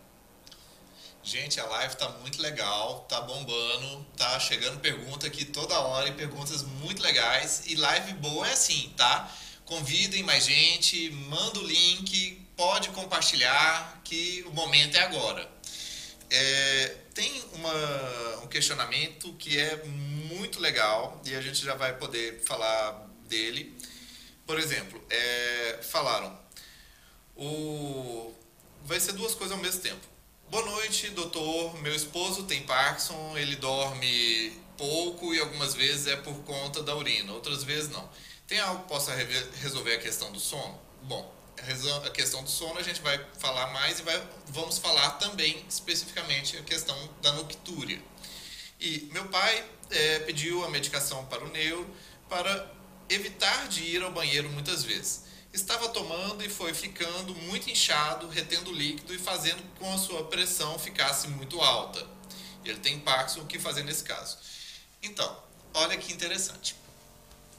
Gente, 1.22 1.60
a 1.60 1.66
live 1.66 1.94
tá 1.96 2.08
muito 2.22 2.40
legal, 2.40 3.04
tá 3.08 3.20
bombando, 3.20 4.06
tá 4.16 4.40
chegando 4.40 4.80
pergunta 4.80 5.26
aqui 5.26 5.44
toda 5.44 5.78
hora 5.78 6.08
e 6.08 6.12
perguntas 6.12 6.62
muito 6.62 7.02
legais. 7.02 7.64
E 7.66 7.74
live 7.74 8.14
boa 8.14 8.48
é 8.48 8.52
assim, 8.52 8.90
tá? 8.96 9.30
Convidem 9.66 10.22
mais 10.22 10.46
gente, 10.46 11.10
manda 11.28 11.58
o 11.58 11.62
link, 11.62 12.48
pode 12.56 12.88
compartilhar, 12.90 14.00
que 14.02 14.42
o 14.48 14.54
momento 14.54 14.96
é 14.96 15.00
agora. 15.00 15.46
É, 16.30 16.96
tem 17.14 17.42
uma, 17.54 18.36
um 18.42 18.46
questionamento 18.46 19.32
que 19.34 19.58
é 19.58 19.84
muito 19.84 20.60
legal 20.60 21.20
e 21.24 21.34
a 21.34 21.40
gente 21.40 21.64
já 21.64 21.74
vai 21.74 21.96
poder 21.96 22.42
falar 22.44 23.08
dele. 23.28 23.76
Por 24.46 24.58
exemplo, 24.58 25.02
é, 25.10 25.78
falaram, 25.82 26.38
o, 27.36 28.32
vai 28.84 28.98
ser 29.00 29.12
duas 29.12 29.34
coisas 29.34 29.56
ao 29.56 29.62
mesmo 29.62 29.80
tempo. 29.80 30.06
Boa 30.50 30.64
noite, 30.64 31.10
doutor. 31.10 31.78
Meu 31.82 31.94
esposo 31.94 32.44
tem 32.44 32.62
Parkinson, 32.62 33.36
ele 33.36 33.56
dorme 33.56 34.52
pouco 34.78 35.34
e 35.34 35.40
algumas 35.40 35.74
vezes 35.74 36.06
é 36.06 36.16
por 36.16 36.34
conta 36.44 36.82
da 36.82 36.96
urina, 36.96 37.32
outras 37.32 37.62
vezes 37.64 37.90
não. 37.90 38.08
Tem 38.46 38.58
algo 38.58 38.82
que 38.82 38.88
possa 38.88 39.14
resolver 39.60 39.94
a 39.94 39.98
questão 39.98 40.32
do 40.32 40.40
sono? 40.40 40.80
Bom, 41.02 41.37
a 42.04 42.10
questão 42.10 42.42
do 42.42 42.50
sono 42.50 42.78
a 42.78 42.82
gente 42.82 43.00
vai 43.00 43.18
falar 43.38 43.68
mais 43.68 44.00
e 44.00 44.02
vai, 44.02 44.22
vamos 44.48 44.78
falar 44.78 45.12
também 45.12 45.64
especificamente 45.68 46.56
a 46.56 46.62
questão 46.62 46.96
da 47.20 47.32
noctúria. 47.32 48.00
E 48.80 49.08
meu 49.12 49.26
pai 49.28 49.64
é, 49.90 50.20
pediu 50.20 50.64
a 50.64 50.70
medicação 50.70 51.24
para 51.26 51.44
o 51.44 51.48
neuro 51.48 51.88
para 52.28 52.70
evitar 53.08 53.68
de 53.68 53.82
ir 53.82 54.02
ao 54.02 54.12
banheiro 54.12 54.48
muitas 54.50 54.84
vezes. 54.84 55.24
Estava 55.52 55.88
tomando 55.88 56.44
e 56.44 56.48
foi 56.48 56.74
ficando 56.74 57.34
muito 57.34 57.70
inchado, 57.70 58.28
retendo 58.28 58.70
líquido 58.70 59.14
e 59.14 59.18
fazendo 59.18 59.62
com 59.78 59.92
a 59.92 59.98
sua 59.98 60.24
pressão 60.24 60.78
ficasse 60.78 61.26
muito 61.28 61.60
alta. 61.60 62.06
Ele 62.64 62.78
tem 62.78 63.00
Parkinson, 63.00 63.40
o 63.40 63.46
que 63.46 63.58
fazer 63.58 63.82
nesse 63.82 64.04
caso? 64.04 64.36
Então, 65.02 65.42
olha 65.74 65.96
que 65.96 66.12
interessante. 66.12 66.76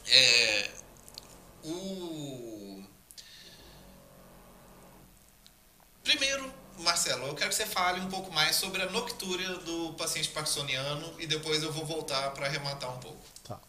É, 0.08 0.72
o 1.64 2.59
Primeiro, 6.10 6.52
Marcelo, 6.80 7.28
eu 7.28 7.36
quero 7.36 7.52
que 7.52 7.56
você 7.56 7.68
fale 7.68 8.02
um 8.02 8.08
pouco 8.08 8.34
mais 8.34 8.56
sobre 8.56 8.82
a 8.82 8.90
noctúria 8.90 9.48
do 9.58 9.94
paciente 9.94 10.28
parkinsoniano 10.30 11.08
e 11.20 11.28
depois 11.28 11.62
eu 11.62 11.72
vou 11.72 11.86
voltar 11.86 12.32
para 12.32 12.48
arrematar 12.48 12.92
um 12.92 12.98
pouco. 12.98 13.20
Tá. 13.44 13.60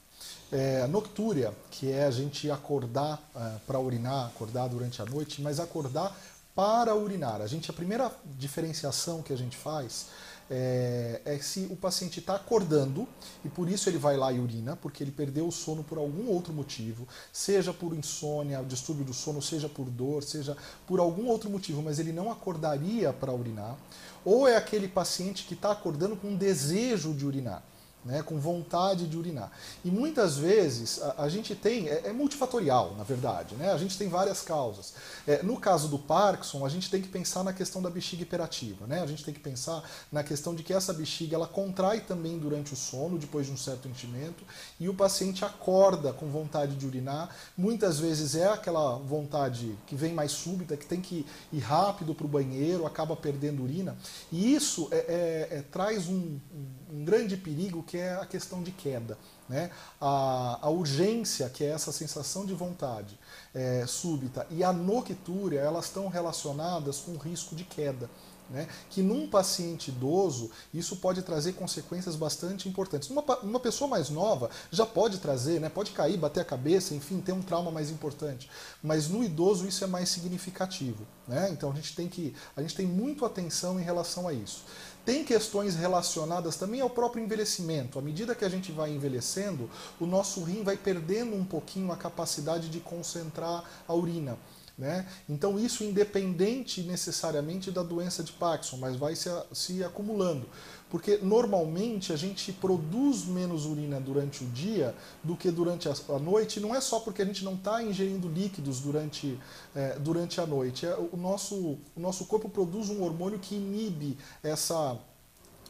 É, 0.50 0.86
noctúria, 0.86 1.52
que 1.70 1.92
é 1.92 2.04
a 2.04 2.10
gente 2.10 2.50
acordar 2.50 3.20
é, 3.36 3.58
para 3.66 3.78
urinar, 3.78 4.28
acordar 4.28 4.68
durante 4.68 5.02
a 5.02 5.04
noite, 5.04 5.42
mas 5.42 5.60
acordar 5.60 6.16
para 6.54 6.94
urinar. 6.94 7.42
A 7.42 7.46
gente 7.46 7.70
a 7.70 7.74
primeira 7.74 8.10
diferenciação 8.38 9.20
que 9.20 9.34
a 9.34 9.36
gente 9.36 9.54
faz 9.54 10.06
é, 10.50 11.22
é 11.24 11.38
se 11.38 11.68
o 11.70 11.76
paciente 11.76 12.18
está 12.18 12.34
acordando 12.34 13.06
e 13.44 13.48
por 13.48 13.68
isso 13.68 13.88
ele 13.88 13.98
vai 13.98 14.16
lá 14.16 14.32
e 14.32 14.40
urina, 14.40 14.74
porque 14.74 15.04
ele 15.04 15.12
perdeu 15.12 15.46
o 15.46 15.52
sono 15.52 15.84
por 15.84 15.96
algum 15.96 16.28
outro 16.28 16.52
motivo, 16.52 17.06
seja 17.32 17.72
por 17.72 17.94
insônia, 17.94 18.62
distúrbio 18.64 19.04
do 19.04 19.14
sono, 19.14 19.40
seja 19.40 19.68
por 19.68 19.88
dor, 19.88 20.24
seja 20.24 20.56
por 20.86 20.98
algum 20.98 21.28
outro 21.28 21.48
motivo, 21.48 21.80
mas 21.80 22.00
ele 22.00 22.12
não 22.12 22.32
acordaria 22.32 23.12
para 23.12 23.32
urinar, 23.32 23.76
ou 24.24 24.48
é 24.48 24.56
aquele 24.56 24.88
paciente 24.88 25.44
que 25.44 25.54
está 25.54 25.70
acordando 25.70 26.16
com 26.16 26.34
desejo 26.34 27.14
de 27.14 27.24
urinar 27.24 27.62
né, 28.04 28.22
com 28.22 28.38
vontade 28.38 29.06
de 29.06 29.16
urinar. 29.16 29.52
E 29.84 29.90
muitas 29.90 30.38
vezes 30.38 31.00
a, 31.02 31.24
a 31.24 31.28
gente 31.28 31.54
tem, 31.54 31.88
é, 31.88 32.06
é, 32.06 32.12
multifatorial, 32.12 32.94
na 32.96 33.04
verdade, 33.04 33.54
né? 33.56 33.72
a 33.72 33.76
gente 33.76 33.98
tem 33.98 34.08
várias 34.08 34.40
causas. 34.40 34.94
É, 35.26 35.42
no 35.42 35.58
caso 35.58 35.88
do 35.88 35.98
Parkinson, 35.98 36.64
a 36.64 36.68
gente 36.68 36.90
tem 36.90 37.02
que 37.02 37.08
pensar 37.08 37.44
na 37.44 37.52
questão 37.52 37.82
da 37.82 37.90
bexiga 37.90 38.22
hiperativa, 38.22 38.86
né? 38.86 39.02
a 39.02 39.06
gente 39.06 39.22
tem 39.22 39.34
que 39.34 39.40
pensar 39.40 39.82
na 40.10 40.24
questão 40.24 40.54
de 40.54 40.62
que 40.62 40.72
essa 40.72 40.92
bexiga 40.92 41.36
ela 41.36 41.46
contrai 41.46 42.00
também 42.00 42.38
durante 42.38 42.72
o 42.72 42.76
sono, 42.76 43.18
depois 43.18 43.46
de 43.46 43.52
um 43.52 43.56
certo 43.56 43.86
enchimento, 43.86 44.44
e 44.78 44.88
o 44.88 44.94
paciente 44.94 45.44
acorda 45.44 46.12
com 46.12 46.26
vontade 46.28 46.76
de 46.76 46.86
urinar. 46.86 47.34
Muitas 47.56 47.98
vezes 47.98 48.34
é 48.34 48.48
aquela 48.48 48.96
vontade 48.96 49.76
que 49.86 49.94
vem 49.94 50.14
mais 50.14 50.32
súbita, 50.32 50.76
que 50.76 50.86
tem 50.86 51.00
que 51.00 51.26
ir 51.52 51.60
rápido 51.60 52.14
para 52.14 52.24
o 52.24 52.28
banheiro, 52.28 52.86
acaba 52.86 53.14
perdendo 53.14 53.62
urina, 53.62 53.96
e 54.32 54.54
isso 54.54 54.88
é, 54.90 54.96
é, 54.96 55.58
é 55.58 55.62
traz 55.70 56.08
um, 56.08 56.38
um 56.54 56.79
grande 56.90 57.36
perigo 57.36 57.82
que 57.82 57.96
é 57.96 58.14
a 58.14 58.26
questão 58.26 58.62
de 58.62 58.70
queda. 58.70 59.16
Né? 59.48 59.70
A, 60.00 60.58
a 60.62 60.70
urgência, 60.70 61.48
que 61.48 61.64
é 61.64 61.70
essa 61.70 61.90
sensação 61.90 62.46
de 62.46 62.54
vontade 62.54 63.18
é, 63.52 63.84
súbita, 63.86 64.46
e 64.50 64.62
a 64.62 64.72
noctúria, 64.72 65.58
elas 65.58 65.86
estão 65.86 66.08
relacionadas 66.08 66.98
com 66.98 67.12
o 67.12 67.18
risco 67.18 67.54
de 67.56 67.64
queda. 67.64 68.08
Né? 68.50 68.66
Que 68.90 69.00
num 69.00 69.28
paciente 69.28 69.90
idoso, 69.90 70.50
isso 70.74 70.96
pode 70.96 71.22
trazer 71.22 71.52
consequências 71.52 72.16
bastante 72.16 72.68
importantes. 72.68 73.08
Uma, 73.08 73.22
uma 73.42 73.60
pessoa 73.60 73.88
mais 73.88 74.10
nova 74.10 74.50
já 74.72 74.84
pode 74.84 75.18
trazer, 75.18 75.60
né? 75.60 75.68
pode 75.68 75.92
cair, 75.92 76.16
bater 76.16 76.40
a 76.40 76.44
cabeça, 76.44 76.92
enfim, 76.92 77.20
ter 77.20 77.32
um 77.32 77.42
trauma 77.42 77.70
mais 77.70 77.90
importante. 77.90 78.50
Mas 78.82 79.08
no 79.08 79.22
idoso 79.22 79.68
isso 79.68 79.84
é 79.84 79.86
mais 79.86 80.08
significativo. 80.08 81.06
Né? 81.28 81.48
Então 81.52 81.70
a 81.70 81.74
gente 81.74 81.94
tem 81.94 82.08
que. 82.08 82.34
A 82.56 82.60
gente 82.60 82.74
tem 82.74 82.86
muito 82.86 83.24
atenção 83.24 83.78
em 83.78 83.84
relação 83.84 84.26
a 84.26 84.32
isso. 84.32 84.64
Tem 85.10 85.24
questões 85.24 85.74
relacionadas 85.74 86.54
também 86.54 86.80
ao 86.80 86.88
próprio 86.88 87.20
envelhecimento. 87.20 87.98
À 87.98 88.02
medida 88.02 88.32
que 88.32 88.44
a 88.44 88.48
gente 88.48 88.70
vai 88.70 88.92
envelhecendo, 88.92 89.68
o 89.98 90.06
nosso 90.06 90.40
rim 90.44 90.62
vai 90.62 90.76
perdendo 90.76 91.34
um 91.34 91.44
pouquinho 91.44 91.90
a 91.90 91.96
capacidade 91.96 92.68
de 92.68 92.78
concentrar 92.78 93.64
a 93.88 93.92
urina. 93.92 94.38
Né? 94.78 95.04
Então, 95.28 95.58
isso 95.58 95.82
independente 95.82 96.82
necessariamente 96.82 97.72
da 97.72 97.82
doença 97.82 98.22
de 98.22 98.30
Parkinson, 98.30 98.76
mas 98.76 98.94
vai 98.94 99.16
se, 99.16 99.28
se 99.52 99.82
acumulando. 99.82 100.48
Porque 100.90 101.18
normalmente 101.18 102.12
a 102.12 102.16
gente 102.16 102.52
produz 102.52 103.24
menos 103.24 103.64
urina 103.64 104.00
durante 104.00 104.42
o 104.42 104.46
dia 104.48 104.94
do 105.22 105.36
que 105.36 105.50
durante 105.50 105.88
a, 105.88 106.18
noite. 106.18 106.58
Não 106.58 106.74
é 106.74 106.80
só 106.80 106.98
porque 107.00 107.22
a 107.22 107.24
gente 107.24 107.44
não 107.44 107.54
está 107.54 107.82
ingerindo 107.82 108.28
líquidos 108.28 108.80
durante, 108.80 109.38
é, 109.74 109.96
durante 110.00 110.40
a 110.40 110.46
noite. 110.46 110.84
É, 110.84 110.94
o, 110.94 111.16
nosso, 111.16 111.78
o 111.96 112.00
nosso 112.00 112.26
corpo 112.26 112.48
produz 112.48 112.90
um 112.90 113.02
hormônio 113.02 113.38
que 113.38 113.54
inibe 113.54 114.18
essa 114.42 114.98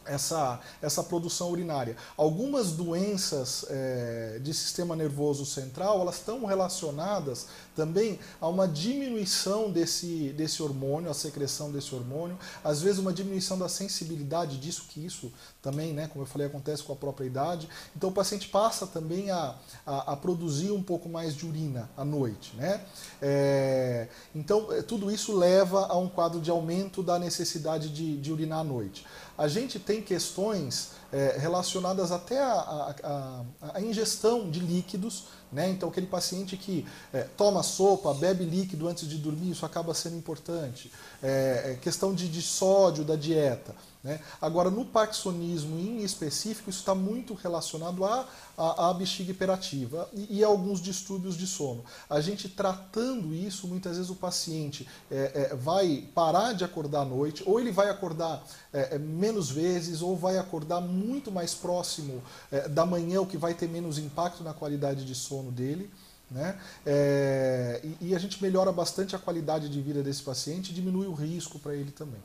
essa, 0.04 0.60
essa 0.80 1.02
produção 1.02 1.50
urinária. 1.50 1.96
Algumas 2.16 2.72
doenças 2.72 3.64
é, 3.68 4.40
de 4.42 4.52
sistema 4.54 4.96
nervoso 4.96 5.44
central 5.44 6.00
elas 6.00 6.16
estão 6.16 6.44
relacionadas 6.44 7.48
também 7.80 8.18
há 8.38 8.46
uma 8.46 8.68
diminuição 8.68 9.70
desse, 9.70 10.34
desse 10.36 10.62
hormônio, 10.62 11.10
a 11.10 11.14
secreção 11.14 11.72
desse 11.72 11.94
hormônio, 11.94 12.38
às 12.62 12.82
vezes 12.82 12.98
uma 12.98 13.10
diminuição 13.10 13.58
da 13.58 13.70
sensibilidade 13.70 14.58
disso, 14.58 14.84
que 14.90 15.02
isso 15.02 15.32
também, 15.62 15.94
né, 15.94 16.06
como 16.06 16.22
eu 16.22 16.26
falei, 16.26 16.46
acontece 16.46 16.82
com 16.82 16.92
a 16.92 16.96
própria 16.96 17.24
idade. 17.24 17.70
Então 17.96 18.10
o 18.10 18.12
paciente 18.12 18.48
passa 18.48 18.86
também 18.86 19.30
a, 19.30 19.54
a, 19.86 20.12
a 20.12 20.16
produzir 20.16 20.70
um 20.72 20.82
pouco 20.82 21.08
mais 21.08 21.34
de 21.34 21.46
urina 21.46 21.88
à 21.96 22.04
noite. 22.04 22.54
Né? 22.54 22.82
É, 23.22 24.08
então 24.34 24.70
é, 24.72 24.82
tudo 24.82 25.10
isso 25.10 25.34
leva 25.34 25.86
a 25.86 25.96
um 25.96 26.08
quadro 26.08 26.38
de 26.38 26.50
aumento 26.50 27.02
da 27.02 27.18
necessidade 27.18 27.88
de, 27.88 28.18
de 28.18 28.30
urinar 28.30 28.58
à 28.58 28.64
noite. 28.64 29.06
A 29.38 29.48
gente 29.48 29.78
tem 29.78 30.02
questões 30.02 30.90
é, 31.10 31.38
relacionadas 31.38 32.12
até 32.12 32.38
à 32.38 33.42
ingestão 33.80 34.50
de 34.50 34.60
líquidos 34.60 35.39
né? 35.52 35.68
Então, 35.68 35.88
aquele 35.88 36.06
paciente 36.06 36.56
que 36.56 36.86
é, 37.12 37.22
toma 37.36 37.62
sopa, 37.62 38.14
bebe 38.14 38.44
líquido 38.44 38.86
antes 38.88 39.08
de 39.08 39.18
dormir, 39.18 39.50
isso 39.50 39.66
acaba 39.66 39.92
sendo 39.94 40.16
importante. 40.16 40.92
É, 41.22 41.72
é 41.72 41.78
questão 41.80 42.14
de, 42.14 42.28
de 42.28 42.42
sódio 42.42 43.04
da 43.04 43.16
dieta. 43.16 43.74
Né? 44.02 44.18
Agora, 44.40 44.70
no 44.70 44.84
parkinsonismo 44.84 45.78
em 45.78 46.02
específico, 46.02 46.70
isso 46.70 46.78
está 46.78 46.94
muito 46.94 47.34
relacionado 47.34 48.02
à, 48.02 48.26
à, 48.56 48.88
à 48.88 48.94
bexiga 48.94 49.30
hiperativa 49.30 50.08
e, 50.14 50.38
e, 50.38 50.44
a 50.44 50.46
alguns 50.46 50.80
distúrbios 50.80 51.36
de 51.36 51.46
sono. 51.46 51.84
A 52.08 52.18
gente 52.20 52.48
tratando 52.48 53.34
isso, 53.34 53.68
muitas 53.68 53.96
vezes 53.96 54.10
o 54.10 54.14
paciente 54.14 54.88
é, 55.10 55.50
é, 55.52 55.54
vai 55.54 56.08
parar 56.14 56.54
de 56.54 56.64
acordar 56.64 57.02
à 57.02 57.04
noite, 57.04 57.42
ou 57.44 57.60
ele 57.60 57.70
vai 57.70 57.90
acordar 57.90 58.42
é, 58.72 58.94
é 58.94 58.98
menos 58.98 59.50
vezes, 59.50 60.00
ou 60.00 60.16
vai 60.16 60.38
acordar 60.38 60.80
muito 60.80 61.30
mais 61.30 61.54
próximo 61.54 62.22
é, 62.50 62.68
da 62.68 62.86
manhã, 62.86 63.20
o 63.20 63.26
que 63.26 63.36
vai 63.36 63.52
ter 63.52 63.68
menos 63.68 63.98
impacto 63.98 64.42
na 64.42 64.54
qualidade 64.54 65.04
de 65.04 65.14
sono 65.14 65.39
dele. 65.50 65.90
Né? 66.30 66.60
É, 66.86 67.80
e, 67.82 68.08
e, 68.08 68.14
a 68.14 68.18
gente 68.18 68.40
melhora 68.40 68.70
bastante 68.70 69.16
a 69.16 69.18
qualidade 69.18 69.68
de 69.68 69.82
vida 69.82 70.00
desse 70.00 70.22
paciente 70.22 70.70
e 70.70 70.74
diminui 70.74 71.08
o 71.08 71.12
risco 71.12 71.58
para 71.58 71.74
ele 71.74 71.90
também. 71.90 72.22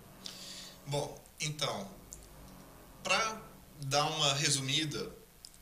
Bom, 0.86 1.20
então, 1.40 1.90
para 3.04 3.42
dar 3.82 4.06
uma 4.06 4.34
resumida, 4.34 5.12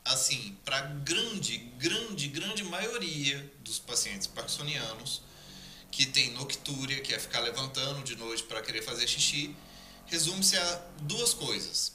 assim, 0.04 0.58
para 0.64 0.80
grande, 0.80 1.56
grande, 1.78 2.28
grande 2.28 2.64
maioria 2.64 3.50
dos 3.62 3.78
pacientes 3.78 4.26
parkinsonianos 4.26 5.22
que 5.90 6.04
tem 6.04 6.32
noctúria, 6.32 7.00
que 7.00 7.14
é 7.14 7.18
ficar 7.20 7.38
levantando 7.38 8.02
de 8.02 8.16
noite 8.16 8.42
para 8.42 8.60
querer 8.60 8.82
fazer 8.82 9.06
xixi, 9.06 9.54
resume-se 10.06 10.56
a 10.56 10.82
duas 11.02 11.32
coisas. 11.32 11.92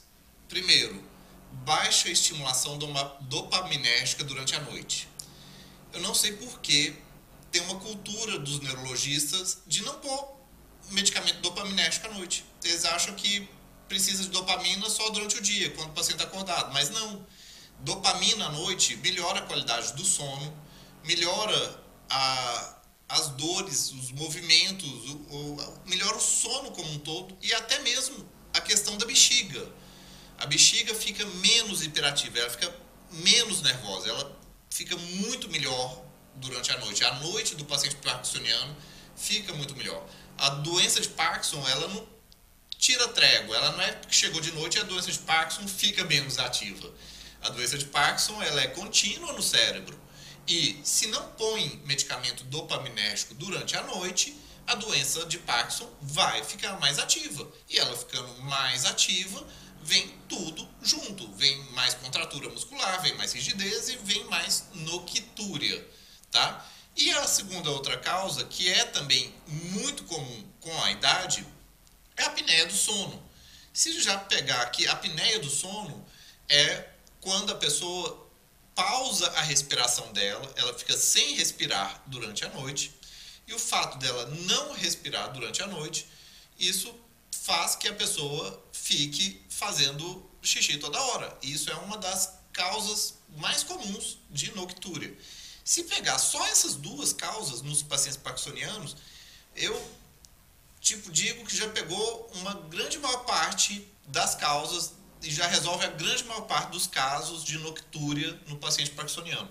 Primeiro, 0.47 1.03
baixa 1.65 2.09
estimulação 2.09 2.79
dopaminérgica 3.21 4.23
durante 4.23 4.55
a 4.55 4.61
noite. 4.61 5.08
Eu 5.93 6.01
não 6.01 6.13
sei 6.13 6.33
por 6.33 6.59
que 6.59 6.95
tem 7.51 7.61
uma 7.63 7.79
cultura 7.79 8.37
dos 8.39 8.59
neurologistas 8.59 9.59
de 9.65 9.83
não 9.83 9.95
pôr 9.95 10.37
medicamento 10.91 11.41
dopaminérgico 11.41 12.07
à 12.07 12.13
noite. 12.13 12.45
Eles 12.63 12.85
acham 12.85 13.15
que 13.15 13.47
precisa 13.87 14.23
de 14.23 14.29
dopamina 14.29 14.87
só 14.89 15.09
durante 15.09 15.37
o 15.37 15.41
dia, 15.41 15.71
quando 15.71 15.89
o 15.89 15.93
paciente 15.93 16.21
está 16.21 16.25
acordado. 16.25 16.71
Mas 16.73 16.89
não. 16.89 17.25
Dopamina 17.79 18.45
à 18.45 18.51
noite 18.51 18.95
melhora 18.97 19.39
a 19.39 19.41
qualidade 19.43 19.93
do 19.93 20.03
sono, 20.03 20.53
melhora 21.05 21.81
a, 22.09 22.75
as 23.07 23.29
dores, 23.29 23.91
os 23.91 24.11
movimentos, 24.11 24.87
o, 24.87 25.15
o, 25.31 25.79
melhora 25.85 26.17
o 26.17 26.19
sono 26.19 26.71
como 26.71 26.91
um 26.91 26.99
todo 26.99 27.37
e 27.41 27.53
até 27.53 27.79
mesmo 27.79 28.27
a 28.53 28.59
questão 28.59 28.97
da 28.97 29.05
bexiga. 29.05 29.65
A 30.37 30.45
bexiga 30.45 30.93
fica 30.93 31.25
menos 31.25 31.81
hiperativa, 31.81 32.39
ela 32.39 32.49
fica 32.49 32.73
menos 33.11 33.61
nervosa, 33.61 34.09
ela 34.09 34.38
fica 34.69 34.95
muito 34.97 35.49
melhor 35.49 36.03
durante 36.35 36.71
a 36.71 36.77
noite. 36.79 37.03
A 37.03 37.13
noite 37.15 37.55
do 37.55 37.65
paciente 37.65 37.95
parkinsoniano 37.97 38.75
fica 39.15 39.53
muito 39.53 39.75
melhor. 39.75 40.05
A 40.37 40.49
doença 40.49 41.01
de 41.01 41.09
Parkinson, 41.09 41.65
ela 41.67 41.87
não 41.89 42.07
tira 42.77 43.07
trégua. 43.09 43.55
Ela 43.55 43.71
não 43.73 43.81
é 43.81 43.91
que 43.93 44.15
chegou 44.15 44.39
de 44.39 44.51
noite 44.53 44.77
e 44.77 44.79
a 44.79 44.83
doença 44.83 45.11
de 45.11 45.19
Parkinson 45.19 45.67
fica 45.67 46.03
menos 46.05 46.39
ativa. 46.39 46.91
A 47.41 47.49
doença 47.49 47.77
de 47.77 47.85
Parkinson 47.85 48.41
ela 48.41 48.61
é 48.61 48.67
contínua 48.67 49.33
no 49.33 49.41
cérebro. 49.41 49.99
E 50.47 50.79
se 50.83 51.07
não 51.07 51.29
põe 51.33 51.81
medicamento 51.85 52.43
dopaminérgico 52.45 53.35
durante 53.35 53.77
a 53.77 53.83
noite, 53.83 54.35
a 54.65 54.75
doença 54.75 55.25
de 55.25 55.37
Parkinson 55.39 55.89
vai 56.01 56.43
ficar 56.43 56.79
mais 56.79 56.97
ativa. 56.99 57.47
E 57.69 57.77
ela 57.77 57.95
ficando 57.95 58.41
mais 58.43 58.85
ativa, 58.85 59.45
vem 59.83 60.07
tudo 60.27 60.67
junto. 60.81 61.31
Vem 61.33 61.57
mais 61.71 61.93
contratura 61.95 62.49
muscular, 62.49 63.01
vem 63.01 63.15
mais 63.15 63.33
rigidez 63.33 63.89
e 63.89 63.97
vem 63.97 64.23
mais 64.25 64.65
noquitúria, 64.73 65.87
tá? 66.31 66.65
E 66.95 67.11
a 67.11 67.27
segunda 67.27 67.69
outra 67.71 67.97
causa, 67.97 68.43
que 68.45 68.69
é 68.69 68.85
também 68.85 69.33
muito 69.47 70.03
comum 70.03 70.43
com 70.59 70.83
a 70.83 70.91
idade, 70.91 71.45
é 72.17 72.23
a 72.23 72.27
apneia 72.27 72.65
do 72.65 72.73
sono. 72.73 73.23
Se 73.71 74.01
já 74.01 74.17
pegar 74.17 74.61
aqui, 74.61 74.87
a 74.87 74.91
apneia 74.93 75.39
do 75.39 75.49
sono 75.49 76.05
é 76.49 76.89
quando 77.21 77.51
a 77.51 77.55
pessoa 77.55 78.27
pausa 78.75 79.29
a 79.31 79.41
respiração 79.41 80.11
dela, 80.13 80.51
ela 80.55 80.73
fica 80.73 80.97
sem 80.97 81.35
respirar 81.35 82.01
durante 82.07 82.45
a 82.45 82.49
noite, 82.49 82.93
e 83.47 83.53
o 83.53 83.59
fato 83.59 83.97
dela 83.97 84.25
não 84.47 84.73
respirar 84.73 85.31
durante 85.33 85.61
a 85.61 85.67
noite, 85.67 86.07
isso 86.57 86.93
faz 87.31 87.75
que 87.75 87.87
a 87.87 87.93
pessoa 87.93 88.63
fique 88.71 89.41
fazendo 89.59 90.25
xixi 90.41 90.77
toda 90.77 90.99
hora. 90.99 91.37
Isso 91.43 91.69
é 91.69 91.75
uma 91.75 91.97
das 91.97 92.33
causas 92.53 93.15
mais 93.37 93.61
comuns 93.61 94.17
de 94.31 94.55
noctúria. 94.55 95.13
Se 95.63 95.83
pegar 95.83 96.17
só 96.17 96.43
essas 96.47 96.75
duas 96.75 97.11
causas 97.13 97.61
nos 97.61 97.83
pacientes 97.83 98.17
parkinsonianos, 98.17 98.95
eu 99.55 99.99
tipo, 100.79 101.11
digo 101.11 101.45
que 101.45 101.55
já 101.55 101.67
pegou 101.69 102.31
uma 102.35 102.53
grande 102.53 102.97
maior 102.97 103.25
parte 103.25 103.85
das 104.07 104.33
causas 104.33 104.93
e 105.21 105.29
já 105.29 105.45
resolve 105.47 105.85
a 105.85 105.89
grande 105.89 106.23
maior 106.23 106.47
parte 106.47 106.71
dos 106.71 106.87
casos 106.87 107.43
de 107.43 107.57
noctúria 107.59 108.39
no 108.47 108.57
paciente 108.57 108.91
parkinsoniano. 108.91 109.49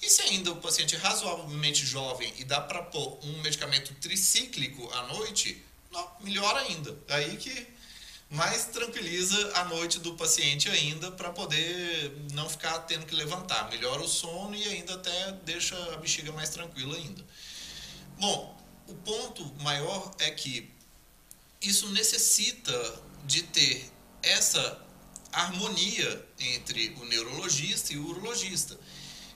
E 0.00 0.08
se 0.08 0.22
ainda 0.22 0.50
o 0.50 0.56
paciente 0.56 0.96
é 0.96 0.98
razoavelmente 0.98 1.86
jovem 1.86 2.32
e 2.38 2.44
dá 2.44 2.60
para 2.60 2.82
pôr 2.82 3.18
um 3.22 3.40
medicamento 3.42 3.94
tricíclico 4.00 4.90
à 4.92 5.02
noite, 5.08 5.62
não, 5.92 6.10
melhor 6.20 6.56
ainda. 6.56 6.98
Aí 7.08 7.36
que 7.36 7.66
mais 8.32 8.64
tranquiliza 8.64 9.58
a 9.58 9.64
noite 9.66 9.98
do 9.98 10.14
paciente 10.14 10.66
ainda 10.70 11.12
para 11.12 11.30
poder 11.30 12.16
não 12.32 12.48
ficar 12.48 12.78
tendo 12.80 13.04
que 13.04 13.14
levantar. 13.14 13.68
Melhora 13.68 14.00
o 14.00 14.08
sono 14.08 14.56
e 14.56 14.64
ainda 14.68 14.94
até 14.94 15.32
deixa 15.44 15.76
a 15.92 15.98
bexiga 15.98 16.32
mais 16.32 16.48
tranquila 16.48 16.96
ainda. 16.96 17.22
Bom, 18.18 18.58
o 18.88 18.94
ponto 18.94 19.44
maior 19.62 20.14
é 20.18 20.30
que 20.30 20.70
isso 21.60 21.90
necessita 21.90 23.02
de 23.26 23.42
ter 23.42 23.92
essa 24.22 24.80
harmonia 25.30 26.26
entre 26.38 26.96
o 27.00 27.04
neurologista 27.04 27.92
e 27.92 27.98
o 27.98 28.08
urologista 28.08 28.80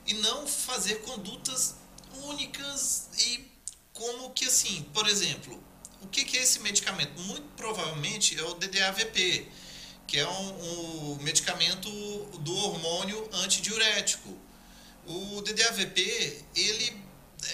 e 0.06 0.14
não 0.14 0.46
fazer 0.46 1.02
condutas 1.02 1.76
únicas 2.22 3.10
e 3.18 3.46
como 3.92 4.30
que 4.30 4.46
assim, 4.46 4.84
por 4.94 5.06
exemplo, 5.06 5.62
o 6.02 6.06
que, 6.08 6.24
que 6.24 6.38
é 6.38 6.42
esse 6.42 6.60
medicamento? 6.60 7.18
Muito 7.22 7.46
provavelmente 7.56 8.38
é 8.38 8.42
o 8.42 8.54
DDAVP, 8.54 9.48
que 10.06 10.18
é 10.18 10.28
um, 10.28 11.12
um 11.12 11.18
medicamento 11.22 11.90
do 12.40 12.56
hormônio 12.56 13.28
antidiurético. 13.32 14.36
O 15.06 15.42
DDAVP, 15.42 16.44
ele 16.54 17.02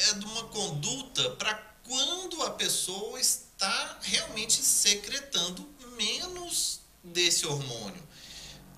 é 0.08 0.14
de 0.14 0.24
uma 0.24 0.44
conduta 0.44 1.30
para 1.30 1.54
quando 1.84 2.42
a 2.42 2.50
pessoa 2.50 3.20
está 3.20 3.98
realmente 4.02 4.62
secretando 4.62 5.68
menos 5.96 6.80
desse 7.02 7.46
hormônio. 7.46 8.02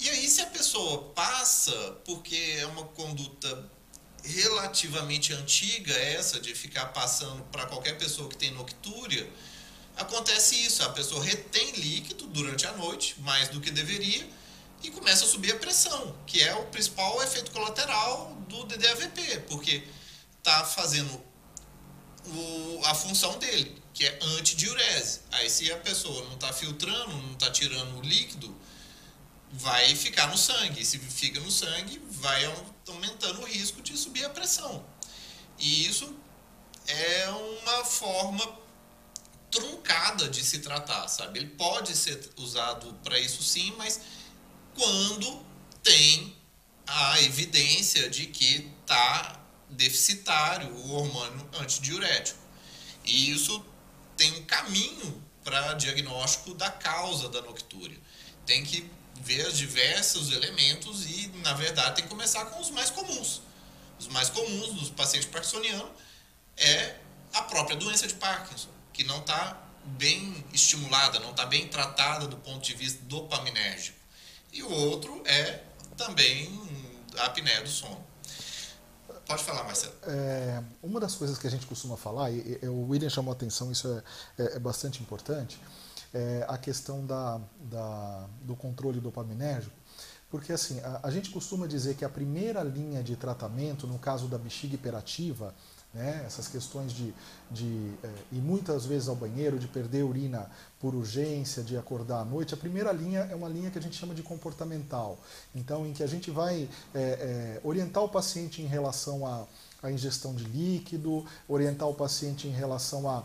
E 0.00 0.10
aí, 0.10 0.28
se 0.28 0.40
a 0.40 0.46
pessoa 0.46 1.10
passa, 1.14 1.72
porque 2.04 2.56
é 2.58 2.66
uma 2.66 2.84
conduta 2.84 3.70
relativamente 4.22 5.32
antiga, 5.32 5.92
essa 5.92 6.40
de 6.40 6.54
ficar 6.54 6.86
passando 6.86 7.42
para 7.44 7.66
qualquer 7.66 7.96
pessoa 7.98 8.28
que 8.28 8.36
tem 8.36 8.50
noctúria, 8.50 9.30
acontece 9.96 10.56
isso: 10.56 10.82
a 10.82 10.90
pessoa 10.90 11.24
retém 11.24 11.72
líquido 11.72 12.26
durante 12.28 12.66
a 12.66 12.72
noite, 12.72 13.16
mais 13.20 13.48
do 13.48 13.60
que 13.60 13.70
deveria, 13.70 14.28
e 14.82 14.90
começa 14.90 15.24
a 15.24 15.28
subir 15.28 15.52
a 15.52 15.56
pressão, 15.56 16.14
que 16.26 16.42
é 16.42 16.54
o 16.54 16.66
principal 16.66 17.22
efeito 17.22 17.50
colateral 17.50 18.36
do 18.48 18.64
DDAVP, 18.64 19.40
porque 19.48 19.82
está 20.38 20.64
fazendo 20.64 21.22
o, 22.26 22.80
a 22.84 22.94
função 22.94 23.38
dele, 23.38 23.82
que 23.92 24.04
é 24.06 24.18
antidiurese. 24.22 25.20
Aí 25.32 25.48
se 25.48 25.72
a 25.72 25.76
pessoa 25.78 26.24
não 26.24 26.34
está 26.34 26.52
filtrando, 26.52 27.16
não 27.16 27.32
está 27.32 27.50
tirando 27.50 27.98
o 27.98 28.02
líquido, 28.02 28.54
vai 29.52 29.94
ficar 29.94 30.28
no 30.28 30.36
sangue. 30.36 30.82
E 30.82 30.84
se 30.84 30.98
fica 30.98 31.40
no 31.40 31.50
sangue, 31.50 32.00
vai 32.10 32.44
aumentando 32.88 33.40
o 33.40 33.44
risco 33.44 33.80
de 33.80 33.96
subir 33.96 34.24
a 34.24 34.30
pressão. 34.30 34.84
E 35.58 35.86
isso 35.86 36.14
é 36.86 37.28
uma 37.30 37.84
forma 37.84 38.63
truncada 39.54 40.28
de 40.28 40.42
se 40.44 40.58
tratar, 40.58 41.06
sabe? 41.06 41.38
Ele 41.38 41.50
pode 41.50 41.96
ser 41.96 42.28
usado 42.36 42.92
para 43.04 43.18
isso 43.18 43.42
sim, 43.42 43.72
mas 43.78 44.00
quando 44.74 45.40
tem 45.82 46.36
a 46.86 47.22
evidência 47.22 48.10
de 48.10 48.26
que 48.26 48.70
está 48.80 49.40
deficitário 49.70 50.68
o 50.68 50.92
hormônio 50.92 51.48
antidiurético. 51.60 52.38
E 53.04 53.30
isso 53.30 53.64
tem 54.16 54.32
um 54.32 54.44
caminho 54.44 55.22
para 55.44 55.74
diagnóstico 55.74 56.54
da 56.54 56.70
causa 56.70 57.28
da 57.28 57.40
noctúria. 57.42 57.98
Tem 58.44 58.64
que 58.64 58.90
ver 59.20 59.46
os 59.46 59.56
diversos 59.56 60.32
elementos 60.32 61.06
e, 61.06 61.28
na 61.42 61.54
verdade, 61.54 61.96
tem 61.96 62.04
que 62.04 62.10
começar 62.10 62.44
com 62.46 62.60
os 62.60 62.70
mais 62.70 62.90
comuns. 62.90 63.42
Os 63.98 64.08
mais 64.08 64.28
comuns 64.28 64.72
dos 64.74 64.90
pacientes 64.90 65.28
parkinsonianos 65.28 65.92
é 66.56 66.96
a 67.32 67.42
própria 67.42 67.76
doença 67.76 68.06
de 68.06 68.14
Parkinson, 68.14 68.68
que 68.94 69.04
não 69.04 69.18
está 69.18 69.60
bem 69.84 70.42
estimulada, 70.52 71.18
não 71.18 71.32
está 71.32 71.44
bem 71.44 71.68
tratada 71.68 72.26
do 72.26 72.38
ponto 72.38 72.64
de 72.64 72.74
vista 72.74 73.04
dopaminérgico. 73.04 73.98
E 74.52 74.62
o 74.62 74.70
outro 74.70 75.22
é 75.26 75.62
também 75.96 76.48
a 77.18 77.26
apneia 77.26 77.60
do 77.60 77.68
sono. 77.68 78.02
Pode 79.26 79.42
falar, 79.42 79.64
Marcelo. 79.64 79.94
É, 80.04 80.62
uma 80.82 81.00
das 81.00 81.14
coisas 81.14 81.38
que 81.38 81.46
a 81.46 81.50
gente 81.50 81.66
costuma 81.66 81.96
falar, 81.96 82.30
e, 82.30 82.58
e 82.62 82.68
o 82.68 82.88
William 82.88 83.08
chamou 83.08 83.32
a 83.32 83.34
atenção, 83.34 83.72
isso 83.72 83.88
é, 84.38 84.42
é, 84.42 84.56
é 84.56 84.58
bastante 84.58 85.02
importante, 85.02 85.58
é 86.12 86.44
a 86.48 86.56
questão 86.56 87.04
da, 87.04 87.40
da, 87.58 88.28
do 88.42 88.54
controle 88.54 89.00
dopaminérgico, 89.00 89.74
porque 90.30 90.52
assim, 90.52 90.78
a, 90.80 91.00
a, 91.04 91.10
gente 91.10 91.30
costuma 91.30 91.66
dizer 91.66 91.94
que 91.94 92.04
a 92.04 92.08
primeira 92.08 92.62
linha 92.62 93.02
de 93.02 93.16
tratamento, 93.16 93.86
no 93.86 93.98
caso 93.98 94.26
da 94.28 94.36
bexiga 94.36 94.74
hiperativa, 94.74 95.54
né, 95.94 96.24
essas 96.26 96.48
questões 96.48 96.92
de, 96.92 97.14
de 97.50 97.92
é, 98.02 98.10
ir 98.32 98.40
muitas 98.40 98.84
vezes 98.84 99.08
ao 99.08 99.14
banheiro, 99.14 99.58
de 99.58 99.68
perder 99.68 100.02
urina 100.02 100.50
por 100.80 100.94
urgência, 100.94 101.62
de 101.62 101.76
acordar 101.76 102.20
à 102.20 102.24
noite, 102.24 102.52
a 102.52 102.56
primeira 102.56 102.92
linha 102.92 103.20
é 103.30 103.34
uma 103.34 103.48
linha 103.48 103.70
que 103.70 103.78
a 103.78 103.82
gente 103.82 103.96
chama 103.96 104.14
de 104.14 104.22
comportamental. 104.22 105.18
Então, 105.54 105.86
em 105.86 105.92
que 105.92 106.02
a 106.02 106.06
gente 106.06 106.30
vai 106.30 106.68
é, 106.94 106.98
é, 106.98 107.60
orientar 107.62 108.02
o 108.02 108.08
paciente 108.08 108.60
em 108.60 108.66
relação 108.66 109.26
à, 109.26 109.46
à 109.82 109.90
ingestão 109.90 110.34
de 110.34 110.44
líquido, 110.44 111.24
orientar 111.48 111.88
o 111.88 111.94
paciente 111.94 112.48
em 112.48 112.52
relação 112.52 113.08
a, 113.08 113.22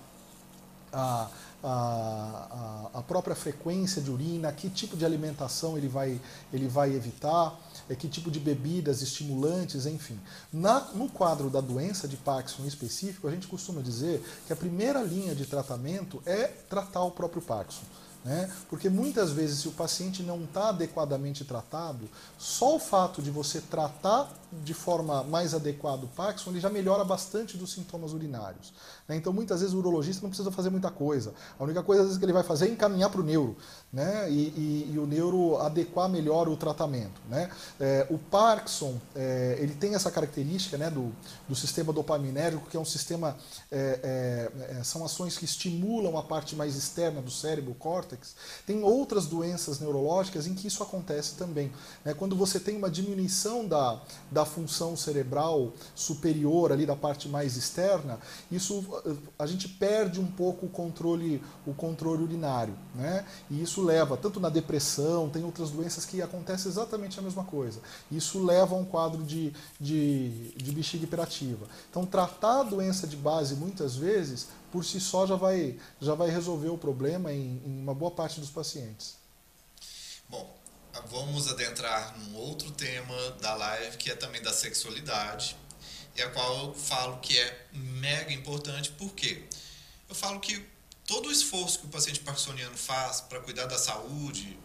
a 0.91 1.29
a, 1.63 2.89
a, 2.93 3.01
própria 3.01 3.35
frequência 3.35 4.01
de 4.01 4.09
urina, 4.09 4.51
que 4.51 4.69
tipo 4.69 4.95
de 4.95 5.05
alimentação 5.05 5.77
ele 5.77 5.87
vai, 5.87 6.19
ele 6.53 6.67
vai 6.67 6.93
evitar, 6.93 7.59
é, 7.89 7.95
que 7.95 8.07
tipo 8.07 8.31
de 8.31 8.39
bebidas, 8.39 9.01
estimulantes, 9.01 9.85
enfim. 9.85 10.17
Na, 10.53 10.79
no 10.93 11.09
quadro 11.09 11.49
da 11.49 11.59
doença 11.59 12.07
de 12.07 12.15
Parkinson 12.17 12.65
específico, 12.65 13.27
a 13.27 13.31
gente 13.31 13.47
costuma 13.47 13.81
dizer 13.81 14.23
que 14.47 14.53
a 14.53 14.55
primeira 14.55 15.01
linha 15.01 15.35
de 15.35 15.45
tratamento 15.45 16.21
é 16.25 16.47
tratar 16.47 17.03
o 17.03 17.11
próprio 17.11 17.41
Parkinson. 17.41 17.83
Né? 18.23 18.51
Porque 18.69 18.89
muitas 18.89 19.31
vezes, 19.31 19.59
se 19.59 19.67
o 19.69 19.71
paciente 19.71 20.21
não 20.21 20.43
está 20.43 20.69
adequadamente 20.69 21.45
tratado, 21.45 22.09
só 22.37 22.75
o 22.75 22.79
fato 22.79 23.21
de 23.21 23.31
você 23.31 23.61
tratar 23.61 24.29
de 24.51 24.73
forma 24.73 25.23
mais 25.23 25.53
adequada 25.53 26.05
o 26.05 26.07
Parkinson, 26.07 26.51
ele 26.51 26.59
já 26.59 26.69
melhora 26.69 27.03
bastante 27.03 27.57
dos 27.57 27.73
sintomas 27.73 28.13
urinários. 28.13 28.73
Né? 29.07 29.15
Então, 29.15 29.31
muitas 29.31 29.61
vezes, 29.61 29.75
o 29.75 29.79
urologista 29.79 30.21
não 30.23 30.29
precisa 30.29 30.51
fazer 30.51 30.69
muita 30.69 30.89
coisa. 30.89 31.33
A 31.57 31.63
única 31.63 31.83
coisa, 31.83 32.01
às 32.01 32.07
vezes, 32.07 32.19
que 32.19 32.25
ele 32.25 32.33
vai 32.33 32.43
fazer 32.43 32.67
é 32.67 32.69
encaminhar 32.71 33.09
para 33.09 33.21
o 33.21 33.23
neuro 33.23 33.55
né? 33.91 34.29
E, 34.29 34.33
e, 34.33 34.91
e, 34.93 34.99
o 34.99 35.07
neuro 35.07 35.57
adequar 35.57 36.07
melhor 36.07 36.47
o 36.47 36.55
tratamento. 36.55 37.19
Né? 37.27 37.49
É, 37.79 38.05
o 38.09 38.19
Parkinson 38.19 38.99
é, 39.15 39.57
ele 39.59 39.73
tem 39.73 39.95
essa 39.95 40.11
característica 40.11 40.77
né, 40.77 40.91
do, 40.91 41.11
do 41.47 41.55
sistema 41.55 41.91
dopaminérgico, 41.91 42.69
que 42.69 42.77
é 42.77 42.79
um 42.79 42.85
sistema, 42.85 43.35
é, 43.71 44.51
é, 44.61 44.77
é, 44.77 44.83
são 44.83 45.03
ações 45.03 45.37
que 45.37 45.45
estimulam 45.45 46.17
a 46.17 46.23
parte 46.23 46.55
mais 46.55 46.75
externa 46.75 47.19
do 47.19 47.31
cérebro, 47.31 47.71
o 47.71 47.75
córtex. 47.75 48.35
Tem 48.65 48.83
outras 48.83 49.25
doenças 49.25 49.79
neurológicas 49.79 50.45
em 50.45 50.53
que 50.53 50.67
isso 50.67 50.83
acontece 50.83 51.33
também. 51.33 51.71
Né? 52.05 52.13
Quando 52.13 52.35
você 52.35 52.59
tem 52.59 52.77
uma 52.77 52.91
diminuição 52.91 53.67
da, 53.67 53.99
da 54.29 54.38
função 54.45 54.95
cerebral 54.95 55.73
superior 55.95 56.71
ali 56.71 56.85
da 56.85 56.95
parte 56.95 57.27
mais 57.27 57.57
externa, 57.57 58.19
isso 58.51 58.85
a 59.37 59.47
gente 59.47 59.67
perde 59.67 60.19
um 60.19 60.27
pouco 60.27 60.67
o 60.67 60.69
controle, 60.69 61.41
o 61.65 61.73
controle 61.73 62.23
urinário. 62.23 62.75
Né? 62.93 63.25
E 63.49 63.61
isso 63.61 63.79
isso 63.79 63.81
leva, 63.81 64.17
tanto 64.17 64.39
na 64.39 64.49
depressão, 64.49 65.29
tem 65.29 65.43
outras 65.43 65.71
doenças 65.71 66.05
que 66.05 66.21
acontece 66.21 66.67
exatamente 66.67 67.17
a 67.19 67.21
mesma 67.21 67.43
coisa. 67.43 67.79
Isso 68.11 68.43
leva 68.43 68.75
a 68.75 68.77
um 68.77 68.83
quadro 68.83 69.23
de, 69.23 69.53
de, 69.79 70.51
de 70.55 70.71
bexiga 70.71 71.05
hiperativa. 71.05 71.65
Então, 71.89 72.05
tratar 72.05 72.61
a 72.61 72.63
doença 72.63 73.07
de 73.07 73.15
base, 73.15 73.55
muitas 73.55 73.95
vezes, 73.95 74.47
por 74.71 74.83
si 74.83 74.99
só 74.99 75.25
já 75.25 75.35
vai, 75.35 75.77
já 76.01 76.13
vai 76.13 76.29
resolver 76.29 76.69
o 76.69 76.77
problema 76.77 77.31
em, 77.31 77.61
em 77.65 77.81
uma 77.81 77.93
boa 77.93 78.11
parte 78.11 78.39
dos 78.39 78.49
pacientes. 78.49 79.15
Bom, 80.29 80.58
vamos 81.07 81.47
adentrar 81.47 82.17
num 82.19 82.35
outro 82.35 82.71
tema 82.71 83.31
da 83.41 83.53
live, 83.55 83.97
que 83.97 84.11
é 84.11 84.15
também 84.15 84.41
da 84.41 84.53
sexualidade, 84.53 85.55
e 86.15 86.21
a 86.21 86.29
qual 86.29 86.67
eu 86.67 86.73
falo 86.73 87.19
que 87.19 87.37
é 87.37 87.67
mega 87.73 88.33
importante, 88.33 88.91
por 88.91 89.13
quê? 89.13 89.43
Eu 90.07 90.15
falo 90.15 90.39
que 90.39 90.65
todo 91.05 91.29
o 91.29 91.31
esforço 91.31 91.79
que 91.79 91.85
o 91.85 91.89
paciente 91.89 92.19
parkinsoniano 92.19 92.77
faz 92.77 93.21
para 93.21 93.39
cuidar 93.39 93.65
da 93.65 93.77
saúde, 93.77 94.57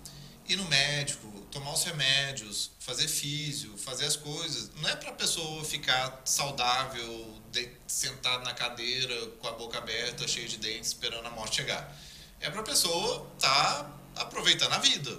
ir 0.46 0.56
no 0.56 0.64
médico, 0.68 1.26
tomar 1.50 1.72
os 1.72 1.84
remédios, 1.84 2.70
fazer 2.78 3.08
físio, 3.08 3.76
fazer 3.78 4.04
as 4.04 4.16
coisas, 4.16 4.70
não 4.80 4.88
é 4.88 4.96
para 4.96 5.10
a 5.10 5.14
pessoa 5.14 5.64
ficar 5.64 6.20
saudável, 6.24 7.40
de, 7.50 7.70
sentado 7.86 8.44
na 8.44 8.52
cadeira, 8.52 9.26
com 9.40 9.48
a 9.48 9.52
boca 9.52 9.78
aberta, 9.78 10.26
cheio 10.28 10.48
de 10.48 10.58
dentes, 10.58 10.88
esperando 10.88 11.26
a 11.26 11.30
morte 11.30 11.56
chegar. 11.56 11.96
É 12.40 12.50
para 12.50 12.60
a 12.60 12.64
pessoa 12.64 13.26
estar 13.36 13.84
tá 13.84 14.22
aproveitando 14.22 14.72
a 14.72 14.78
vida, 14.78 15.18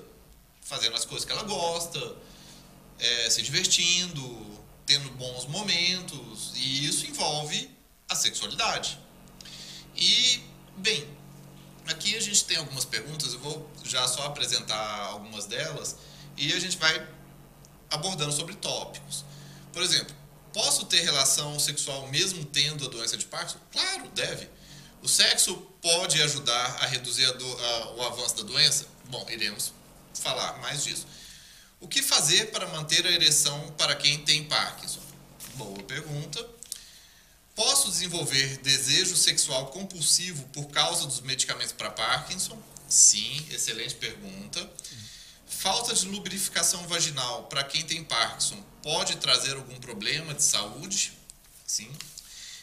fazendo 0.65 0.97
as 0.97 1.05
coisas 1.05 1.23
que 1.23 1.31
ela 1.31 1.43
gosta, 1.43 2.15
é, 2.99 3.29
se 3.29 3.41
divertindo, 3.41 4.61
tendo 4.85 5.09
bons 5.11 5.45
momentos, 5.45 6.51
e 6.55 6.85
isso 6.85 7.07
envolve 7.07 7.71
a 8.09 8.15
sexualidade. 8.15 8.99
E 9.95 10.43
Bem, 10.77 11.07
aqui 11.87 12.17
a 12.17 12.19
gente 12.19 12.43
tem 12.43 12.57
algumas 12.57 12.83
perguntas, 12.83 13.31
eu 13.31 13.39
vou 13.39 13.69
já 13.85 14.05
só 14.07 14.25
apresentar 14.25 15.05
algumas 15.05 15.45
delas 15.45 15.95
e 16.35 16.51
a 16.51 16.59
gente 16.59 16.77
vai 16.77 17.07
abordando 17.89 18.33
sobre 18.33 18.55
tópicos. 18.55 19.23
Por 19.71 19.81
exemplo, 19.81 20.13
posso 20.51 20.85
ter 20.85 21.01
relação 21.01 21.57
sexual 21.59 22.07
mesmo 22.07 22.43
tendo 22.43 22.85
a 22.85 22.89
doença 22.89 23.15
de 23.15 23.25
Parkinson? 23.25 23.59
Claro, 23.71 24.09
deve. 24.09 24.49
O 25.01 25.07
sexo 25.07 25.55
pode 25.81 26.21
ajudar 26.21 26.77
a 26.81 26.87
reduzir 26.87 27.25
a 27.25 27.31
do, 27.31 27.45
a, 27.45 27.93
o 27.93 28.01
avanço 28.03 28.35
da 28.35 28.43
doença? 28.43 28.85
Bom, 29.05 29.25
iremos 29.29 29.71
falar 30.19 30.57
mais 30.59 30.83
disso. 30.83 31.05
O 31.79 31.87
que 31.87 32.01
fazer 32.01 32.51
para 32.51 32.67
manter 32.67 33.05
a 33.05 33.11
ereção 33.11 33.71
para 33.77 33.95
quem 33.95 34.19
tem 34.19 34.45
Parkinson? 34.45 35.01
Boa 35.55 35.83
pergunta. 35.83 36.45
Posso 37.55 37.89
desenvolver 37.89 38.57
desejo 38.57 39.15
sexual 39.15 39.67
compulsivo 39.67 40.43
por 40.49 40.67
causa 40.67 41.05
dos 41.05 41.21
medicamentos 41.21 41.71
para 41.71 41.89
Parkinson? 41.89 42.61
Sim, 42.87 43.47
excelente 43.49 43.95
pergunta. 43.95 44.69
Falta 45.47 45.93
de 45.93 46.05
lubrificação 46.07 46.85
vaginal 46.87 47.43
para 47.43 47.63
quem 47.63 47.85
tem 47.85 48.03
Parkinson 48.03 48.61
pode 48.83 49.15
trazer 49.17 49.55
algum 49.55 49.79
problema 49.79 50.33
de 50.33 50.43
saúde? 50.43 51.13
Sim. 51.65 51.91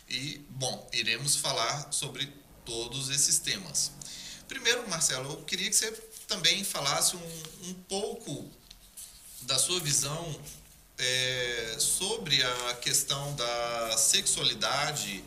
E, 0.09 0.44
bom, 0.50 0.88
iremos 0.92 1.36
falar 1.36 1.90
sobre 1.90 2.30
todos 2.64 3.09
esses 3.09 3.38
temas. 3.38 3.92
Primeiro, 4.46 4.88
Marcelo, 4.88 5.30
eu 5.30 5.44
queria 5.44 5.70
que 5.70 5.76
você 5.76 5.90
também 6.33 6.64
falasse 6.64 7.14
um, 7.14 7.43
um 7.68 7.74
pouco 7.89 8.51
da 9.43 9.59
sua 9.59 9.78
visão 9.80 10.41
é, 10.97 11.76
sobre 11.78 12.43
a 12.43 12.74
questão 12.74 13.35
da 13.35 13.97
sexualidade 13.99 15.22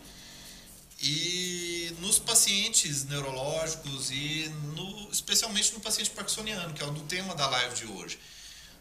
e 1.00 1.94
nos 2.00 2.18
pacientes 2.18 3.04
neurológicos 3.06 4.10
e 4.10 4.50
no, 4.74 5.12
especialmente 5.12 5.74
no 5.74 5.80
paciente 5.80 6.10
parkinsoniano, 6.10 6.74
que 6.74 6.82
é 6.82 6.86
o 6.88 6.92
do 6.92 7.02
tema 7.02 7.36
da 7.36 7.48
live 7.48 7.76
de 7.76 7.86
hoje. 7.86 8.18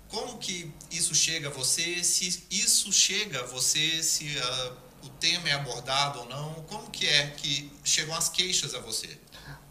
Como 0.09 0.39
que 0.39 0.72
isso 0.91 1.14
chega 1.14 1.49
a 1.49 1.51
você? 1.51 2.03
Se 2.03 2.43
isso 2.51 2.91
chega 2.91 3.41
a 3.41 3.47
você, 3.47 4.03
se 4.03 4.25
uh, 4.25 4.77
o 5.03 5.09
tema 5.20 5.51
é 5.51 5.53
abordado 5.53 6.20
ou 6.20 6.27
não? 6.27 6.55
Como 6.68 6.91
que 6.91 7.07
é 7.07 7.27
que 7.33 7.70
chegam 7.85 8.14
as 8.14 8.31
queixas 8.31 8.75
a 8.75 8.79
você? 8.79 9.18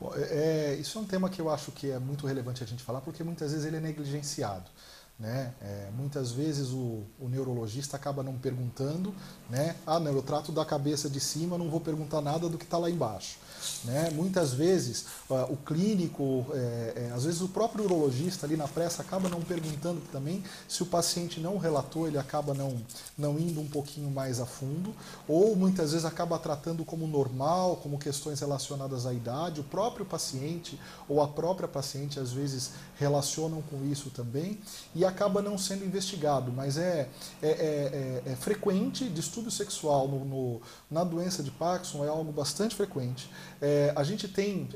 Bom, 0.03 0.11
é, 0.17 0.73
é 0.73 0.75
isso 0.75 0.97
é 0.97 1.01
um 1.01 1.05
tema 1.05 1.29
que 1.29 1.39
eu 1.39 1.49
acho 1.49 1.71
que 1.71 1.89
é 1.89 1.97
muito 1.97 2.27
relevante 2.27 2.61
a 2.61 2.67
gente 2.67 2.83
falar, 2.83 2.99
porque 2.99 3.23
muitas 3.23 3.53
vezes 3.53 3.65
ele 3.65 3.77
é 3.77 3.79
negligenciado. 3.79 4.69
Né? 5.17 5.53
É, 5.61 5.89
muitas 5.95 6.31
vezes 6.33 6.71
o, 6.71 7.03
o, 7.17 7.29
neurologista 7.29 7.95
acaba 7.95 8.21
não 8.21 8.37
perguntando, 8.37 9.15
né? 9.49 9.77
ah, 9.87 9.99
não, 9.99 10.11
eu 10.11 10.21
trato 10.21 10.51
da 10.51 10.65
cabeça 10.65 11.09
de 11.09 11.21
cima, 11.21 11.57
não 11.57 11.69
vou 11.69 11.79
perguntar 11.79 12.19
nada 12.19 12.49
do 12.49 12.57
que 12.57 12.65
está 12.65 12.77
lá 12.77 12.89
embaixo. 12.89 13.37
Né? 13.83 14.09
Muitas 14.11 14.53
vezes 14.53 15.05
o 15.49 15.57
clínico, 15.57 16.45
é, 16.53 17.07
é, 17.09 17.11
às 17.13 17.25
vezes 17.25 17.41
o 17.41 17.47
próprio 17.47 17.85
urologista 17.85 18.45
ali 18.45 18.55
na 18.55 18.67
pressa 18.67 19.01
acaba 19.01 19.29
não 19.29 19.41
perguntando 19.41 20.01
também, 20.11 20.43
se 20.67 20.83
o 20.83 20.85
paciente 20.85 21.39
não 21.39 21.57
relatou, 21.57 22.07
ele 22.07 22.17
acaba 22.17 22.53
não, 22.53 22.81
não 23.17 23.39
indo 23.39 23.59
um 23.59 23.67
pouquinho 23.67 24.09
mais 24.09 24.39
a 24.39 24.45
fundo, 24.45 24.93
ou 25.27 25.55
muitas 25.55 25.91
vezes 25.91 26.05
acaba 26.05 26.37
tratando 26.39 26.85
como 26.85 27.07
normal, 27.07 27.77
como 27.77 27.97
questões 27.97 28.39
relacionadas 28.39 29.05
à 29.05 29.13
idade, 29.13 29.61
o 29.61 29.63
próprio 29.63 30.05
paciente 30.05 30.79
ou 31.07 31.21
a 31.21 31.27
própria 31.27 31.67
paciente 31.67 32.19
às 32.19 32.31
vezes 32.31 32.71
relacionam 33.03 33.61
com 33.61 33.85
isso 33.85 34.09
também, 34.09 34.59
e 34.95 35.05
acaba 35.05 35.41
não 35.41 35.57
sendo 35.57 35.85
investigado, 35.85 36.51
mas 36.51 36.77
é, 36.77 37.09
é, 37.41 37.47
é, 37.47 38.31
é 38.31 38.35
frequente, 38.35 39.07
distúrbio 39.09 39.51
sexual 39.51 40.07
no, 40.07 40.25
no, 40.25 40.61
na 40.89 41.03
doença 41.03 41.43
de 41.43 41.51
Parkinson 41.51 42.03
é 42.05 42.07
algo 42.07 42.31
bastante 42.31 42.75
frequente. 42.75 43.29
a 43.95 44.03
gente 44.03 44.27
tem 44.27 44.69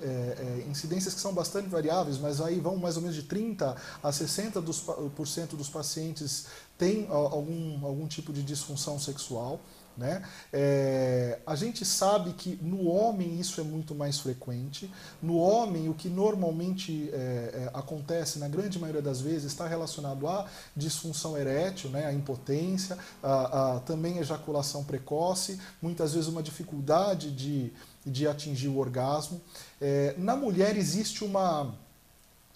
incidências 0.69 1.13
que 1.13 1.19
são 1.19 1.33
bastante 1.33 1.67
variáveis, 1.69 2.17
mas 2.17 2.39
aí 2.41 2.59
vão 2.59 2.77
mais 2.77 2.95
ou 2.97 3.01
menos 3.01 3.15
de 3.15 3.23
30% 3.23 3.75
a 4.03 4.09
60% 4.09 4.61
dos, 4.61 4.79
por 5.15 5.27
cento 5.27 5.55
dos 5.55 5.69
pacientes 5.69 6.47
têm 6.77 7.07
algum, 7.09 7.85
algum 7.85 8.07
tipo 8.07 8.31
de 8.31 8.43
disfunção 8.43 8.99
sexual. 8.99 9.59
Né? 9.97 10.21
É, 10.53 11.39
a 11.45 11.55
gente 11.55 11.83
sabe 11.83 12.33
que 12.33 12.59
no 12.61 12.87
homem 12.87 13.39
isso 13.39 13.59
é 13.59 13.63
muito 13.63 13.95
mais 13.95 14.19
frequente. 14.19 14.91
No 15.21 15.37
homem, 15.37 15.89
o 15.89 15.93
que 15.93 16.07
normalmente 16.07 17.09
é, 17.11 17.15
é, 17.15 17.71
acontece, 17.73 18.37
na 18.37 18.47
grande 18.47 18.77
maioria 18.77 19.01
das 19.01 19.19
vezes, 19.19 19.45
está 19.45 19.67
relacionado 19.67 20.27
à 20.27 20.45
disfunção 20.75 21.35
erétil, 21.35 21.89
né? 21.89 22.05
à 22.05 22.13
impotência, 22.13 22.95
a, 23.23 23.77
a, 23.77 23.79
também 23.79 24.19
ejaculação 24.19 24.83
precoce, 24.83 25.59
muitas 25.81 26.13
vezes 26.13 26.29
uma 26.29 26.43
dificuldade 26.43 27.31
de, 27.31 27.73
de 28.05 28.27
atingir 28.27 28.67
o 28.67 28.77
orgasmo. 28.77 29.41
É, 29.81 30.13
na 30.17 30.35
mulher 30.35 30.77
existe 30.77 31.23
uma 31.23 31.73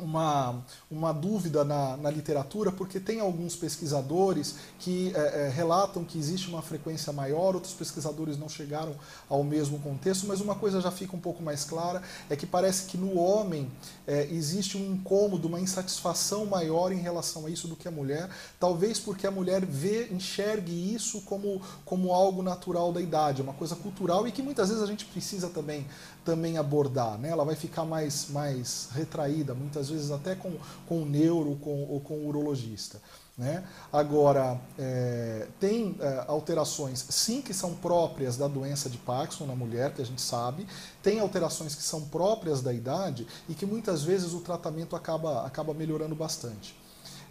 uma, 0.02 0.64
uma 0.90 1.14
dúvida 1.14 1.64
na, 1.64 1.96
na 1.98 2.10
literatura, 2.10 2.72
porque 2.72 3.00
tem 3.00 3.20
alguns 3.20 3.56
pesquisadores 3.56 4.56
que 4.80 5.14
é, 5.16 5.46
é, 5.46 5.50
relatam 5.50 6.04
que 6.04 6.18
existe 6.18 6.50
uma 6.50 6.62
frequência 6.62 7.14
maior, 7.14 7.56
outros 7.56 7.74
pesquisadores 7.74 8.38
não 8.38 8.50
chegaram 8.50 8.96
ao 9.30 9.44
mesmo 9.44 9.80
contexto, 9.80 10.28
mas 10.28 10.42
uma 10.42 10.56
coisa 10.56 10.82
já 10.82 10.92
fica 10.92 11.16
um 11.16 11.20
pouco 11.20 11.42
mais 11.44 11.64
clara, 11.64 12.02
é 12.30 12.36
que 12.36 12.46
parece 12.46 12.86
que 12.86 12.98
no 12.98 13.18
homem 13.18 13.72
é, 14.08 14.28
existe 14.32 14.78
um 14.78 14.94
incômodo, 14.94 15.48
uma 15.48 15.60
insatisfação 15.60 16.46
maior 16.46 16.92
em 16.92 17.00
relação 17.00 17.46
a 17.46 17.50
isso 17.50 17.68
do 17.68 17.76
que 17.76 17.88
a 17.88 17.92
mulher, 17.92 18.30
talvez 18.60 19.00
porque 19.00 19.28
a 19.28 19.32
mulher 19.32 19.66
vê, 19.66 20.08
enxergue 20.12 20.94
isso 20.94 21.22
como, 21.22 21.62
como 21.86 22.12
algo 22.12 22.42
natural 22.42 22.92
da 22.92 23.02
idade, 23.02 23.42
uma 23.42 23.54
coisa 23.54 23.76
cultural 23.76 24.28
e 24.28 24.32
que 24.32 24.42
muitas 24.42 24.70
vezes 24.70 24.84
a 24.84 24.88
gente 24.88 25.06
precisa 25.06 25.50
também 25.50 25.86
também 26.24 26.58
abordar. 26.58 27.18
Né? 27.18 27.30
Ela 27.30 27.44
vai 27.44 27.56
ficar 27.56 27.86
mais, 27.86 28.30
mais 28.30 28.90
retraída, 28.94 29.54
muitas 29.54 29.90
vezes 29.90 30.12
até 30.12 30.36
com, 30.36 30.54
com 30.88 31.04
o 31.04 31.06
neuro 31.06 31.56
com, 31.62 31.84
ou 31.90 32.00
com 32.00 32.16
o 32.16 32.28
urologista. 32.28 33.00
Né? 33.38 33.64
Agora, 33.92 34.60
é, 34.78 35.48
tem 35.60 35.96
é, 36.00 36.26
alterações, 36.28 37.04
sim, 37.10 37.42
que 37.42 37.54
são 37.54 37.74
próprias 37.74 38.38
da 38.38 38.48
doença 38.48 38.90
de 38.90 38.98
Parkinson 38.98 39.46
na 39.46 39.56
mulher, 39.56 39.94
que 39.94 40.02
a 40.02 40.06
gente 40.06 40.22
sabe, 40.22 40.68
tem 41.02 41.20
alterações 41.20 41.74
que 41.74 41.82
são 41.82 42.02
próprias 42.02 42.62
da 42.62 42.74
idade 42.74 43.26
e 43.50 43.56
que 43.56 43.66
muitas 43.66 44.04
vezes 44.04 44.34
o 44.34 44.42
tratamento 44.42 44.96
acaba, 44.96 45.46
acaba 45.46 45.74
melhorando 45.74 46.14
bastante. 46.14 46.76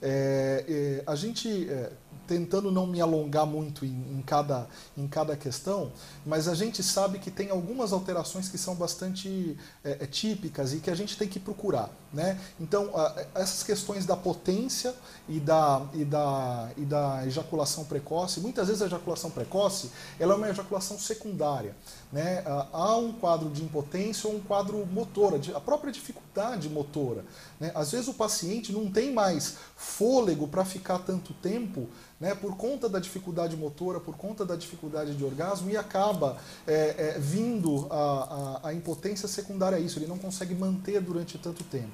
É, 0.02 0.64
é, 0.66 1.02
a 1.06 1.14
gente, 1.14 1.68
é, 1.68 1.92
tentando 2.26 2.70
não 2.70 2.86
me 2.86 3.00
alongar 3.00 3.44
muito 3.44 3.84
em, 3.84 3.88
em, 3.88 4.22
cada, 4.24 4.66
em 4.96 5.06
cada 5.06 5.36
questão, 5.36 5.92
mas 6.24 6.48
a 6.48 6.54
gente 6.54 6.82
sabe 6.82 7.18
que 7.18 7.30
tem 7.30 7.50
algumas 7.50 7.92
alterações 7.92 8.48
que 8.48 8.56
são 8.56 8.74
bastante 8.74 9.58
é, 9.84 9.98
é 10.00 10.06
típicas 10.06 10.72
e 10.72 10.78
que 10.78 10.90
a 10.90 10.94
gente 10.94 11.18
tem 11.18 11.28
que 11.28 11.40
procurar. 11.40 11.90
Né? 12.12 12.40
Então, 12.58 12.90
a, 12.96 13.26
essas 13.34 13.62
questões 13.62 14.06
da 14.06 14.16
potência 14.16 14.94
e 15.28 15.38
da, 15.38 15.82
e, 15.92 16.04
da, 16.04 16.70
e 16.76 16.84
da 16.84 17.26
ejaculação 17.26 17.84
precoce, 17.84 18.40
muitas 18.40 18.68
vezes 18.68 18.82
a 18.82 18.86
ejaculação 18.86 19.30
precoce 19.30 19.90
ela 20.18 20.34
é 20.34 20.36
uma 20.36 20.48
ejaculação 20.48 20.98
secundária. 20.98 21.76
Né? 22.12 22.42
Há 22.72 22.96
um 22.96 23.12
quadro 23.12 23.50
de 23.50 23.62
impotência 23.62 24.28
ou 24.28 24.36
um 24.36 24.40
quadro 24.40 24.84
motora, 24.86 25.40
a 25.54 25.60
própria 25.60 25.92
dificuldade 25.92 26.68
motora. 26.68 27.24
Né? 27.60 27.70
Às 27.74 27.92
vezes 27.92 28.08
o 28.08 28.14
paciente 28.14 28.72
não 28.72 28.90
tem 28.90 29.12
mais 29.12 29.58
fôlego 29.76 30.48
para 30.48 30.64
ficar 30.64 30.98
tanto 31.00 31.34
tempo 31.34 31.86
né, 32.18 32.34
por 32.34 32.56
conta 32.56 32.88
da 32.88 32.98
dificuldade 32.98 33.54
motora, 33.56 34.00
por 34.00 34.16
conta 34.16 34.44
da 34.44 34.56
dificuldade 34.56 35.14
de 35.14 35.22
orgasmo, 35.22 35.70
e 35.70 35.76
acaba 35.76 36.38
é, 36.66 36.94
é, 36.96 37.18
vindo 37.18 37.86
a, 37.90 38.60
a, 38.64 38.68
a 38.68 38.74
impotência 38.74 39.28
secundária 39.28 39.76
a 39.76 39.80
isso, 39.80 39.98
ele 39.98 40.06
não 40.06 40.18
consegue 40.18 40.54
manter 40.54 41.00
durante 41.00 41.36
tanto 41.38 41.62
tempo. 41.64 41.92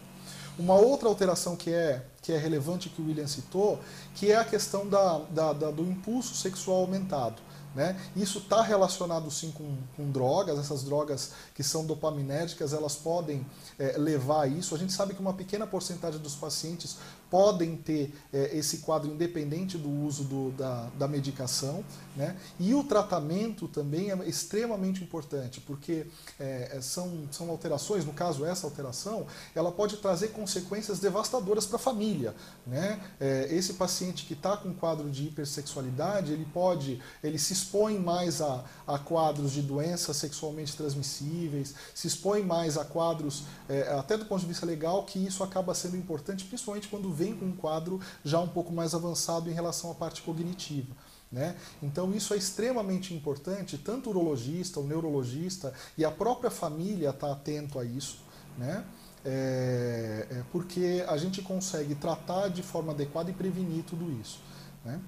Uma 0.58 0.74
outra 0.74 1.08
alteração 1.08 1.54
que 1.54 1.70
é, 1.70 2.02
que 2.22 2.32
é 2.32 2.38
relevante 2.38 2.88
que 2.88 3.02
o 3.02 3.06
William 3.06 3.26
citou, 3.26 3.78
que 4.14 4.32
é 4.32 4.36
a 4.36 4.44
questão 4.44 4.88
da, 4.88 5.18
da, 5.30 5.52
da 5.52 5.70
do 5.70 5.82
impulso 5.82 6.34
sexual 6.34 6.78
aumentado. 6.78 7.42
Né? 7.77 7.95
Isso 8.16 8.39
está 8.39 8.62
relacionado 8.62 9.31
sim 9.31 9.51
com, 9.51 9.77
com, 9.95 10.11
drogas, 10.11 10.59
essas 10.59 10.83
drogas 10.83 11.33
que 11.55 11.62
são 11.62 11.85
dopaminérgicas, 11.85 12.72
elas 12.72 12.97
podem 12.97 13.47
é, 13.79 13.99
levar 13.99 14.45
a 14.45 14.47
isso. 14.47 14.74
A 14.74 14.79
gente 14.79 14.95
sabe 14.95 15.12
que 15.12 15.20
uma 15.20 15.35
pequena 15.35 15.66
porcentagem 15.66 16.18
dos 16.18 16.35
pacientes 16.35 16.97
podem 17.31 17.77
ter 17.77 18.14
é, 18.33 18.57
esse 18.57 18.79
quadro 18.79 19.11
independente 19.11 19.77
do 19.77 19.89
uso 19.89 20.24
do, 20.24 20.51
da, 20.53 20.89
da 20.99 21.09
medicação. 21.09 21.85
Né? 22.14 22.35
E 22.59 22.74
o 22.74 22.83
tratamento 22.83 23.68
também 23.68 24.11
é 24.11 24.29
extremamente 24.29 25.03
importante, 25.03 25.61
porque 25.61 26.07
é, 26.41 26.70
é, 26.72 26.81
são, 26.81 27.29
são 27.31 27.51
alterações, 27.51 28.05
no 28.05 28.12
caso 28.12 28.45
essa 28.45 28.66
alteração, 28.66 29.27
ela 29.55 29.70
pode 29.70 29.99
trazer 29.99 30.29
consequências 30.29 30.99
devastadoras 30.99 31.66
para 31.66 31.77
a 31.77 31.79
família. 31.79 32.35
Né? 32.66 33.01
É, 33.20 33.49
esse 33.51 33.74
paciente 33.74 34.24
que 34.24 34.33
está 34.33 34.57
com 34.57 34.72
quadro 34.72 35.11
de 35.11 35.24
hipersexualidade, 35.24 36.33
ele 36.33 36.47
pode, 36.53 37.03
ele 37.22 37.39
se 37.39 37.53
expõe 37.53 37.99
mais 37.99 38.41
a, 38.41 38.64
a 38.87 38.99
quadros 38.99 39.53
de 39.53 39.61
doenças 39.61 40.16
sexualmente 40.16 40.74
transmissíveis, 40.74 41.74
se 41.95 42.07
expõe 42.07 42.43
mais 42.43 42.79
a 42.79 42.85
quadros, 42.85 43.45
é, 43.68 43.93
até 43.93 44.16
do 44.16 44.24
ponto 44.24 44.41
de 44.41 44.47
vista 44.47 44.64
legal, 44.64 45.05
que 45.05 45.18
isso 45.18 45.43
acaba 45.43 45.74
sendo 45.74 45.97
importante, 45.97 46.45
principalmente 46.45 46.89
quando 46.89 47.12
vem 47.16 47.34
com 47.34 47.46
um 47.46 47.56
quadro 47.56 48.00
já 48.24 48.38
um 48.38 48.48
pouco 48.48 48.72
mais 48.72 48.94
avançado 48.94 49.50
em 49.50 49.54
relação 49.54 49.90
à 49.90 49.94
parte 49.94 50.22
cognitiva. 50.22 50.94
Né? 51.30 51.56
Então 51.82 52.14
isso 52.14 52.34
é 52.34 52.36
extremamente 52.36 53.12
importante, 53.12 53.76
tanto 53.76 54.08
o 54.08 54.10
urologista, 54.10 54.78
o 54.78 54.86
neurologista 54.86 55.72
e 55.98 56.04
a 56.04 56.10
própria 56.10 56.50
família 56.50 57.10
estar 57.10 57.26
tá 57.26 57.32
atento 57.32 57.78
a 57.78 57.84
isso, 57.84 58.18
né? 58.56 58.84
É, 59.24 60.26
é 60.30 60.44
porque 60.52 61.04
a 61.08 61.16
gente 61.16 61.42
consegue 61.42 61.96
tratar 61.96 62.48
de 62.48 62.62
forma 62.62 62.92
adequada 62.92 63.28
e 63.28 63.34
prevenir 63.34 63.82
tudo 63.82 64.08
isso. 64.20 64.38
Né? 64.84 65.00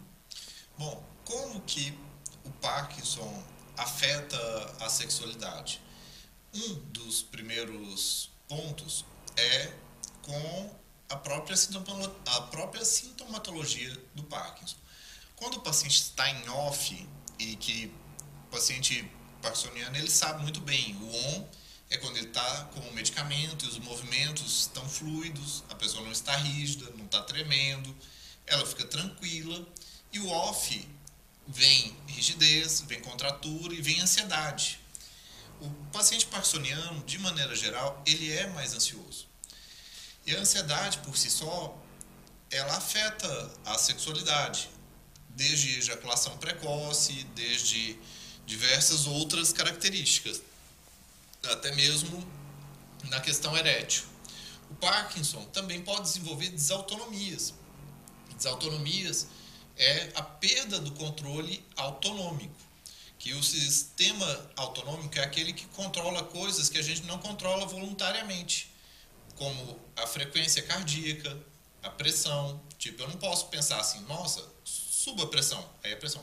Bom, 0.76 1.00
como 1.24 1.60
que 1.60 1.96
o 2.44 2.50
Parkinson 2.60 3.32
afeta 3.76 4.36
a 4.80 4.88
sexualidade? 4.88 5.80
Um 6.52 6.74
dos 6.90 7.22
primeiros 7.22 8.32
pontos 8.48 9.04
é 9.36 9.72
com 10.22 10.70
a 11.08 11.16
própria, 11.16 11.56
a 12.26 12.40
própria 12.42 12.84
sintomatologia 12.84 13.96
do 14.14 14.22
Parkinson. 14.24 14.76
Quando 15.36 15.54
o 15.54 15.60
paciente 15.60 16.02
está 16.02 16.28
em 16.30 16.48
off 16.48 17.08
e 17.38 17.56
que 17.56 17.92
o 18.46 18.50
paciente 18.50 19.08
parkinsoniano 19.40 19.96
ele 19.96 20.10
sabe 20.10 20.42
muito 20.42 20.60
bem, 20.60 20.96
o 20.96 21.16
on 21.16 21.48
é 21.90 21.96
quando 21.96 22.16
ele 22.16 22.26
está 22.26 22.64
com 22.66 22.80
o 22.80 22.92
medicamento 22.92 23.64
e 23.64 23.68
os 23.68 23.78
movimentos 23.78 24.60
estão 24.60 24.86
fluidos, 24.88 25.64
a 25.70 25.74
pessoa 25.74 26.02
não 26.04 26.12
está 26.12 26.36
rígida, 26.36 26.90
não 26.96 27.06
está 27.06 27.22
tremendo, 27.22 27.94
ela 28.46 28.66
fica 28.66 28.84
tranquila. 28.84 29.66
E 30.12 30.18
o 30.18 30.28
off 30.28 30.88
vem 31.46 31.96
rigidez, 32.06 32.82
vem 32.82 33.00
contratura 33.00 33.74
e 33.74 33.80
vem 33.80 34.00
ansiedade. 34.00 34.80
O 35.60 35.70
paciente 35.92 36.26
parkinsoniano, 36.26 37.02
de 37.04 37.18
maneira 37.18 37.54
geral, 37.54 38.02
ele 38.06 38.30
é 38.32 38.46
mais 38.48 38.74
ansioso. 38.74 39.27
E 40.28 40.36
a 40.36 40.40
ansiedade 40.40 40.98
por 40.98 41.16
si 41.16 41.30
só, 41.30 41.74
ela 42.50 42.76
afeta 42.76 43.50
a 43.64 43.78
sexualidade, 43.78 44.68
desde 45.30 45.78
ejaculação 45.78 46.36
precoce, 46.36 47.24
desde 47.34 47.98
diversas 48.44 49.06
outras 49.06 49.54
características, 49.54 50.42
até 51.44 51.74
mesmo 51.74 52.30
na 53.04 53.20
questão 53.20 53.56
erétil. 53.56 54.04
O 54.70 54.74
Parkinson 54.74 55.42
também 55.46 55.80
pode 55.80 56.02
desenvolver 56.02 56.50
desautonomias. 56.50 57.54
Desautonomias 58.36 59.28
é 59.78 60.12
a 60.14 60.22
perda 60.22 60.78
do 60.78 60.92
controle 60.92 61.64
autonômico, 61.74 62.54
que 63.18 63.32
o 63.32 63.42
sistema 63.42 64.50
autonômico 64.56 65.18
é 65.18 65.24
aquele 65.24 65.54
que 65.54 65.64
controla 65.68 66.22
coisas 66.22 66.68
que 66.68 66.76
a 66.76 66.82
gente 66.82 67.04
não 67.04 67.16
controla 67.16 67.64
voluntariamente 67.64 68.67
como 69.38 69.80
a 69.96 70.06
frequência 70.06 70.62
cardíaca, 70.62 71.38
a 71.82 71.88
pressão. 71.88 72.60
Tipo, 72.76 73.02
eu 73.02 73.08
não 73.08 73.16
posso 73.16 73.46
pensar 73.46 73.80
assim, 73.80 74.00
nossa, 74.02 74.44
suba 74.64 75.22
a 75.24 75.26
pressão. 75.28 75.66
Aí 75.82 75.92
a 75.92 75.96
pressão. 75.96 76.22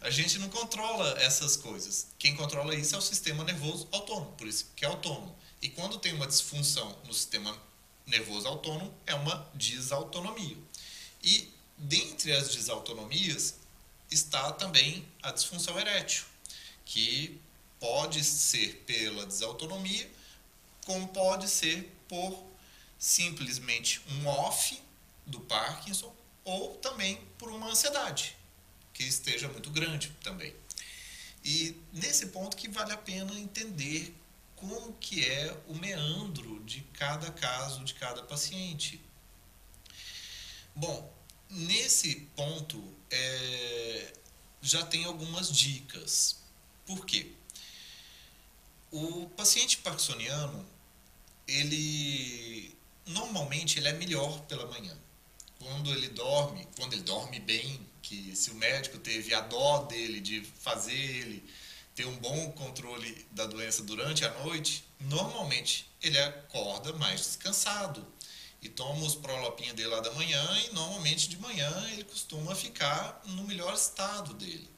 A 0.00 0.10
gente 0.10 0.38
não 0.38 0.48
controla 0.48 1.18
essas 1.20 1.56
coisas. 1.56 2.08
Quem 2.18 2.36
controla 2.36 2.74
isso 2.74 2.94
é 2.94 2.98
o 2.98 3.02
sistema 3.02 3.42
nervoso 3.42 3.88
autônomo, 3.90 4.32
por 4.32 4.46
isso 4.46 4.66
que 4.76 4.84
é 4.84 4.88
autônomo. 4.88 5.36
E 5.60 5.68
quando 5.68 5.98
tem 5.98 6.12
uma 6.12 6.26
disfunção 6.26 6.96
no 7.04 7.12
sistema 7.12 7.56
nervoso 8.06 8.46
autônomo, 8.46 8.94
é 9.04 9.14
uma 9.14 9.50
desautonomia. 9.54 10.56
E 11.22 11.52
dentre 11.76 12.32
as 12.32 12.54
desautonomias 12.54 13.56
está 14.10 14.52
também 14.52 15.04
a 15.22 15.32
disfunção 15.32 15.78
erétil, 15.78 16.24
que 16.84 17.40
pode 17.80 18.22
ser 18.22 18.84
pela 18.86 19.26
desautonomia 19.26 20.08
como 20.86 21.08
pode 21.08 21.48
ser 21.48 21.92
por 22.08 22.46
simplesmente 22.96 24.00
um 24.12 24.26
off 24.28 24.80
do 25.26 25.40
Parkinson 25.40 26.14
ou 26.44 26.76
também 26.76 27.16
por 27.36 27.50
uma 27.50 27.68
ansiedade 27.68 28.36
que 28.94 29.02
esteja 29.02 29.48
muito 29.48 29.68
grande 29.70 30.16
também. 30.22 30.54
E 31.44 31.76
nesse 31.92 32.26
ponto 32.26 32.56
que 32.56 32.68
vale 32.68 32.92
a 32.92 32.96
pena 32.96 33.34
entender 33.38 34.14
como 34.54 34.94
que 34.94 35.24
é 35.24 35.54
o 35.66 35.74
meandro 35.74 36.62
de 36.64 36.80
cada 36.92 37.30
caso, 37.32 37.84
de 37.84 37.92
cada 37.94 38.22
paciente. 38.22 39.00
Bom, 40.74 41.12
nesse 41.50 42.14
ponto 42.36 42.82
é, 43.10 44.12
já 44.62 44.86
tem 44.86 45.04
algumas 45.04 45.50
dicas. 45.50 46.36
Por 46.86 47.04
quê? 47.04 47.32
O 48.90 49.28
paciente 49.36 49.78
parkinsoniano, 49.78 50.66
ele 51.46 52.76
normalmente 53.06 53.78
ele 53.78 53.88
é 53.88 53.92
melhor 53.92 54.40
pela 54.42 54.66
manhã. 54.66 54.96
Quando 55.58 55.90
ele 55.90 56.08
dorme, 56.08 56.66
quando 56.76 56.92
ele 56.92 57.02
dorme 57.02 57.40
bem, 57.40 57.80
que 58.02 58.34
se 58.36 58.50
o 58.50 58.54
médico 58.54 58.98
teve 58.98 59.34
a 59.34 59.40
dó 59.40 59.84
dele 59.84 60.20
de 60.20 60.42
fazer 60.60 60.92
ele 60.92 61.44
ter 61.94 62.06
um 62.06 62.16
bom 62.18 62.52
controle 62.52 63.26
da 63.30 63.46
doença 63.46 63.82
durante 63.82 64.24
a 64.24 64.30
noite, 64.44 64.84
normalmente 65.00 65.90
ele 66.02 66.18
acorda 66.18 66.92
mais 66.92 67.20
descansado 67.20 68.06
e 68.60 68.68
toma 68.68 69.04
os 69.04 69.14
prolopinhos 69.14 69.74
dele 69.74 69.88
lá 69.88 70.00
da 70.00 70.12
manhã 70.12 70.44
e 70.66 70.74
normalmente 70.74 71.28
de 71.28 71.38
manhã 71.38 71.70
ele 71.92 72.04
costuma 72.04 72.54
ficar 72.54 73.22
no 73.24 73.44
melhor 73.44 73.74
estado 73.74 74.34
dele. 74.34 74.68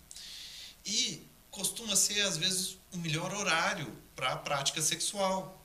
E 0.87 1.27
costuma 1.51 1.97
ser 1.97 2.21
às 2.21 2.37
vezes 2.37 2.79
o 2.93 2.99
melhor 2.99 3.33
horário 3.35 3.93
para 4.15 4.33
a 4.33 4.37
prática 4.37 4.81
sexual. 4.81 5.58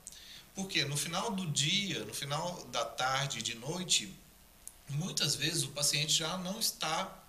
Porque 0.54 0.84
no 0.84 0.96
final 0.96 1.32
do 1.32 1.46
dia, 1.48 2.04
no 2.04 2.14
final 2.14 2.64
da 2.66 2.84
tarde 2.84 3.42
de 3.42 3.54
noite, 3.56 4.14
muitas 4.88 5.34
vezes 5.34 5.64
o 5.64 5.68
paciente 5.70 6.12
já 6.12 6.36
não 6.38 6.60
está 6.60 7.22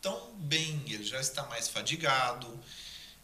tão 0.00 0.34
bem, 0.36 0.82
ele 0.86 1.04
já 1.04 1.20
está 1.20 1.44
mais 1.46 1.68
fadigado, 1.68 2.58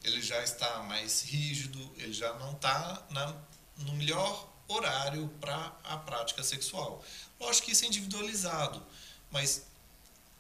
ele 0.02 0.22
já 0.22 0.42
está 0.42 0.82
mais 0.84 1.22
rígido, 1.22 1.78
ele 1.96 2.12
já 2.12 2.32
não 2.34 2.52
está 2.52 3.06
na, 3.10 3.34
no 3.78 3.94
melhor 3.94 4.48
horário 4.68 5.28
para 5.40 5.72
a 5.84 5.96
prática 5.96 6.42
sexual. 6.42 7.04
Lógico 7.40 7.66
que 7.66 7.72
isso 7.72 7.84
é 7.84 7.88
individualizado, 7.88 8.82
mas 9.30 9.66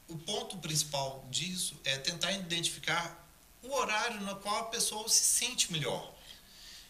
o 0.08 0.16
ponto 0.16 0.56
principal 0.58 1.26
disso 1.30 1.78
é 1.84 1.98
tentar 1.98 2.32
identificar 2.32 3.24
o 3.62 3.72
horário 3.74 4.20
no 4.20 4.36
qual 4.36 4.56
a 4.60 4.64
pessoa 4.64 5.08
se 5.08 5.24
sente 5.24 5.72
melhor. 5.72 6.14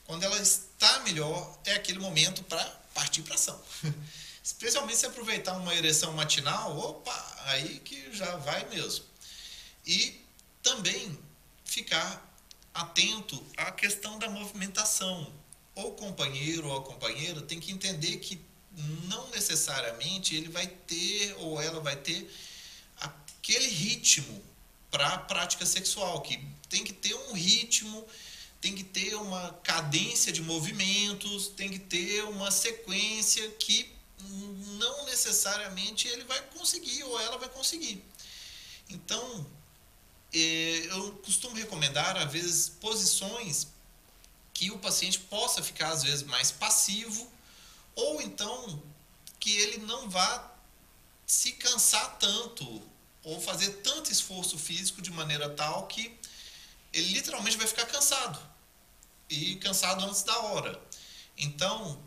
Quando 0.05 0.23
ela 0.23 0.39
está 0.41 0.66
melhor, 1.07 1.59
é 1.65 1.75
aquele 1.75 1.99
momento 1.99 2.43
para 2.45 2.65
partir 2.95 3.23
para 3.23 3.35
ação. 3.35 3.61
Especialmente 4.43 4.99
se 4.99 5.07
aproveitar 5.07 5.57
uma 5.57 5.75
ereção 5.75 6.13
matinal, 6.13 6.77
opa, 6.79 7.37
aí 7.47 7.81
que 7.81 8.13
já 8.13 8.37
vai 8.37 8.65
mesmo. 8.69 9.05
E 9.87 10.21
também 10.63 11.19
ficar 11.65 12.25
atento 12.75 13.45
à 13.57 13.73
questão 13.73 14.19
da 14.19 14.29
movimentação. 14.29 15.33
O 15.75 15.93
companheiro 15.93 16.69
ou 16.69 16.79
a 16.79 16.83
companheira 16.83 17.43
tem 17.43 17.59
que 17.59 17.73
entender 17.73 18.19
que 18.19 18.41
não 19.09 19.29
necessariamente 19.31 20.35
ele 20.35 20.49
vai 20.49 20.67
ter 20.67 21.35
ou 21.39 21.61
ela 21.61 21.81
vai 21.81 21.97
ter 21.97 22.31
aquele 23.01 23.69
ritmo 23.69 24.43
para 24.91 25.09
a 25.09 25.19
prática 25.19 25.65
sexual, 25.67 26.21
que 26.21 26.39
tem 26.69 26.85
que 26.85 26.93
ter 26.93 27.15
um 27.15 27.33
ritmo, 27.33 28.07
tem 28.61 28.75
que 28.75 28.85
ter 28.85 29.15
uma 29.15 29.53
cadência 29.63 30.33
de 30.33 30.43
movimentos, 30.43 31.49
tem 31.49 31.71
que 31.71 31.79
ter 31.79 32.25
uma 32.25 32.51
sequência 32.51 33.49
que 33.53 33.95
não 34.79 35.05
necessariamente 35.07 36.09
ele 36.09 36.25
vai 36.25 36.41
conseguir 36.49 37.05
ou 37.05 37.21
ela 37.21 37.39
vai 37.39 37.49
conseguir. 37.49 38.03
Então, 38.89 39.47
é, 40.33 40.87
eu 40.91 41.13
costumo 41.25 41.57
recomendar, 41.57 42.17
às 42.17 42.31
vezes, 42.33 42.69
posições 42.69 43.69
que 44.53 44.71
o 44.71 44.79
paciente 44.79 45.19
possa 45.21 45.63
ficar, 45.63 45.91
às 45.91 46.03
vezes, 46.03 46.23
mais 46.23 46.51
passivo, 46.51 47.31
ou 47.95 48.21
então 48.23 48.83
que 49.39 49.55
ele 49.57 49.79
não 49.79 50.09
vá 50.09 50.53
se 51.27 51.53
cansar 51.53 52.19
tanto, 52.19 52.83
ou 53.23 53.41
fazer 53.41 53.71
tanto 53.83 54.11
esforço 54.11 54.59
físico 54.59 55.03
de 55.03 55.11
maneira 55.11 55.49
tal 55.49 55.87
que 55.87 56.17
ele 56.97 57.13
literalmente 57.13 57.57
vai 57.59 57.67
ficar 57.67 57.87
cansado, 57.87 58.39
e 59.29 59.57
cansado 59.57 60.05
antes 60.05 60.23
da 60.23 60.39
hora. 60.39 60.81
Então, 61.37 62.03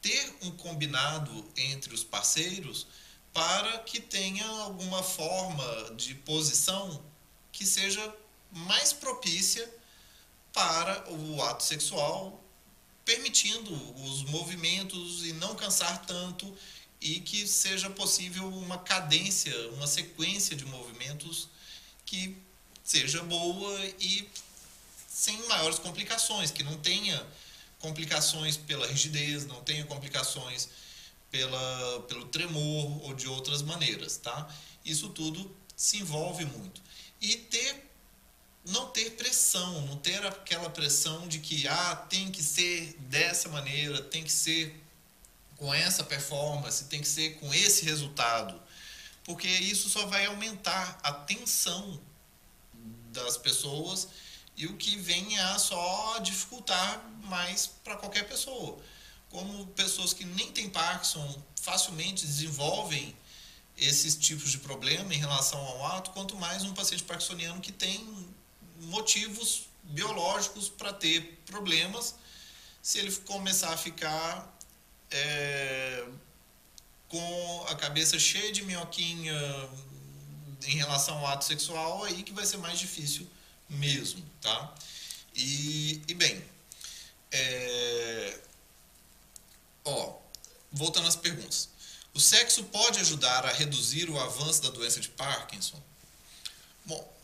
ter 0.00 0.34
um 0.42 0.50
combinado 0.52 1.46
entre 1.56 1.92
os 1.92 2.02
parceiros 2.02 2.86
para 3.32 3.78
que 3.80 4.00
tenha 4.00 4.46
alguma 4.46 5.02
forma 5.02 5.94
de 5.94 6.14
posição 6.14 7.02
que 7.52 7.66
seja 7.66 8.14
mais 8.50 8.92
propícia 8.92 9.68
para 10.52 11.12
o 11.12 11.42
ato 11.42 11.62
sexual, 11.62 12.42
permitindo 13.04 13.72
os 14.04 14.24
movimentos 14.24 15.24
e 15.24 15.32
não 15.34 15.54
cansar 15.54 16.04
tanto 16.06 16.56
e 17.00 17.20
que 17.20 17.46
seja 17.46 17.90
possível 17.90 18.48
uma 18.48 18.78
cadência, 18.78 19.54
uma 19.72 19.86
sequência 19.86 20.56
de 20.56 20.64
movimentos 20.64 21.48
que 22.04 22.36
seja 22.84 23.22
boa 23.22 23.84
e 23.98 24.28
sem 25.08 25.36
maiores 25.48 25.78
complicações, 25.78 26.50
que 26.50 26.62
não 26.62 26.78
tenha 26.78 27.26
complicações 27.78 28.56
pela 28.56 28.86
rigidez, 28.86 29.46
não 29.46 29.62
tenha 29.62 29.84
complicações 29.84 30.68
pela, 31.30 32.02
pelo 32.08 32.26
tremor 32.26 33.04
ou 33.04 33.14
de 33.14 33.28
outras 33.28 33.62
maneiras, 33.62 34.16
tá? 34.16 34.48
Isso 34.84 35.08
tudo 35.10 35.54
se 35.76 35.98
envolve 35.98 36.44
muito 36.44 36.80
e 37.20 37.36
ter 37.36 37.90
não 38.64 38.88
ter 38.88 39.10
pressão, 39.12 39.86
não 39.86 39.96
ter 39.96 40.24
aquela 40.26 40.68
pressão 40.68 41.26
de 41.26 41.38
que 41.38 41.66
ah, 41.66 41.96
tem 41.96 42.30
que 42.30 42.42
ser 42.42 42.94
dessa 43.00 43.48
maneira, 43.48 44.02
tem 44.02 44.22
que 44.22 44.32
ser 44.32 44.78
com 45.56 45.72
essa 45.72 46.04
performance, 46.04 46.84
tem 46.84 47.00
que 47.00 47.08
ser 47.08 47.38
com 47.38 47.52
esse 47.52 47.84
resultado, 47.84 48.60
porque 49.24 49.46
isso 49.46 49.88
só 49.88 50.06
vai 50.06 50.26
aumentar 50.26 50.98
a 51.02 51.12
tensão 51.12 52.00
das 53.12 53.36
pessoas 53.36 54.08
e 54.56 54.66
o 54.66 54.76
que 54.76 54.96
vem 54.96 55.38
a 55.38 55.58
só 55.58 56.18
dificultar 56.18 57.02
mais 57.24 57.66
para 57.66 57.96
qualquer 57.96 58.28
pessoa. 58.28 58.78
Como 59.28 59.66
pessoas 59.68 60.12
que 60.12 60.24
nem 60.24 60.50
têm 60.52 60.68
Parkinson 60.68 61.42
facilmente 61.60 62.26
desenvolvem 62.26 63.16
esses 63.76 64.16
tipos 64.16 64.50
de 64.50 64.58
problema 64.58 65.14
em 65.14 65.18
relação 65.18 65.58
ao 65.58 65.86
ato, 65.86 66.10
quanto 66.10 66.36
mais 66.36 66.64
um 66.64 66.74
paciente 66.74 67.02
parkinsoniano 67.04 67.60
que 67.60 67.72
tem 67.72 68.06
motivos 68.80 69.62
biológicos 69.82 70.68
para 70.68 70.92
ter 70.92 71.40
problemas 71.46 72.14
se 72.82 72.98
ele 72.98 73.14
começar 73.26 73.72
a 73.72 73.76
ficar 73.76 74.58
é, 75.10 76.06
com 77.08 77.66
a 77.68 77.74
cabeça 77.74 78.18
cheia 78.18 78.52
de 78.52 78.62
minhoquinha 78.62 79.34
em 80.66 80.76
relação 80.76 81.18
ao 81.18 81.26
ato 81.26 81.44
sexual, 81.44 82.04
aí 82.04 82.22
que 82.22 82.32
vai 82.32 82.46
ser 82.46 82.56
mais 82.58 82.78
difícil 82.78 83.26
mesmo, 83.68 84.22
tá? 84.40 84.74
E, 85.34 86.02
e 86.08 86.14
bem, 86.14 86.44
é, 87.30 88.38
ó, 89.84 90.14
voltando 90.72 91.06
às 91.08 91.16
perguntas. 91.16 91.68
O 92.12 92.20
sexo 92.20 92.64
pode 92.64 92.98
ajudar 93.00 93.46
a 93.46 93.52
reduzir 93.52 94.10
o 94.10 94.18
avanço 94.18 94.62
da 94.62 94.70
doença 94.70 95.00
de 95.00 95.08
Parkinson? 95.08 95.80
Bom, 96.84 97.16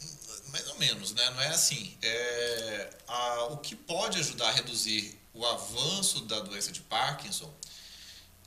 mais 0.48 0.68
ou 0.68 0.78
menos, 0.78 1.12
né? 1.12 1.30
Não 1.30 1.40
é 1.40 1.48
assim. 1.48 1.96
É, 2.02 2.90
a, 3.08 3.44
o 3.46 3.56
que 3.58 3.74
pode 3.74 4.18
ajudar 4.18 4.48
a 4.48 4.52
reduzir 4.52 5.18
o 5.34 5.44
avanço 5.44 6.20
da 6.20 6.40
doença 6.40 6.70
de 6.70 6.80
Parkinson 6.82 7.52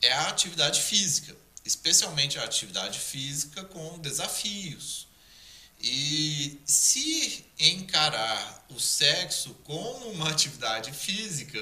é 0.02 0.12
a 0.12 0.28
atividade 0.28 0.80
física, 0.80 1.36
especialmente 1.70 2.36
a 2.36 2.42
atividade 2.42 2.98
física 2.98 3.62
com 3.64 3.96
desafios. 4.00 5.06
E 5.80 6.60
se 6.64 7.46
encarar 7.58 8.66
o 8.70 8.80
sexo 8.80 9.54
como 9.62 10.10
uma 10.10 10.28
atividade 10.30 10.92
física, 10.92 11.60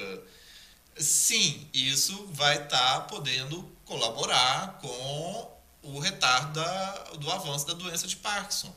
sim, 0.97 1.69
isso 1.71 2.27
vai 2.33 2.55
estar 2.55 3.01
tá 3.01 3.01
podendo 3.01 3.63
colaborar 3.85 4.79
com 4.81 5.57
o 5.83 5.99
retardo 5.99 6.53
da, 6.53 6.91
do 7.19 7.31
avanço 7.31 7.67
da 7.67 7.73
doença 7.73 8.07
de 8.07 8.15
Parkinson. 8.15 8.75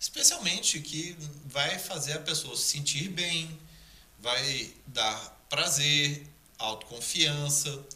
Especialmente 0.00 0.80
que 0.80 1.16
vai 1.46 1.78
fazer 1.78 2.14
a 2.14 2.20
pessoa 2.20 2.56
se 2.56 2.64
sentir 2.64 3.08
bem, 3.08 3.56
vai 4.18 4.74
dar 4.88 5.46
prazer, 5.48 6.26
autoconfiança, 6.58 7.86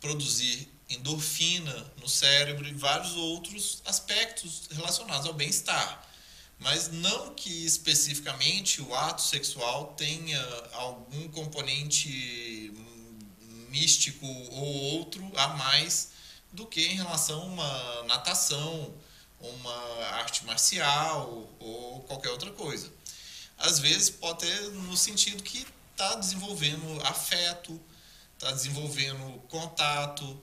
produzir 0.00 0.71
endorfina 0.94 1.92
no 2.00 2.08
cérebro 2.08 2.66
e 2.66 2.74
vários 2.74 3.14
outros 3.14 3.82
aspectos 3.84 4.68
relacionados 4.70 5.26
ao 5.26 5.34
bem-estar. 5.34 6.08
Mas 6.58 6.90
não 6.92 7.34
que 7.34 7.64
especificamente 7.66 8.80
o 8.80 8.94
ato 8.94 9.22
sexual 9.22 9.94
tenha 9.96 10.40
algum 10.72 11.28
componente 11.28 12.72
místico 13.68 14.26
ou 14.26 14.74
outro 14.96 15.30
a 15.36 15.48
mais 15.48 16.10
do 16.52 16.66
que 16.66 16.86
em 16.86 16.94
relação 16.94 17.40
a 17.40 17.44
uma 17.44 18.02
natação, 18.04 18.94
uma 19.40 20.06
arte 20.12 20.44
marcial 20.44 21.50
ou 21.58 22.00
qualquer 22.02 22.30
outra 22.30 22.50
coisa. 22.52 22.92
Às 23.58 23.78
vezes 23.78 24.10
pode 24.10 24.40
ter 24.40 24.60
no 24.70 24.96
sentido 24.96 25.42
que 25.42 25.66
está 25.92 26.14
desenvolvendo 26.16 27.00
afeto, 27.06 27.80
está 28.34 28.50
desenvolvendo 28.52 29.40
contato, 29.48 30.40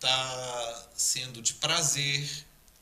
está 0.00 0.88
sendo 0.94 1.42
de 1.42 1.54
prazer. 1.54 2.28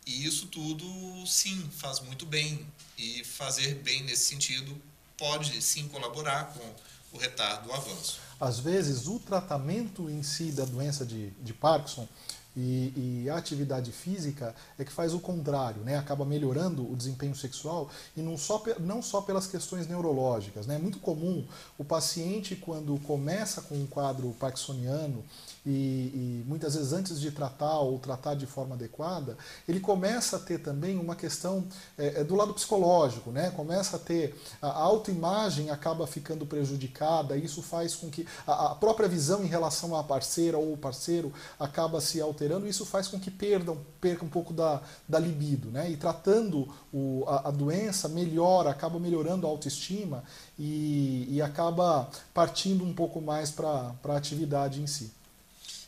E 0.07 0.25
isso 0.25 0.47
tudo, 0.47 0.87
sim, 1.27 1.69
faz 1.77 2.01
muito 2.01 2.25
bem. 2.25 2.65
E 2.97 3.25
fazer 3.25 3.75
bem 3.77 4.05
nesse 4.05 4.27
sentido 4.27 4.81
pode, 5.19 5.61
sim, 5.61 5.89
colaborar 5.89 6.55
com 6.55 7.17
o 7.17 7.19
retardo, 7.19 7.69
o 7.69 7.73
avanço. 7.75 8.21
Às 8.41 8.61
vezes, 8.61 9.09
o 9.09 9.19
tratamento 9.19 10.09
em 10.09 10.23
si 10.23 10.53
da 10.53 10.65
doença 10.65 11.05
de, 11.05 11.31
de 11.31 11.53
Parkinson 11.53 12.09
e, 12.57 13.23
e, 13.25 13.31
a 13.31 13.37
atividade 13.37 13.93
física 13.93 14.55
é 14.79 14.85
que 14.85 14.93
faz 14.93 15.15
o 15.15 15.21
contrário, 15.21 15.83
né? 15.83 15.97
acaba 15.97 16.25
melhorando 16.25 16.91
o 16.91 16.97
desempenho 16.97 17.35
sexual 17.35 17.91
e 18.17 18.21
não 18.21 18.37
só, 18.37 18.63
não 18.81 19.01
só 19.01 19.21
pelas 19.21 19.47
questões 19.47 19.87
neurológicas. 19.87 20.67
Né? 20.67 20.77
É 20.77 20.79
muito 20.79 20.99
comum 20.99 21.47
o 21.77 21.85
paciente, 21.85 22.57
quando 22.57 22.99
começa 23.01 23.63
com 23.63 23.77
um 23.77 23.87
quadro 23.87 24.35
parkinsoniano, 24.41 25.25
e, 25.69 25.71
e, 25.71 26.45
muitas 26.47 26.75
vezes 26.75 26.95
antes 26.95 27.21
de 27.21 27.31
tratar 27.31 27.81
ou 27.81 27.99
tratar 27.99 28.35
de 28.35 28.47
forma 28.47 28.75
adequada, 28.75 29.37
ele 29.69 29.81
começa 29.81 30.37
a 30.37 30.39
ter 30.39 30.59
também 30.59 30.99
uma 30.99 31.15
questão 31.15 31.67
é, 31.99 32.21
é 32.21 32.25
do 32.25 32.35
lado 32.35 32.55
psicológico, 32.55 33.31
né? 33.31 33.51
começa 33.51 33.97
a 33.97 33.99
ter 33.99 34.35
a 34.63 34.71
autoimagem 34.71 35.69
acaba 35.69 36.07
ficando 36.07 36.47
prejudicada, 36.47 37.37
isso 37.37 37.61
faz 37.61 37.95
com 37.95 38.09
que 38.09 38.27
a, 38.47 38.73
a 38.73 38.75
própria 38.77 39.07
visão 39.07 39.45
em 39.45 39.47
relação 39.47 39.95
à 39.95 40.03
parceira 40.03 40.57
ou 40.57 40.75
parceiro 40.75 41.31
acaba 41.61 42.01
se 42.01 42.19
alterando, 42.19 42.67
isso 42.67 42.87
faz 42.87 43.07
com 43.07 43.21
que 43.21 43.31
perdam, 43.31 43.77
perca 44.01 44.25
um 44.25 44.29
pouco 44.29 44.55
da, 44.55 44.81
da 45.07 45.19
libido. 45.19 45.71
Né? 45.71 45.91
E 45.91 45.99
tratando 45.99 46.67
o, 46.91 47.25
a, 47.29 47.49
a 47.49 47.51
doença, 47.51 48.09
melhora, 48.09 48.71
acaba 48.71 48.99
melhorando 48.99 49.47
a 49.47 49.51
autoestima 49.51 50.25
e, 50.59 51.27
e 51.29 51.43
acaba 51.43 52.09
partindo 52.33 52.83
um 52.85 52.95
pouco 52.95 53.21
mais 53.21 53.51
para 53.51 53.93
a 54.03 54.17
atividade 54.17 54.81
em 54.81 54.87
si. 54.87 55.18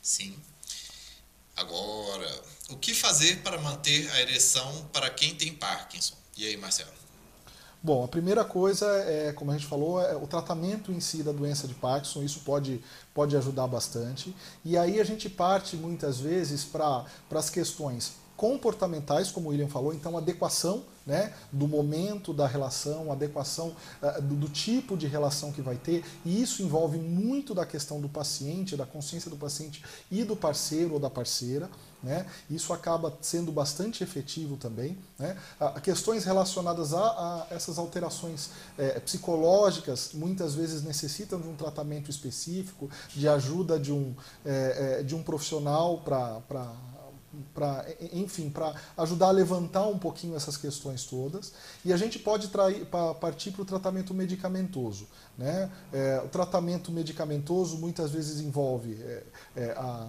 Sim. 0.03 0.34
Agora, 1.57 2.42
o 2.70 2.76
que 2.76 2.94
fazer 2.94 3.42
para 3.42 3.61
manter 3.61 4.11
a 4.12 4.20
ereção 4.20 4.88
para 4.92 5.11
quem 5.11 5.34
tem 5.34 5.55
Parkinson? 5.55 6.14
E 6.36 6.46
aí, 6.46 6.57
Marcelo? 6.57 6.90
Bom, 7.82 8.05
a 8.05 8.09
primeira 8.09 8.44
coisa 8.44 8.86
é, 9.07 9.32
como 9.32 9.51
a 9.51 9.55
gente 9.55 9.66
falou, 9.66 10.01
é 10.03 10.14
o 10.14 10.26
tratamento 10.26 10.92
em 10.92 11.01
si 11.01 11.22
da 11.22 11.32
doença 11.32 11.66
de 11.66 11.72
Parkinson, 11.72 12.22
isso 12.22 12.40
pode, 12.40 12.82
pode 13.14 13.34
ajudar 13.36 13.66
bastante. 13.66 14.34
E 14.62 14.76
aí 14.76 15.01
a 15.01 15.05
gente 15.05 15.30
parte 15.30 15.76
muitas 15.76 16.20
vezes 16.20 16.62
para 16.62 17.07
as 17.30 17.48
questões 17.48 18.12
comportamentais, 18.36 19.30
como 19.30 19.48
o 19.48 19.51
William 19.51 19.68
falou, 19.68 19.94
então 19.94 20.16
adequação 20.16 20.84
né, 21.11 21.32
do 21.50 21.66
momento 21.66 22.32
da 22.32 22.46
relação, 22.46 23.11
adequação 23.11 23.74
uh, 24.00 24.22
do, 24.22 24.36
do, 24.36 24.48
tipo 24.48 24.96
de 24.96 25.08
relação 25.08 25.50
que 25.50 25.61
vai 25.61 25.74
ter, 25.74 26.04
e 26.24 26.40
isso 26.40 26.62
envolve 26.62 26.98
muito 26.98 27.52
da 27.52 27.66
questão 27.66 28.00
do 28.00 28.08
paciente, 28.08 28.76
da 28.76 28.86
consciência 28.86 29.28
do 29.28 29.36
paciente 29.36 29.82
e 30.08 30.22
do 30.22 30.36
parceiro 30.36 30.94
ou 30.94 31.00
da 31.00 31.11
parceira. 31.11 31.68
Né? 32.00 32.24
Isso 32.48 32.72
acaba 32.72 33.12
sendo 33.20 33.50
bastante 33.50 34.04
efetivo 34.04 34.56
também. 34.56 34.96
Né? 35.18 35.36
Uh, 35.61 35.80
questões 35.80 36.24
relacionadas 36.24 36.94
a, 36.94 37.00
a 37.00 37.46
essas 37.50 37.76
alterações 37.76 38.50
é, 38.78 39.00
psicológicas 39.00 40.11
muitas 40.14 40.54
vezes 40.54 40.82
necessitam 40.82 41.40
de 41.40 41.48
um 41.48 41.56
tratamento 41.56 42.08
específico, 42.08 42.88
de 43.14 43.28
ajuda 43.28 43.80
de 43.80 43.92
um, 43.92 44.14
é, 44.46 44.98
é, 45.00 45.02
de 45.02 45.16
um 45.16 45.24
profissional 45.24 45.98
para 45.98 46.72
para 47.55 47.87
enfim 48.12 48.51
para 48.51 48.74
ajudar 48.97 49.28
a 49.28 49.31
levantar 49.31 49.87
um 49.87 49.99
pouquinho 49.99 50.37
essas 50.37 50.57
questões 50.57 51.05
todas. 51.05 51.53
E 51.85 51.93
a 51.93 51.97
gente 51.97 52.18
pode 52.18 52.49
trair, 52.49 52.85
pra, 52.87 53.14
partir 53.14 53.53
para 53.53 53.62
o 53.62 53.64
tratamento 53.64 54.12
medicamentoso 54.12 55.07
né? 55.41 55.70
É, 55.91 56.20
o 56.22 56.28
tratamento 56.28 56.93
medicamentoso 56.93 57.78
muitas 57.78 58.11
vezes 58.11 58.41
envolve 58.41 58.95
é, 59.03 59.22
é, 59.57 59.70
a 59.70 60.07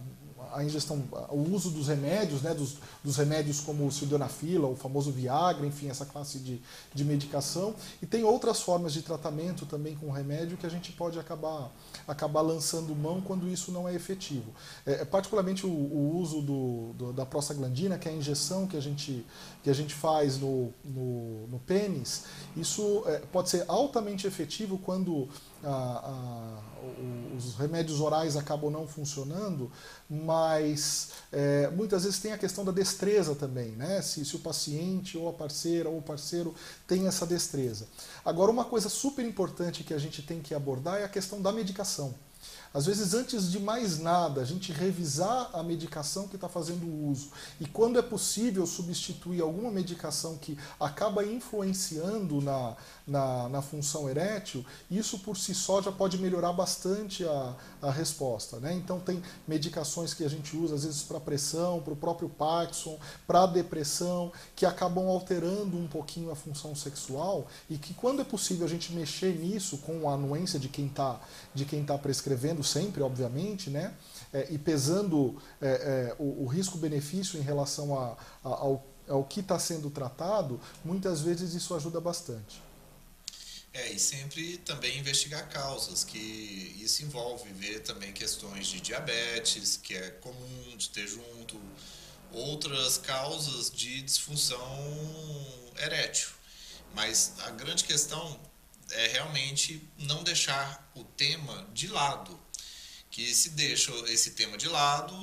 a 0.53 0.63
ingestão, 0.63 1.03
o 1.29 1.53
uso 1.53 1.69
dos 1.69 1.87
remédios, 1.87 2.41
né, 2.41 2.53
dos, 2.53 2.75
dos 3.03 3.17
remédios 3.17 3.59
como 3.61 3.85
o 3.85 3.91
sildenafila, 3.91 4.67
o 4.67 4.75
famoso 4.75 5.11
Viagra, 5.11 5.65
enfim, 5.65 5.89
essa 5.89 6.05
classe 6.05 6.39
de, 6.39 6.61
de 6.93 7.05
medicação. 7.05 7.75
E 8.01 8.05
tem 8.05 8.23
outras 8.23 8.61
formas 8.61 8.93
de 8.93 9.01
tratamento 9.01 9.65
também 9.65 9.95
com 9.95 10.11
remédio 10.11 10.57
que 10.57 10.65
a 10.65 10.69
gente 10.69 10.91
pode 10.91 11.19
acabar, 11.19 11.71
acabar 12.07 12.41
lançando 12.41 12.95
mão 12.95 13.21
quando 13.21 13.47
isso 13.47 13.71
não 13.71 13.87
é 13.87 13.95
efetivo. 13.95 14.51
É, 14.85 15.01
é 15.01 15.05
particularmente 15.05 15.65
o, 15.65 15.69
o 15.69 16.17
uso 16.17 16.41
do, 16.41 16.93
do, 16.93 17.13
da 17.13 17.25
prostaglandina, 17.25 17.97
que 17.97 18.07
é 18.07 18.11
a 18.11 18.15
injeção 18.15 18.67
que 18.67 18.77
a 18.77 18.81
gente, 18.81 19.25
que 19.63 19.69
a 19.69 19.73
gente 19.73 19.93
faz 19.93 20.37
no, 20.37 20.73
no, 20.83 21.47
no 21.47 21.59
pênis, 21.59 22.25
isso 22.55 23.03
é, 23.05 23.19
pode 23.31 23.49
ser 23.49 23.65
altamente 23.67 24.27
efetivo 24.27 24.77
quando 24.77 25.27
a, 25.64 25.70
a, 25.70 27.36
os 27.38 27.55
remédios 27.55 27.99
orais 27.99 28.36
acabam 28.36 28.72
não 28.72 28.88
funcionando, 28.88 29.72
mas 30.09 31.09
é, 31.32 31.70
muitas 31.70 32.03
vezes 32.03 32.20
tem 32.20 32.34
a 32.34 32.38
questão 32.38 32.66
da 32.66 32.72
destreza 32.72 33.36
também, 33.36 33.72
né? 33.72 34.01
Se, 34.01 34.24
se, 34.26 34.36
o 34.36 34.39
paciente 34.39 35.18
ou 35.18 35.30
a 35.30 35.34
parceira 35.34 35.89
ou 35.89 35.97
o 35.99 36.01
parceiro 36.01 36.53
tem 36.88 37.07
essa 37.07 37.26
destreza. 37.26 37.88
Agora, 38.26 38.51
uma 38.51 38.66
coisa 38.66 38.89
super 38.89 39.26
importante 39.26 39.84
que 39.84 39.93
a 39.93 39.99
gente 39.99 40.22
tem 40.22 40.41
que 40.41 40.53
abordar 40.53 40.99
é 40.99 41.03
a 41.03 41.09
questão 41.09 41.41
da 41.41 41.51
medicação. 41.51 42.16
Às 42.74 42.86
vezes, 42.86 43.14
antes 43.14 43.51
de 43.51 43.59
mais 43.59 43.99
nada, 43.99 44.39
a 44.39 44.45
gente 44.45 44.72
revisar 44.72 45.49
a 45.53 45.62
medicação 45.62 46.28
que 46.28 46.36
está 46.36 46.47
fazendo 46.47 46.88
uso 47.05 47.30
e, 47.59 47.66
quando 47.66 47.99
é 47.99 48.01
possível, 48.01 48.66
substituir 48.66 49.41
alguma 49.41 49.70
medicação 49.70 50.38
que 50.38 50.57
acaba 50.80 51.26
influenciando 51.26 52.39
na, 52.39 52.76
na, 53.05 53.49
na 53.49 53.61
função 53.61 54.09
erétil, 54.09 54.65
isso 54.89 55.19
por 55.19 55.37
si 55.37 55.53
só 55.53 55.81
já 55.81 55.91
pode 55.91 56.17
melhorar 56.17 56.53
bastante 56.53 57.25
a, 57.25 57.55
a 57.81 57.91
resposta. 57.91 58.59
Né? 58.59 58.73
Então, 58.73 58.99
tem 58.99 59.21
medicações 59.47 60.13
que 60.13 60.23
a 60.23 60.29
gente 60.29 60.55
usa, 60.55 60.75
às 60.75 60.83
vezes, 60.83 61.01
para 61.03 61.19
pressão, 61.19 61.81
para 61.81 61.93
o 61.93 61.95
próprio 61.95 62.29
Parkinson, 62.29 62.97
para 63.25 63.45
depressão, 63.45 64.31
que 64.55 64.65
acabam 64.65 65.07
alterando 65.07 65.77
um 65.77 65.87
pouquinho 65.87 66.31
a 66.31 66.35
função 66.35 66.75
sexual 66.75 67.47
e 67.69 67.77
que, 67.77 67.93
quando 67.93 68.21
é 68.21 68.25
possível 68.25 68.65
a 68.65 68.69
gente 68.69 68.93
mexer 68.93 69.37
nisso 69.37 69.77
com 69.79 70.09
a 70.09 70.13
anuência 70.13 70.59
de 70.59 70.69
quem 70.69 70.87
está 70.87 71.19
tá 71.85 71.97
prescrevendo, 71.97 72.63
sempre, 72.63 73.01
obviamente, 73.01 73.69
né? 73.69 73.93
É, 74.33 74.47
e 74.49 74.57
pesando 74.57 75.35
é, 75.61 75.67
é, 75.67 76.15
o, 76.17 76.43
o 76.43 76.47
risco-benefício 76.47 77.37
em 77.37 77.43
relação 77.43 77.99
a, 77.99 78.15
a, 78.43 78.49
ao, 78.49 78.85
ao 79.09 79.23
que 79.23 79.41
está 79.41 79.59
sendo 79.59 79.89
tratado, 79.89 80.59
muitas 80.85 81.21
vezes 81.21 81.53
isso 81.53 81.75
ajuda 81.75 81.99
bastante. 81.99 82.61
É, 83.74 83.89
e 83.91 83.99
sempre 83.99 84.57
também 84.59 84.99
investigar 84.99 85.47
causas, 85.49 86.03
que 86.03 86.17
isso 86.82 87.03
envolve 87.03 87.51
ver 87.53 87.80
também 87.82 88.11
questões 88.11 88.67
de 88.67 88.82
diabetes, 88.82 89.78
que 89.78 89.95
é 89.95 90.09
comum 90.09 90.76
de 90.78 90.89
ter 90.89 91.07
junto, 91.07 91.61
outras 92.32 92.97
causas 92.97 93.72
de 93.72 94.01
disfunção 94.01 94.59
erétil. 95.78 96.30
Mas 96.93 97.34
a 97.39 97.51
grande 97.51 97.86
questão 97.86 98.39
é 98.91 99.07
realmente 99.07 99.82
não 99.97 100.22
deixar 100.22 100.91
o 100.93 101.03
tema 101.05 101.65
de 101.74 101.88
lado 101.88 102.38
que 103.11 103.36
se 103.36 103.49
deixa 103.49 103.91
esse 104.07 104.32
tema 104.32 104.57
de 104.57 104.69
lado, 104.69 105.13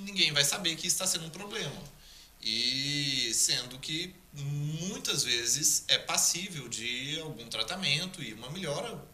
ninguém 0.00 0.32
vai 0.32 0.44
saber 0.44 0.74
que 0.74 0.88
está 0.88 1.06
sendo 1.06 1.26
um 1.26 1.30
problema. 1.30 1.97
E 2.50 3.34
sendo 3.34 3.78
que 3.78 4.14
muitas 4.32 5.22
vezes 5.22 5.84
é 5.86 5.98
passível 5.98 6.66
de 6.66 7.20
algum 7.20 7.46
tratamento 7.48 8.22
e 8.22 8.32
uma 8.32 8.48
melhora 8.48 9.04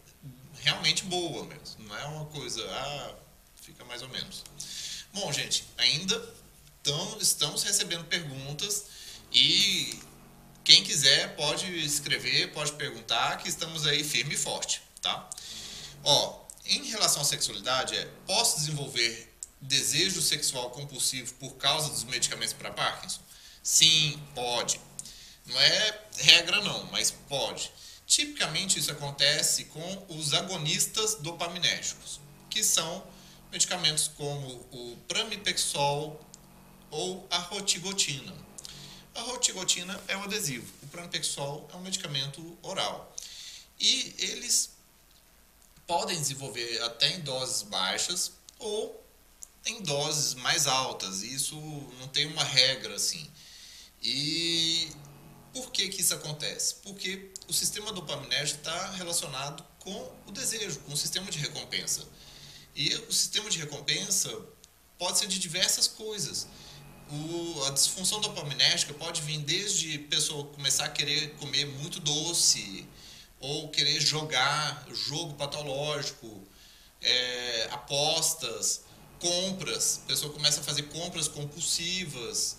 realmente 0.61 1.03
boa 1.03 1.43
mesmo. 1.43 1.83
Não 1.85 1.97
é 1.97 2.05
uma 2.05 2.25
coisa, 2.27 2.65
ah, 2.65 3.15
fica 3.61 3.83
mais 3.83 4.01
ou 4.01 4.07
menos. 4.07 4.41
Bom, 5.13 5.33
gente, 5.33 5.65
ainda 5.77 6.17
tão, 6.81 7.17
estamos 7.19 7.63
recebendo 7.63 8.05
perguntas 8.05 8.85
e 9.33 9.99
quem 10.63 10.81
quiser 10.83 11.35
pode 11.35 11.65
escrever, 11.85 12.53
pode 12.53 12.71
perguntar, 12.73 13.37
que 13.39 13.49
estamos 13.49 13.85
aí 13.85 14.01
firme 14.01 14.35
e 14.35 14.37
forte, 14.37 14.81
tá? 15.01 15.29
Ó, 16.05 16.45
em 16.65 16.85
relação 16.85 17.21
à 17.21 17.25
sexualidade, 17.25 17.97
é, 17.97 18.05
posso 18.25 18.59
desenvolver 18.59 19.35
desejo 19.59 20.21
sexual 20.21 20.69
compulsivo 20.71 21.33
por 21.35 21.55
causa 21.55 21.89
dos 21.89 22.03
medicamentos 22.05 22.53
para 22.53 22.71
Parkinson? 22.71 23.24
Sim, 23.65 24.21
pode. 24.35 24.79
Não 25.47 25.59
é 25.59 26.01
regra 26.17 26.61
não, 26.61 26.85
mas 26.91 27.09
pode. 27.09 27.71
Tipicamente 28.05 28.77
isso 28.77 28.91
acontece 28.91 29.65
com 29.65 30.05
os 30.07 30.35
agonistas 30.35 31.15
dopaminérgicos, 31.15 32.19
que 32.47 32.63
são 32.63 33.03
medicamentos 33.51 34.07
como 34.07 34.47
o 34.71 34.95
pramipexol 35.07 36.23
ou 36.91 37.25
a 37.31 37.39
rotigotina. 37.39 38.31
A 39.15 39.21
rotigotina 39.21 39.99
é 40.07 40.15
um 40.15 40.21
adesivo, 40.21 40.71
o 40.83 40.87
pramipexol 40.89 41.67
é 41.73 41.75
um 41.75 41.81
medicamento 41.81 42.55
oral. 42.61 43.15
E 43.79 44.13
eles 44.19 44.69
podem 45.87 46.19
desenvolver 46.19 46.83
até 46.83 47.15
em 47.15 47.21
doses 47.21 47.63
baixas 47.63 48.31
ou 48.59 49.03
em 49.65 49.81
doses 49.81 50.35
mais 50.35 50.67
altas. 50.67 51.23
Isso 51.23 51.55
não 51.99 52.07
tem 52.09 52.27
uma 52.27 52.43
regra 52.43 52.93
assim. 52.93 53.27
E 54.05 54.91
por 55.51 55.71
que, 55.71 55.89
que 55.89 56.01
isso 56.01 56.13
acontece? 56.13 56.75
Porque 56.83 57.31
o 57.47 57.53
sistema 57.53 57.91
dopaminérgico 57.91 58.59
está 58.59 58.91
relacionado 58.91 59.65
com 59.79 60.11
o 60.27 60.31
desejo, 60.31 60.79
com 60.81 60.93
o 60.93 60.97
sistema 60.97 61.29
de 61.31 61.39
recompensa. 61.39 62.05
E 62.75 62.93
o 62.93 63.11
sistema 63.11 63.49
de 63.49 63.57
recompensa 63.57 64.31
pode 64.99 65.17
ser 65.17 65.27
de 65.27 65.39
diversas 65.39 65.87
coisas. 65.87 66.47
O, 67.09 67.63
a 67.63 67.71
disfunção 67.71 68.21
dopaminérgica 68.21 68.93
pode 68.93 69.21
vir 69.21 69.39
desde 69.39 69.97
pessoa 69.97 70.45
começar 70.45 70.85
a 70.85 70.89
querer 70.89 71.33
comer 71.35 71.65
muito 71.65 71.99
doce, 71.99 72.87
ou 73.39 73.69
querer 73.69 73.99
jogar 73.99 74.85
jogo 74.93 75.33
patológico, 75.33 76.43
é, 77.01 77.69
apostas, 77.71 78.81
compras. 79.19 80.01
A 80.03 80.07
pessoa 80.07 80.33
começa 80.33 80.61
a 80.61 80.63
fazer 80.63 80.83
compras 80.83 81.27
compulsivas, 81.27 82.57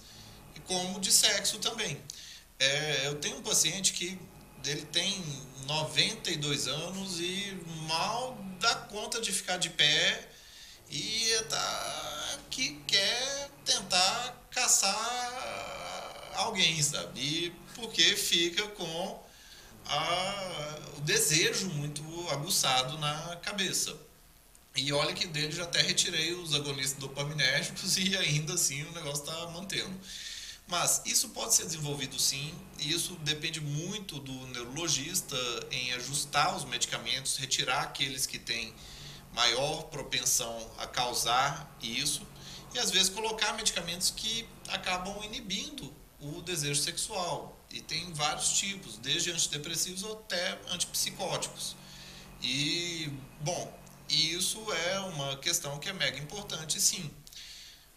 como 0.67 1.01
de 1.01 1.13
sexo 1.13 1.59
também. 1.59 2.01
É, 2.59 3.07
eu 3.07 3.17
tenho 3.17 3.39
um 3.39 3.43
paciente 3.43 3.93
que 3.93 4.19
ele 4.65 4.83
tem 4.87 5.23
92 5.67 6.67
anos 6.69 7.21
e 7.21 7.57
mal 7.87 8.37
dá 8.61 8.75
conta 8.75 9.21
de 9.21 9.33
ficar 9.33 9.59
de 9.59 9.71
pé 9.71 10.29
e 10.91 11.45
tá, 11.49 12.39
que 12.51 12.81
quer 12.87 13.51
tentar 13.65 14.49
caçar 14.51 16.33
alguém, 16.35 16.83
sabe? 16.83 17.21
E 17.21 17.51
porque 17.75 18.03
fica 18.17 18.67
com 18.69 19.23
a, 19.87 20.79
o 20.97 21.01
desejo 21.03 21.69
muito 21.71 22.03
aguçado 22.31 22.99
na 22.99 23.37
cabeça. 23.37 23.97
E 24.75 24.93
olha 24.93 25.15
que 25.15 25.27
dele 25.27 25.53
já 25.53 25.65
até 25.65 25.81
retirei 25.81 26.35
os 26.35 26.55
agonistas 26.55 26.99
dopaminérgicos 26.99 27.97
e 27.99 28.17
ainda 28.17 28.55
assim 28.55 28.83
o 28.85 28.93
negócio 28.93 29.25
está 29.25 29.47
mantendo. 29.49 29.99
Mas 30.69 31.01
isso 31.05 31.29
pode 31.29 31.55
ser 31.55 31.65
desenvolvido 31.65 32.19
sim, 32.19 32.53
e 32.81 32.93
isso 32.93 33.15
depende 33.23 33.61
muito 33.61 34.19
do 34.19 34.33
neurologista 34.49 35.37
em 35.71 35.93
ajustar 35.93 36.57
os 36.57 36.65
medicamentos, 36.65 37.37
retirar 37.37 37.83
aqueles 37.83 38.27
que 38.27 38.39
têm 38.39 38.75
maior 39.33 39.85
propensão 39.85 40.71
a 40.79 40.87
causar 40.87 41.77
isso, 41.81 42.27
e 42.75 42.79
às 42.81 42.91
vezes 42.91 43.09
colocar 43.09 43.53
medicamentos 43.53 44.11
que 44.11 44.49
acabam 44.69 45.23
inibindo 45.23 45.95
o 46.21 46.43
desejo 46.43 46.83
sexual. 46.83 47.57
E 47.71 47.81
tem 47.81 48.13
vários 48.13 48.51
tipos, 48.59 48.99
desde 48.99 49.31
antidepressivos 49.31 50.05
até 50.05 50.59
antipsicóticos. 50.71 51.77
E, 52.43 53.11
bom, 53.41 53.79
isso 54.09 54.61
é 54.73 55.01
uma 55.01 55.37
questão 55.37 55.79
que 55.79 55.89
é 55.89 55.93
mega 55.93 56.19
importante, 56.19 56.81
sim. 56.81 57.11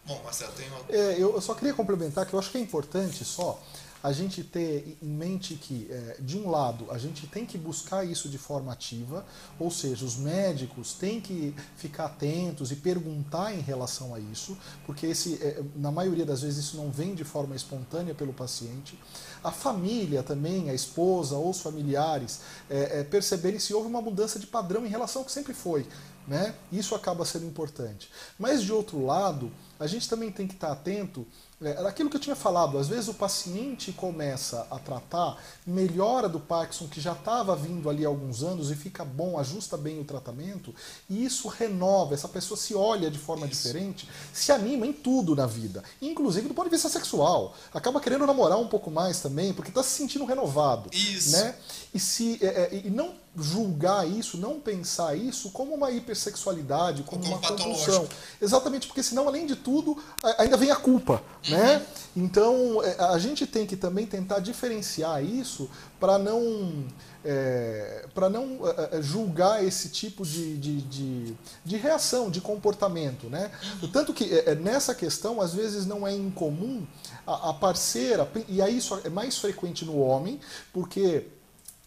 Bom, 0.09 0.19
Marcelo, 0.23 0.51
tem 0.53 0.67
uma... 0.69 0.79
É, 0.89 1.21
eu 1.21 1.39
só 1.39 1.53
queria 1.53 1.71
complementar 1.71 2.25
que 2.25 2.33
eu 2.33 2.39
acho 2.39 2.49
que 2.49 2.57
é 2.57 2.61
importante 2.61 3.23
só 3.23 3.61
a 4.01 4.11
gente 4.11 4.43
ter 4.43 4.97
em 5.03 5.07
mente 5.07 5.53
que, 5.55 5.87
é, 5.91 6.15
de 6.19 6.37
um 6.37 6.49
lado, 6.49 6.87
a 6.89 6.97
gente 6.97 7.27
tem 7.27 7.45
que 7.45 7.57
buscar 7.57 8.03
isso 8.03 8.27
de 8.29 8.37
forma 8.37 8.71
ativa, 8.71 9.25
ou 9.59 9.69
seja, 9.69 10.05
os 10.05 10.15
médicos 10.15 10.93
têm 10.93 11.19
que 11.19 11.53
ficar 11.75 12.05
atentos 12.05 12.71
e 12.71 12.77
perguntar 12.77 13.53
em 13.53 13.59
relação 13.59 14.15
a 14.15 14.19
isso, 14.19 14.57
porque 14.85 15.05
esse, 15.05 15.35
é, 15.43 15.61
na 15.75 15.91
maioria 15.91 16.25
das 16.25 16.41
vezes 16.41 16.65
isso 16.65 16.77
não 16.77 16.89
vem 16.89 17.13
de 17.13 17.23
forma 17.23 17.55
espontânea 17.55 18.15
pelo 18.15 18.33
paciente. 18.33 18.97
A 19.43 19.51
família 19.51 20.23
também, 20.23 20.69
a 20.69 20.73
esposa 20.73 21.35
ou 21.35 21.49
os 21.49 21.61
familiares, 21.61 22.39
é, 22.69 23.01
é 23.01 23.03
perceberem 23.03 23.59
se 23.59 23.73
houve 23.73 23.87
uma 23.87 24.01
mudança 24.01 24.39
de 24.39 24.47
padrão 24.47 24.85
em 24.85 24.89
relação 24.89 25.21
ao 25.21 25.25
que 25.25 25.31
sempre 25.31 25.53
foi. 25.53 25.85
Né? 26.27 26.53
Isso 26.71 26.95
acaba 26.95 27.25
sendo 27.25 27.45
importante. 27.45 28.09
Mas, 28.37 28.63
de 28.63 28.71
outro 28.71 29.03
lado, 29.03 29.51
a 29.79 29.87
gente 29.87 30.09
também 30.09 30.31
tem 30.31 30.47
que 30.47 30.53
estar 30.53 30.71
atento 30.71 31.25
é, 31.61 31.71
aquilo 31.85 32.09
que 32.09 32.15
eu 32.15 32.21
tinha 32.21 32.37
falado, 32.37 32.77
às 32.77 32.87
vezes 32.87 33.09
o 33.09 33.13
paciente 33.13 33.91
começa 33.91 34.65
a 34.71 34.79
tratar, 34.79 35.37
melhora 35.67 36.29
do 36.29 36.39
Parkinson 36.39 36.87
que 36.87 37.01
já 37.01 37.11
estava 37.11 37.53
vindo 37.53 37.89
ali 37.89 38.05
há 38.05 38.07
alguns 38.07 38.43
anos 38.43 38.71
e 38.71 38.75
fica 38.75 39.03
bom, 39.03 39.37
ajusta 39.37 39.75
bem 39.75 39.99
o 39.99 40.05
tratamento, 40.05 40.73
e 41.09 41.25
isso 41.25 41.49
renova, 41.49 42.13
essa 42.13 42.29
pessoa 42.29 42.57
se 42.57 42.73
olha 42.73 43.11
de 43.11 43.17
forma 43.19 43.45
isso. 43.45 43.63
diferente, 43.67 44.07
se 44.31 44.53
anima 44.53 44.87
em 44.87 44.93
tudo 44.93 45.35
na 45.35 45.45
vida, 45.45 45.83
inclusive 46.01 46.47
do 46.47 46.53
ponto 46.53 46.69
de 46.69 46.75
vista 46.75 46.87
sexual. 46.87 47.53
Acaba 47.73 47.99
querendo 47.99 48.25
namorar 48.25 48.57
um 48.57 48.67
pouco 48.67 48.89
mais 48.89 49.19
também, 49.19 49.53
porque 49.53 49.69
está 49.69 49.83
se 49.83 49.89
sentindo 49.89 50.23
renovado. 50.23 50.89
Isso. 50.93 51.31
Né? 51.31 51.55
E, 51.93 51.99
se, 51.99 52.39
é, 52.41 52.45
é, 52.45 52.81
e 52.85 52.89
não 52.89 53.15
julgar 53.41 54.07
isso, 54.07 54.37
não 54.37 54.59
pensar 54.59 55.15
isso 55.15 55.51
como 55.51 55.73
uma 55.73 55.91
hipersexualidade, 55.91 57.03
como, 57.03 57.21
como 57.23 57.35
uma 57.35 57.47
compulsão. 57.47 58.07
Exatamente, 58.41 58.87
porque 58.87 59.03
senão, 59.03 59.27
além 59.27 59.45
de 59.45 59.55
tudo, 59.55 59.97
ainda 60.37 60.57
vem 60.57 60.71
a 60.71 60.75
culpa. 60.75 61.21
Uhum. 61.47 61.57
Né? 61.57 61.85
Então, 62.15 62.83
é, 62.83 62.95
a 62.99 63.17
gente 63.17 63.45
tem 63.45 63.65
que 63.65 63.75
também 63.75 64.05
tentar 64.05 64.39
diferenciar 64.39 65.23
isso 65.23 65.69
para 65.99 66.17
não, 66.17 66.85
é, 67.23 68.05
para 68.13 68.29
não 68.29 68.59
é, 68.67 68.97
é, 68.97 69.01
julgar 69.01 69.63
esse 69.63 69.89
tipo 69.89 70.25
de, 70.25 70.57
de, 70.57 70.81
de, 70.81 71.33
de, 71.63 71.77
reação, 71.77 72.29
de 72.29 72.41
comportamento. 72.41 73.27
Né? 73.27 73.51
Uhum. 73.81 73.91
Tanto 73.91 74.13
que 74.13 74.33
é, 74.33 74.55
nessa 74.55 74.95
questão, 74.95 75.41
às 75.41 75.53
vezes, 75.53 75.85
não 75.85 76.07
é 76.07 76.13
incomum 76.13 76.85
a, 77.25 77.49
a 77.49 77.53
parceira, 77.53 78.29
e 78.47 78.61
aí 78.61 78.77
isso 78.77 78.99
é 79.03 79.09
mais 79.09 79.37
frequente 79.37 79.85
no 79.85 79.99
homem, 79.99 80.39
porque 80.73 81.27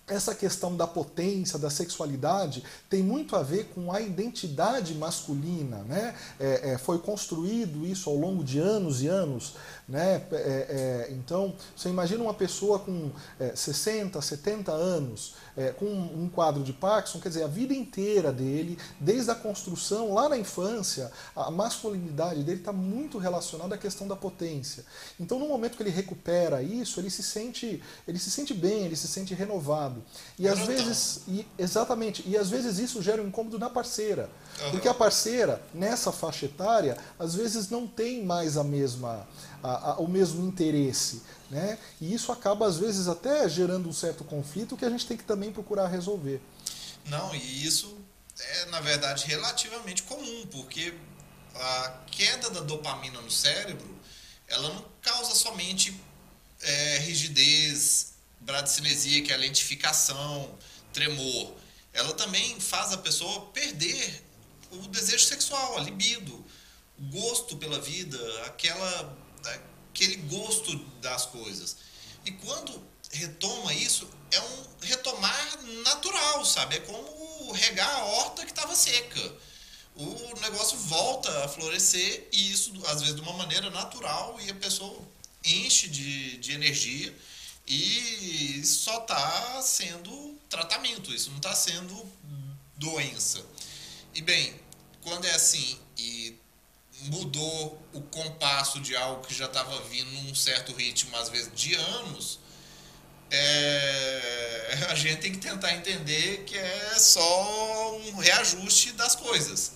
essa 0.07 0.35
questão 0.35 0.77
da 0.77 0.87
potência, 0.87 1.59
da 1.59 1.71
sexualidade, 1.71 2.63
tem 2.91 3.03
muito 3.03 3.37
a 3.37 3.43
ver 3.43 3.71
com 3.75 3.93
a 3.93 4.01
identidade 4.01 4.95
masculina. 4.95 5.79
Né? 5.85 6.15
É, 6.41 6.73
é, 6.73 6.79
foi 6.79 6.99
construído 6.99 7.87
isso 7.87 8.11
ao 8.11 8.17
longo 8.17 8.43
de 8.43 8.59
anos 8.59 9.03
e 9.03 9.07
anos. 9.07 9.55
Né? 9.93 10.23
É, 10.33 11.07
é 11.07 11.09
então, 11.11 11.53
você 11.77 11.91
imagina 11.91 12.25
uma 12.25 12.33
pessoa 12.33 12.79
com 12.79 13.11
60, 13.55 14.19
é, 14.19 14.23
70 14.23 14.73
anos, 14.73 15.35
é, 15.55 15.69
com 15.69 15.85
um 15.85 16.31
quadro 16.33 16.63
de 16.63 16.73
Parkinson, 16.73 17.21
quer 17.21 17.29
dizer, 17.29 17.43
a 17.43 17.47
vida 17.47 17.75
inteira 17.75 18.33
dele, 18.33 18.79
desde 18.99 19.31
a 19.31 19.35
construção, 19.35 20.15
lá 20.15 20.31
na 20.31 20.39
infância, 20.39 21.13
a 21.37 21.51
masculinidade 21.51 22.43
dele 22.43 22.61
está 22.61 22.73
muito 22.73 23.19
relacionada 23.19 23.75
à 23.75 23.79
questão 23.79 24.09
da 24.09 24.17
potência. 24.17 24.83
Então, 25.21 25.39
no 25.39 25.47
momento 25.47 25.77
que 25.77 25.83
ele 25.83 25.91
recupera 25.91 26.63
isso, 26.63 26.99
ele 26.99 27.11
se 27.11 27.23
sente, 27.23 27.83
ele 28.09 28.19
se 28.19 28.31
sente 28.31 28.55
bem, 28.55 28.87
ele 28.87 28.97
se 28.97 29.07
sente 29.07 29.35
renovado. 29.35 30.03
E 30.39 30.49
às 30.49 30.61
vezes, 30.61 31.21
e, 31.29 31.47
exatamente, 31.59 32.25
e 32.27 32.35
às 32.35 32.49
vezes 32.49 32.79
isso 32.79 33.03
gera 33.03 33.21
um 33.21 33.29
incômodo 33.29 33.59
na 33.59 33.69
parceira. 33.69 34.31
Porque 34.71 34.89
a 34.89 34.95
parceira, 34.95 35.61
nessa 35.75 36.13
faixa 36.13 36.47
etária, 36.47 36.97
às 37.19 37.35
vezes 37.35 37.69
não 37.69 37.87
tem 37.87 38.25
mais 38.25 38.57
a 38.57 38.65
mesma, 38.65 39.27
a, 39.63 39.93
a, 39.93 39.97
o 39.99 40.09
mesmo 40.09 40.47
interesse. 40.47 41.23
Né? 41.51 41.79
E 42.01 42.13
isso 42.13 42.33
acaba, 42.33 42.67
às 42.67 42.79
vezes, 42.79 43.09
até 43.09 43.49
gerando 43.49 43.89
um 43.89 43.93
certo 43.93 44.25
conflito 44.25 44.77
que 44.77 44.85
a 44.85 44.91
gente 44.91 45.07
tem 45.07 45.17
que 45.17 45.25
também 45.25 45.53
procurar 45.53 45.87
resolver. 45.87 46.41
Não, 47.07 47.35
e 47.35 47.67
isso 47.67 47.97
é, 48.39 48.67
na 48.67 48.81
verdade, 48.81 49.27
relativamente 49.27 50.03
comum, 50.05 50.47
porque 50.51 50.95
a 51.55 52.01
queda 52.11 52.51
da 52.51 52.61
dopamina 52.61 53.21
no 53.21 53.31
cérebro, 53.31 53.99
ela 54.49 54.69
não 54.69 54.85
causa 55.01 55.35
somente 55.35 55.99
é, 56.61 56.99
rigidez, 56.99 58.15
bradicinesia, 58.41 59.23
que 59.23 59.33
é 59.33 59.35
a 59.35 59.39
lentificação, 59.39 60.59
tremor. 60.93 61.55
Ela 61.93 62.15
também 62.15 62.59
faz 62.59 62.93
a 62.93 62.99
pessoa 62.99 63.47
perder 63.53 64.23
o 64.71 64.79
desejo 64.89 65.25
sexual, 65.25 65.77
a 65.77 65.81
libido, 65.81 66.45
o 66.99 67.03
gosto 67.11 67.57
pela 67.57 67.81
vida, 67.81 68.19
aquela 68.47 69.17
aquele 69.51 70.17
gosto 70.17 70.77
das 71.01 71.27
coisas. 71.27 71.77
E 72.25 72.31
quando 72.33 72.83
retoma 73.11 73.75
isso, 73.75 74.09
é 74.31 74.41
um 74.41 74.65
retomar 74.83 75.63
natural, 75.85 76.45
sabe? 76.45 76.77
É 76.77 76.81
como 76.81 77.53
regar 77.53 77.91
a 77.91 78.05
horta 78.05 78.45
que 78.45 78.51
estava 78.51 78.75
seca. 78.75 79.35
O 79.95 80.41
negócio 80.41 80.79
volta 80.79 81.45
a 81.45 81.49
florescer 81.49 82.29
e 82.33 82.53
isso, 82.53 82.73
às 82.87 83.01
vezes, 83.01 83.15
de 83.15 83.21
uma 83.21 83.35
maneira 83.35 83.69
natural 83.71 84.39
e 84.41 84.51
a 84.51 84.55
pessoa 84.55 84.99
enche 85.45 85.89
de, 85.89 86.39
de 86.39 86.53
energia 86.53 87.15
e 87.67 88.63
só 88.65 88.99
está 88.99 89.63
sendo 89.63 90.39
tratamento, 90.49 91.13
isso 91.13 91.31
não 91.31 91.37
está 91.37 91.55
sendo 91.55 92.11
doença. 92.77 93.45
E 94.15 94.21
bem, 94.21 94.55
quando 95.03 95.27
é 95.27 95.35
assim 95.35 95.79
e 95.97 96.37
mudou 97.05 97.81
o 97.93 98.01
compasso 98.03 98.81
de 98.81 98.97
algo 98.97 99.27
que 99.27 99.35
já 99.35 99.47
estava 99.47 99.81
vindo 99.83 100.11
num 100.23 100.35
certo 100.35 100.73
ritmo, 100.73 101.17
às 101.17 101.29
vezes 101.29 101.51
de 101.55 101.75
anos, 101.75 102.39
é, 103.31 104.87
a 104.91 104.95
gente 104.95 105.21
tem 105.21 105.33
que 105.33 105.39
tentar 105.39 105.73
entender 105.75 106.45
que 106.45 106.57
é 106.57 106.95
só 106.99 107.97
um 107.97 108.17
reajuste 108.17 108.93
das 108.93 109.17
coisas. 109.17 109.73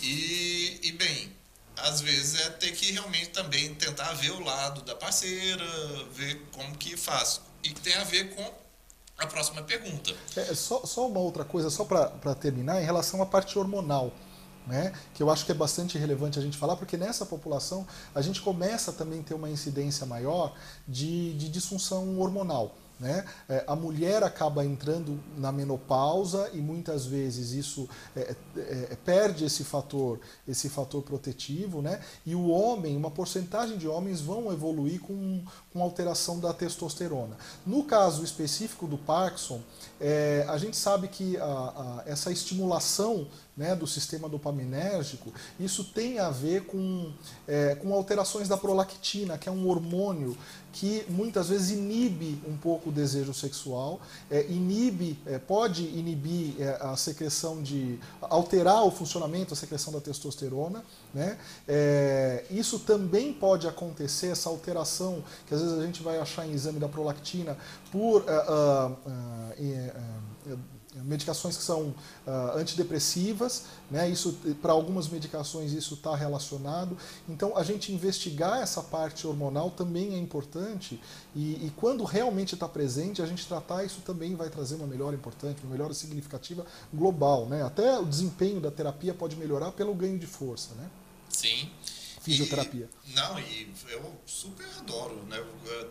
E, 0.00 0.80
e 0.82 0.92
bem, 0.92 1.32
às 1.76 2.00
vezes 2.00 2.40
é 2.40 2.50
ter 2.50 2.72
que 2.72 2.92
realmente 2.92 3.28
também 3.28 3.72
tentar 3.74 4.12
ver 4.14 4.32
o 4.32 4.40
lado 4.40 4.82
da 4.82 4.94
parceira, 4.94 5.64
ver 6.12 6.42
como 6.52 6.76
que 6.76 6.96
faz. 6.96 7.40
E 7.62 7.70
que 7.70 7.80
tem 7.80 7.94
a 7.94 8.04
ver 8.04 8.34
com 8.34 8.52
a 9.18 9.26
próxima 9.26 9.62
pergunta. 9.62 10.12
É, 10.36 10.54
só, 10.54 10.84
só 10.84 11.06
uma 11.06 11.20
outra 11.20 11.44
coisa, 11.44 11.70
só 11.70 11.84
para 11.84 12.34
terminar, 12.34 12.82
em 12.82 12.84
relação 12.84 13.22
à 13.22 13.26
parte 13.26 13.56
hormonal. 13.56 14.12
Né, 14.66 14.92
que 15.14 15.22
eu 15.22 15.30
acho 15.30 15.44
que 15.44 15.52
é 15.52 15.54
bastante 15.54 15.98
relevante 15.98 16.38
a 16.38 16.42
gente 16.42 16.56
falar, 16.56 16.76
porque 16.76 16.96
nessa 16.96 17.26
população 17.26 17.86
a 18.14 18.22
gente 18.22 18.40
começa 18.40 18.92
também 18.92 19.20
a 19.20 19.22
ter 19.22 19.34
uma 19.34 19.50
incidência 19.50 20.06
maior 20.06 20.54
de, 20.86 21.34
de 21.34 21.48
disfunção 21.48 22.18
hormonal. 22.18 22.74
Né? 23.00 23.24
É, 23.48 23.64
a 23.66 23.74
mulher 23.74 24.22
acaba 24.22 24.64
entrando 24.64 25.18
na 25.36 25.50
menopausa 25.50 26.48
e 26.52 26.58
muitas 26.58 27.04
vezes 27.04 27.50
isso 27.50 27.88
é, 28.14 28.20
é, 28.20 28.36
é, 28.92 28.96
perde 29.04 29.44
esse 29.44 29.64
fator, 29.64 30.20
esse 30.46 30.68
fator 30.68 31.02
protetivo, 31.02 31.82
né? 31.82 32.00
E 32.24 32.34
o 32.36 32.48
homem, 32.48 32.96
uma 32.96 33.10
porcentagem 33.10 33.76
de 33.76 33.88
homens 33.88 34.20
vão 34.20 34.52
evoluir 34.52 35.00
com, 35.00 35.42
com 35.72 35.82
alteração 35.82 36.38
da 36.38 36.52
testosterona. 36.52 37.36
No 37.66 37.82
caso 37.82 38.22
específico 38.22 38.86
do 38.86 38.96
Parkinson, 38.96 39.60
é, 40.00 40.44
a 40.48 40.56
gente 40.56 40.76
sabe 40.76 41.08
que 41.08 41.36
a, 41.38 41.44
a, 41.44 42.02
essa 42.06 42.30
estimulação 42.30 43.26
né, 43.56 43.74
do 43.76 43.86
sistema 43.86 44.28
dopaminérgico, 44.28 45.32
isso 45.60 45.84
tem 45.84 46.18
a 46.18 46.30
ver 46.30 46.64
com, 46.64 47.12
é, 47.46 47.74
com 47.74 47.92
alterações 47.92 48.48
da 48.48 48.56
prolactina, 48.56 49.36
que 49.36 49.48
é 49.48 49.52
um 49.52 49.68
hormônio 49.68 50.36
que 50.72 51.04
muitas 51.08 51.50
vezes 51.50 51.70
inibe 51.70 52.40
um 52.48 52.56
pouco 52.56 52.81
o 52.84 52.90
desejo 52.90 53.32
sexual, 53.34 54.00
é, 54.30 54.46
inibe, 54.46 55.18
é, 55.26 55.38
pode 55.38 55.82
inibir 55.82 56.60
é, 56.60 56.78
a 56.80 56.96
secreção 56.96 57.62
de. 57.62 57.98
alterar 58.20 58.84
o 58.84 58.90
funcionamento, 58.90 59.54
a 59.54 59.56
secreção 59.56 59.92
da 59.92 60.00
testosterona. 60.00 60.84
Né? 61.14 61.38
É, 61.68 62.44
isso 62.50 62.78
também 62.78 63.32
pode 63.32 63.66
acontecer, 63.66 64.28
essa 64.28 64.48
alteração, 64.48 65.22
que 65.46 65.54
às 65.54 65.60
vezes 65.60 65.78
a 65.78 65.84
gente 65.84 66.02
vai 66.02 66.18
achar 66.18 66.46
em 66.46 66.52
exame 66.52 66.78
da 66.78 66.88
prolactina, 66.88 67.56
por. 67.90 68.22
Uh, 68.22 68.96
uh, 69.06 70.52
uh, 70.52 70.81
medicações 70.96 71.56
que 71.56 71.62
são 71.62 71.94
uh, 72.26 72.56
antidepressivas, 72.56 73.64
né? 73.90 74.08
Isso 74.08 74.36
para 74.60 74.72
algumas 74.72 75.08
medicações 75.08 75.72
isso 75.72 75.94
está 75.94 76.14
relacionado. 76.14 76.96
Então 77.28 77.56
a 77.56 77.62
gente 77.62 77.92
investigar 77.92 78.60
essa 78.62 78.82
parte 78.82 79.26
hormonal 79.26 79.70
também 79.70 80.14
é 80.14 80.18
importante 80.18 81.00
e, 81.34 81.66
e 81.66 81.72
quando 81.76 82.04
realmente 82.04 82.54
está 82.54 82.68
presente 82.68 83.22
a 83.22 83.26
gente 83.26 83.46
tratar 83.46 83.84
isso 83.84 84.00
também 84.02 84.34
vai 84.34 84.50
trazer 84.50 84.74
uma 84.74 84.86
melhora 84.86 85.16
importante, 85.16 85.62
uma 85.62 85.72
melhora 85.72 85.94
significativa 85.94 86.66
global, 86.92 87.46
né? 87.46 87.62
Até 87.62 87.98
o 87.98 88.04
desempenho 88.04 88.60
da 88.60 88.70
terapia 88.70 89.14
pode 89.14 89.36
melhorar 89.36 89.72
pelo 89.72 89.94
ganho 89.94 90.18
de 90.18 90.26
força, 90.26 90.74
né? 90.74 90.88
Sim 91.28 91.70
fisioterapia. 92.22 92.88
E, 93.04 93.12
não, 93.12 93.38
e 93.38 93.74
eu 93.88 94.20
super 94.26 94.66
adoro, 94.78 95.22
né? 95.24 95.36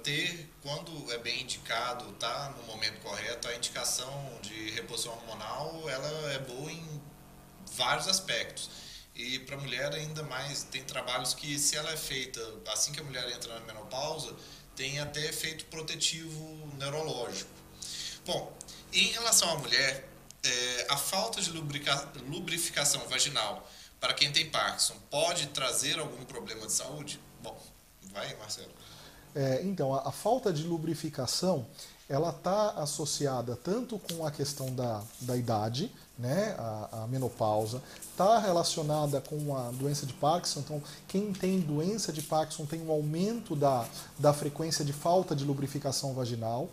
Ter, 0.04 0.50
quando 0.62 1.12
é 1.12 1.18
bem 1.18 1.42
indicado, 1.42 2.12
tá 2.14 2.54
no 2.58 2.64
momento 2.64 3.00
correto, 3.02 3.48
a 3.48 3.56
indicação 3.56 4.40
de 4.42 4.72
reposição 4.72 5.14
hormonal, 5.14 5.90
ela 5.90 6.32
é 6.32 6.40
boa 6.40 6.72
em 6.72 7.02
vários 7.76 8.08
aspectos. 8.08 8.70
E 9.14 9.40
para 9.40 9.56
a 9.56 9.60
mulher 9.60 9.94
ainda 9.94 10.24
mais, 10.24 10.64
tem 10.64 10.84
trabalhos 10.84 11.34
que 11.34 11.60
se 11.60 11.76
ela 11.76 11.92
é 11.92 11.98
feita 11.98 12.42
assim 12.68 12.92
que 12.92 13.00
a 13.00 13.04
mulher 13.04 13.30
entra 13.32 13.54
na 13.60 13.66
menopausa, 13.66 14.34
tem 14.76 15.00
até 15.00 15.28
efeito 15.28 15.66
protetivo 15.66 16.70
neurológico. 16.78 17.50
Bom, 18.26 18.56
em 18.94 19.08
relação 19.12 19.50
à 19.50 19.58
mulher, 19.58 20.08
é, 20.44 20.88
a 20.90 20.98
falta 20.98 21.42
de 21.42 21.52
lubrificação 21.52 23.08
vaginal 23.08 23.70
para 24.02 24.16
quem 24.16 24.32
tem 24.32 24.50
Parkinson, 24.50 24.96
pode 25.12 25.48
trazer 25.48 26.00
algum 26.00 26.26
problema 26.26 26.66
de 26.66 26.74
saúde? 26.74 27.20
Bom, 27.44 27.56
vai, 28.12 28.36
Marcelo. 28.38 28.72
É, 29.36 29.62
então, 29.64 29.94
a, 29.94 30.10
a, 30.10 30.12
falta 30.12 30.52
de 30.52 30.64
lubrificação, 30.64 31.68
ela 32.10 32.32
está 32.32 32.72
associada 32.72 33.56
tanto 33.56 34.00
com 34.00 34.26
a 34.26 34.32
questão 34.32 34.74
da, 34.74 35.04
da 35.22 35.38
idade, 35.38 35.94
né, 36.18 36.56
a, 36.58 37.04
a 37.04 37.08
menopausa, 37.08 37.82
está 38.12 38.40
relacionada 38.40 39.22
com 39.22 39.56
a 39.56 39.72
doença 39.72 40.06
de 40.06 40.14
Parkinson. 40.14 40.60
Então, 40.62 40.84
quem 41.08 41.32
tem 41.32 41.60
doença 41.60 42.12
de 42.12 42.24
Parkinson 42.24 42.66
tem 42.66 42.82
um 42.82 42.92
aumento 42.92 43.56
da, 43.56 43.86
da 44.18 44.34
frequência 44.34 44.84
de 44.84 44.94
falta 44.94 45.36
de 45.36 45.46
lubrificação 45.46 46.14
vaginal. 46.14 46.70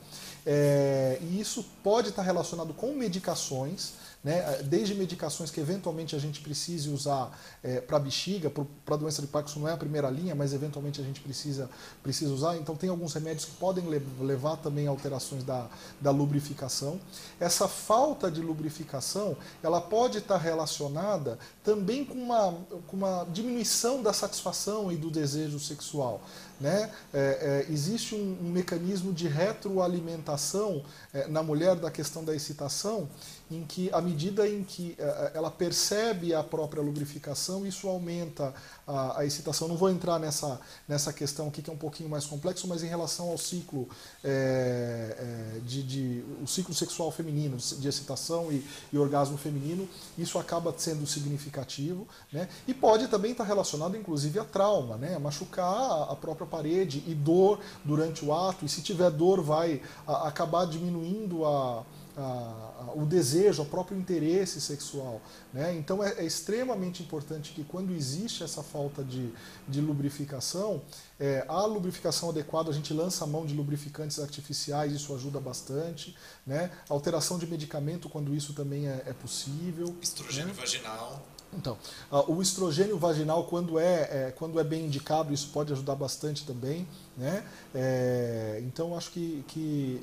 É, 0.47 1.19
e 1.21 1.39
isso 1.39 1.65
pode 1.85 2.09
estar 2.09 2.23
tá 2.23 2.27
relacionado 2.27 2.73
com 2.73 2.95
medicações 2.95 3.93
né? 4.29 4.61
desde 4.63 4.95
medicações 4.95 5.51
que 5.51 5.59
eventualmente 5.59 6.15
a 6.15 6.19
gente 6.19 6.43
precise 6.43 6.91
usar 6.91 7.31
é, 7.63 7.81
para 7.81 7.99
bexiga, 7.99 8.53
para 8.85 8.97
doença 8.97 9.23
de 9.23 9.29
Parkinson 9.29 9.61
não 9.61 9.69
é 9.69 9.73
a 9.73 9.77
primeira 9.77 10.11
linha, 10.11 10.35
mas 10.35 10.53
eventualmente 10.53 11.01
a 11.01 11.05
gente 11.05 11.19
precisa, 11.23 11.71
precisa 12.03 12.31
usar. 12.31 12.59
Então 12.59 12.77
tem 12.77 12.91
alguns 12.91 13.15
remédios 13.15 13.47
que 13.47 13.53
podem 13.53 13.87
levar 14.21 14.59
também 14.59 14.87
a 14.87 14.91
alterações 14.91 15.45
da, 15.45 15.67
da 15.99 16.11
lubrificação. 16.11 17.01
Essa 17.41 17.67
falta 17.67 18.31
de 18.31 18.43
lubrificação, 18.43 19.35
ela 19.63 19.81
pode 19.81 20.19
estar 20.19 20.37
relacionada 20.37 21.39
também 21.65 22.05
com 22.05 22.19
uma, 22.19 22.55
com 22.87 22.99
uma 22.99 23.27
diminuição 23.33 24.03
da 24.03 24.13
satisfação 24.13 24.93
e 24.93 24.97
do 24.99 25.11
desejo 25.11 25.59
sexual. 25.59 26.21
Né? 26.61 26.91
É, 27.15 27.65
é, 27.69 27.73
existe 27.73 28.15
um, 28.15 28.37
um, 28.43 28.51
mecanismo 28.51 29.13
de 29.13 29.29
retroalimentação 29.29 30.83
é, 31.15 31.29
na 31.29 31.41
mulher 31.41 31.77
da 31.77 31.89
questão 31.89 32.25
da 32.25 32.35
excitação 32.35 33.09
em 33.51 33.65
que, 33.65 33.91
à 33.93 34.01
medida 34.01 34.47
em 34.47 34.63
que 34.63 34.95
eh, 34.99 35.03
eh, 35.03 35.33
ela 35.35 35.51
percebe 35.51 36.35
a 36.35 36.43
própria 36.43 36.83
lubrificação, 36.83 37.67
isso 37.67 37.89
aumenta 37.89 38.55
a, 38.87 39.21
a 39.21 39.25
excitação. 39.25 39.69
Não 39.69 39.77
vou 39.77 39.89
entrar 39.89 40.19
nessa, 40.19 40.61
nessa 40.87 41.13
questão 41.13 41.49
aqui 41.49 41.63
que 41.63 41.71
é 41.71 41.73
um 41.73 41.79
pouquinho 41.79 42.11
mais 42.11 42.27
complexo, 42.27 42.69
mas 42.69 42.83
em 42.83 42.87
relação 42.87 43.31
ao 43.31 43.39
ciclo 43.39 43.89
é, 44.23 45.61
de, 45.65 45.83
de, 45.83 46.25
o 46.43 46.47
ciclo 46.47 46.75
sexual 46.75 47.11
feminino, 47.11 47.57
de 47.57 47.89
excitação 47.89 48.53
e, 48.53 48.63
e, 48.93 48.99
orgasmo 48.99 49.39
feminino, 49.39 49.89
isso 50.19 50.39
acaba 50.39 50.75
sendo 50.77 51.07
significativo, 51.07 52.07
né? 52.31 52.49
E 52.67 52.75
pode 52.75 53.09
também 53.09 53.33
estar 53.33 53.45
relacionado, 53.45 53.97
inclusive, 53.97 54.39
a 54.39 54.45
trauma, 54.45 54.97
né? 54.97 55.15
A 55.15 55.19
machucar 55.19 56.11
a 56.11 56.15
própria 56.17 56.47
parede 56.47 57.03
e 57.07 57.15
dor 57.15 57.61
durante 57.85 58.25
o 58.25 58.35
ato. 58.35 58.65
E 58.67 58.69
se 58.69 58.83
tiver 58.83 59.11
dor, 59.11 59.43
vai 59.43 59.81
acabar 60.07 60.67
diminuindo 60.67 61.47
a 61.47 61.85
a, 62.19 62.89
a, 62.89 62.93
o 62.95 63.07
desejo, 63.07 63.63
o 63.63 63.67
próprio 63.67 63.99
interesse 63.99 64.61
sexual. 64.61 65.21
Né? 65.53 65.75
Então 65.77 66.03
é, 66.03 66.15
é, 66.19 66.27
extremamente 66.27 67.03
importante 67.03 67.53
que 67.53 67.63
quando 67.65 67.95
existe 67.95 68.43
essa 68.43 68.63
falta 68.63 69.05
de, 69.05 69.33
de 69.69 69.81
lubrificação, 69.81 70.83
é, 71.19 71.45
a 71.49 71.65
lubrificação 71.65 72.31
adequada, 72.31 72.71
a 72.71 72.75
gente 72.75 72.93
lança 72.93 73.25
a 73.25 73.27
mão 73.27 73.47
de 73.47 73.55
lubrificantes 73.55 74.19
artificiais, 74.19 74.93
isso 74.93 75.15
ajuda 75.15 75.41
bastante. 75.41 76.17
Né? 76.47 76.71
Alteração 76.89 77.39
de 77.39 77.47
medicamento, 77.47 78.09
quando 78.09 78.35
isso 78.35 78.53
também 78.53 78.89
é, 78.89 79.05
é 79.07 79.13
possível. 79.13 79.95
Estrogênio 80.03 80.49
né? 80.49 80.55
vaginal. 80.55 81.23
Então, 81.53 81.79
uh, 82.13 82.31
o 82.33 82.43
estrogênio 82.43 82.99
vaginal, 82.99 83.45
quando 83.45 83.79
é, 83.79 84.27
é, 84.27 84.35
quando 84.37 84.61
é 84.61 84.65
bem 84.65 84.87
indicado, 84.87 85.33
isso 85.33 85.49
pode 85.49 85.73
ajudar 85.73 85.95
bastante 85.95 86.45
também. 86.45 86.87
Né? 87.17 87.45
É, 87.75 88.61
então, 88.63 88.97
acho 88.97 89.11
que, 89.11 89.45
que 89.49 90.01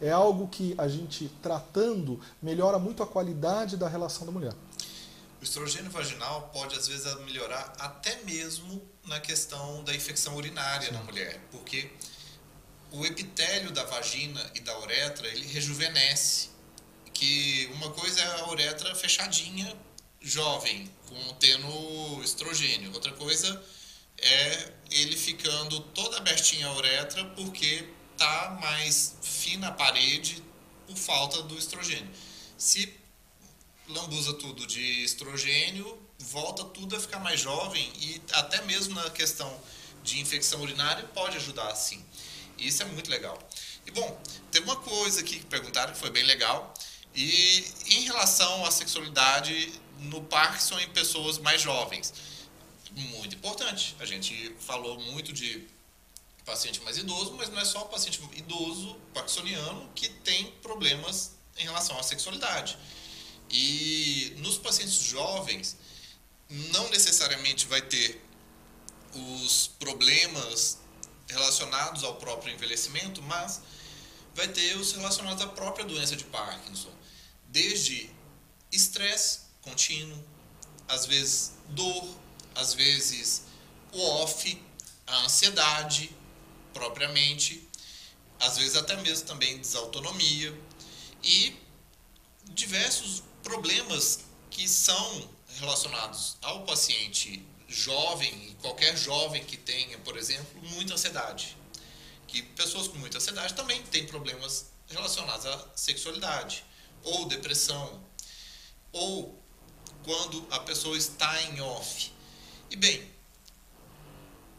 é, 0.00 0.06
é, 0.06 0.10
algo 0.10 0.48
que 0.48 0.74
a 0.78 0.88
gente, 0.88 1.30
tratando, 1.42 2.20
melhora 2.42 2.78
muito 2.78 3.02
a 3.02 3.06
qualidade 3.06 3.76
da 3.76 3.88
relação 3.88 4.24
da 4.24 4.32
mulher. 4.32 4.54
O 5.40 5.44
estrogênio 5.44 5.90
vaginal 5.90 6.50
pode, 6.52 6.74
às 6.76 6.88
vezes, 6.88 7.14
melhorar 7.24 7.74
até 7.78 8.18
mesmo 8.24 8.82
na 9.06 9.20
questão 9.20 9.84
da 9.84 9.94
infecção 9.94 10.34
urinária 10.34 10.88
Sim. 10.88 10.94
na 10.94 11.02
mulher, 11.02 11.40
porque 11.52 11.90
o 12.90 13.04
epitélio 13.04 13.70
da 13.70 13.84
vagina 13.84 14.40
e 14.54 14.60
da 14.60 14.78
uretra, 14.80 15.28
ele 15.28 15.46
rejuvenesce. 15.46 16.56
Que 17.12 17.70
uma 17.74 17.90
coisa 17.92 18.20
é 18.20 18.40
a 18.40 18.48
uretra 18.50 18.94
fechadinha, 18.94 19.74
jovem, 20.20 20.90
com 21.08 21.34
tendo 21.34 22.22
estrogênio. 22.22 22.92
Outra 22.92 23.12
coisa 23.12 23.62
é 24.18 24.72
ele 24.90 25.16
ficando 25.16 25.80
toda 25.80 26.16
abertinha 26.18 26.66
a 26.66 26.74
uretra 26.74 27.24
porque 27.36 27.88
tá 28.16 28.58
mais 28.60 29.16
fina 29.22 29.68
a 29.68 29.72
parede 29.72 30.42
por 30.86 30.96
falta 30.96 31.42
do 31.42 31.58
estrogênio. 31.58 32.10
Se 32.56 32.92
lambuza 33.88 34.34
tudo 34.34 34.66
de 34.66 35.04
estrogênio, 35.04 36.00
volta 36.18 36.64
tudo 36.64 36.96
a 36.96 37.00
ficar 37.00 37.20
mais 37.20 37.40
jovem 37.40 37.92
e 37.98 38.20
até 38.32 38.62
mesmo 38.62 38.94
na 38.94 39.10
questão 39.10 39.60
de 40.02 40.20
infecção 40.20 40.60
urinária 40.62 41.04
pode 41.14 41.36
ajudar 41.36 41.68
assim. 41.68 42.04
Isso 42.58 42.82
é 42.82 42.86
muito 42.86 43.10
legal. 43.10 43.38
E 43.86 43.90
bom, 43.90 44.20
tem 44.50 44.62
uma 44.62 44.76
coisa 44.76 45.20
aqui 45.20 45.38
que 45.38 45.46
perguntaram 45.46 45.92
que 45.92 45.98
foi 45.98 46.10
bem 46.10 46.24
legal. 46.24 46.72
E 47.14 47.64
em 47.86 48.00
relação 48.04 48.64
à 48.64 48.70
sexualidade 48.70 49.72
no 49.98 50.22
Parkinson 50.24 50.78
em 50.80 50.88
pessoas 50.90 51.38
mais 51.38 51.62
jovens. 51.62 52.12
Muito 52.92 53.36
importante. 53.36 53.96
A 53.98 54.06
gente 54.06 54.54
falou 54.60 54.98
muito 55.00 55.32
de 55.32 55.66
paciente 56.44 56.80
mais 56.82 56.96
idoso, 56.96 57.34
mas 57.34 57.48
não 57.50 57.58
é 57.58 57.64
só 57.64 57.82
o 57.82 57.88
paciente 57.88 58.20
idoso 58.34 58.96
parkinsoniano 59.12 59.90
que 59.94 60.08
tem 60.08 60.52
problemas 60.62 61.32
em 61.58 61.64
relação 61.64 61.98
à 61.98 62.02
sexualidade. 62.02 62.78
E 63.50 64.34
nos 64.38 64.56
pacientes 64.56 64.94
jovens, 64.94 65.76
não 66.48 66.88
necessariamente 66.90 67.66
vai 67.66 67.82
ter 67.82 68.22
os 69.12 69.68
problemas 69.78 70.78
relacionados 71.28 72.04
ao 72.04 72.14
próprio 72.16 72.54
envelhecimento, 72.54 73.20
mas 73.22 73.60
vai 74.34 74.46
ter 74.46 74.76
os 74.76 74.92
relacionados 74.92 75.42
à 75.42 75.48
própria 75.48 75.84
doença 75.84 76.14
de 76.14 76.24
Parkinson. 76.24 76.92
Desde 77.48 78.10
estresse 78.70 79.45
contínuo, 79.66 80.24
às 80.88 81.04
vezes 81.06 81.52
dor, 81.70 82.08
às 82.54 82.72
vezes 82.72 83.42
o 83.92 84.00
off, 84.22 84.62
a 85.06 85.24
ansiedade 85.24 86.14
propriamente, 86.72 87.68
às 88.40 88.56
vezes 88.56 88.76
até 88.76 88.96
mesmo 88.96 89.26
também 89.26 89.58
desautonomia 89.58 90.56
e 91.22 91.56
diversos 92.50 93.22
problemas 93.42 94.20
que 94.50 94.68
são 94.68 95.28
relacionados 95.58 96.36
ao 96.42 96.64
paciente 96.64 97.44
jovem 97.68 98.50
e 98.50 98.54
qualquer 98.56 98.96
jovem 98.96 99.44
que 99.44 99.56
tenha, 99.56 99.98
por 99.98 100.16
exemplo, 100.16 100.62
muita 100.70 100.94
ansiedade. 100.94 101.56
Que 102.28 102.42
pessoas 102.42 102.86
com 102.88 102.98
muita 102.98 103.18
ansiedade 103.18 103.54
também 103.54 103.82
têm 103.84 104.06
problemas 104.06 104.66
relacionados 104.88 105.46
à 105.46 105.66
sexualidade, 105.74 106.64
ou 107.02 107.26
depressão, 107.26 108.02
ou 108.92 109.42
quando 110.06 110.46
a 110.52 110.60
pessoa 110.60 110.96
está 110.96 111.42
em 111.42 111.60
off. 111.60 112.12
E 112.70 112.76
bem, 112.76 113.00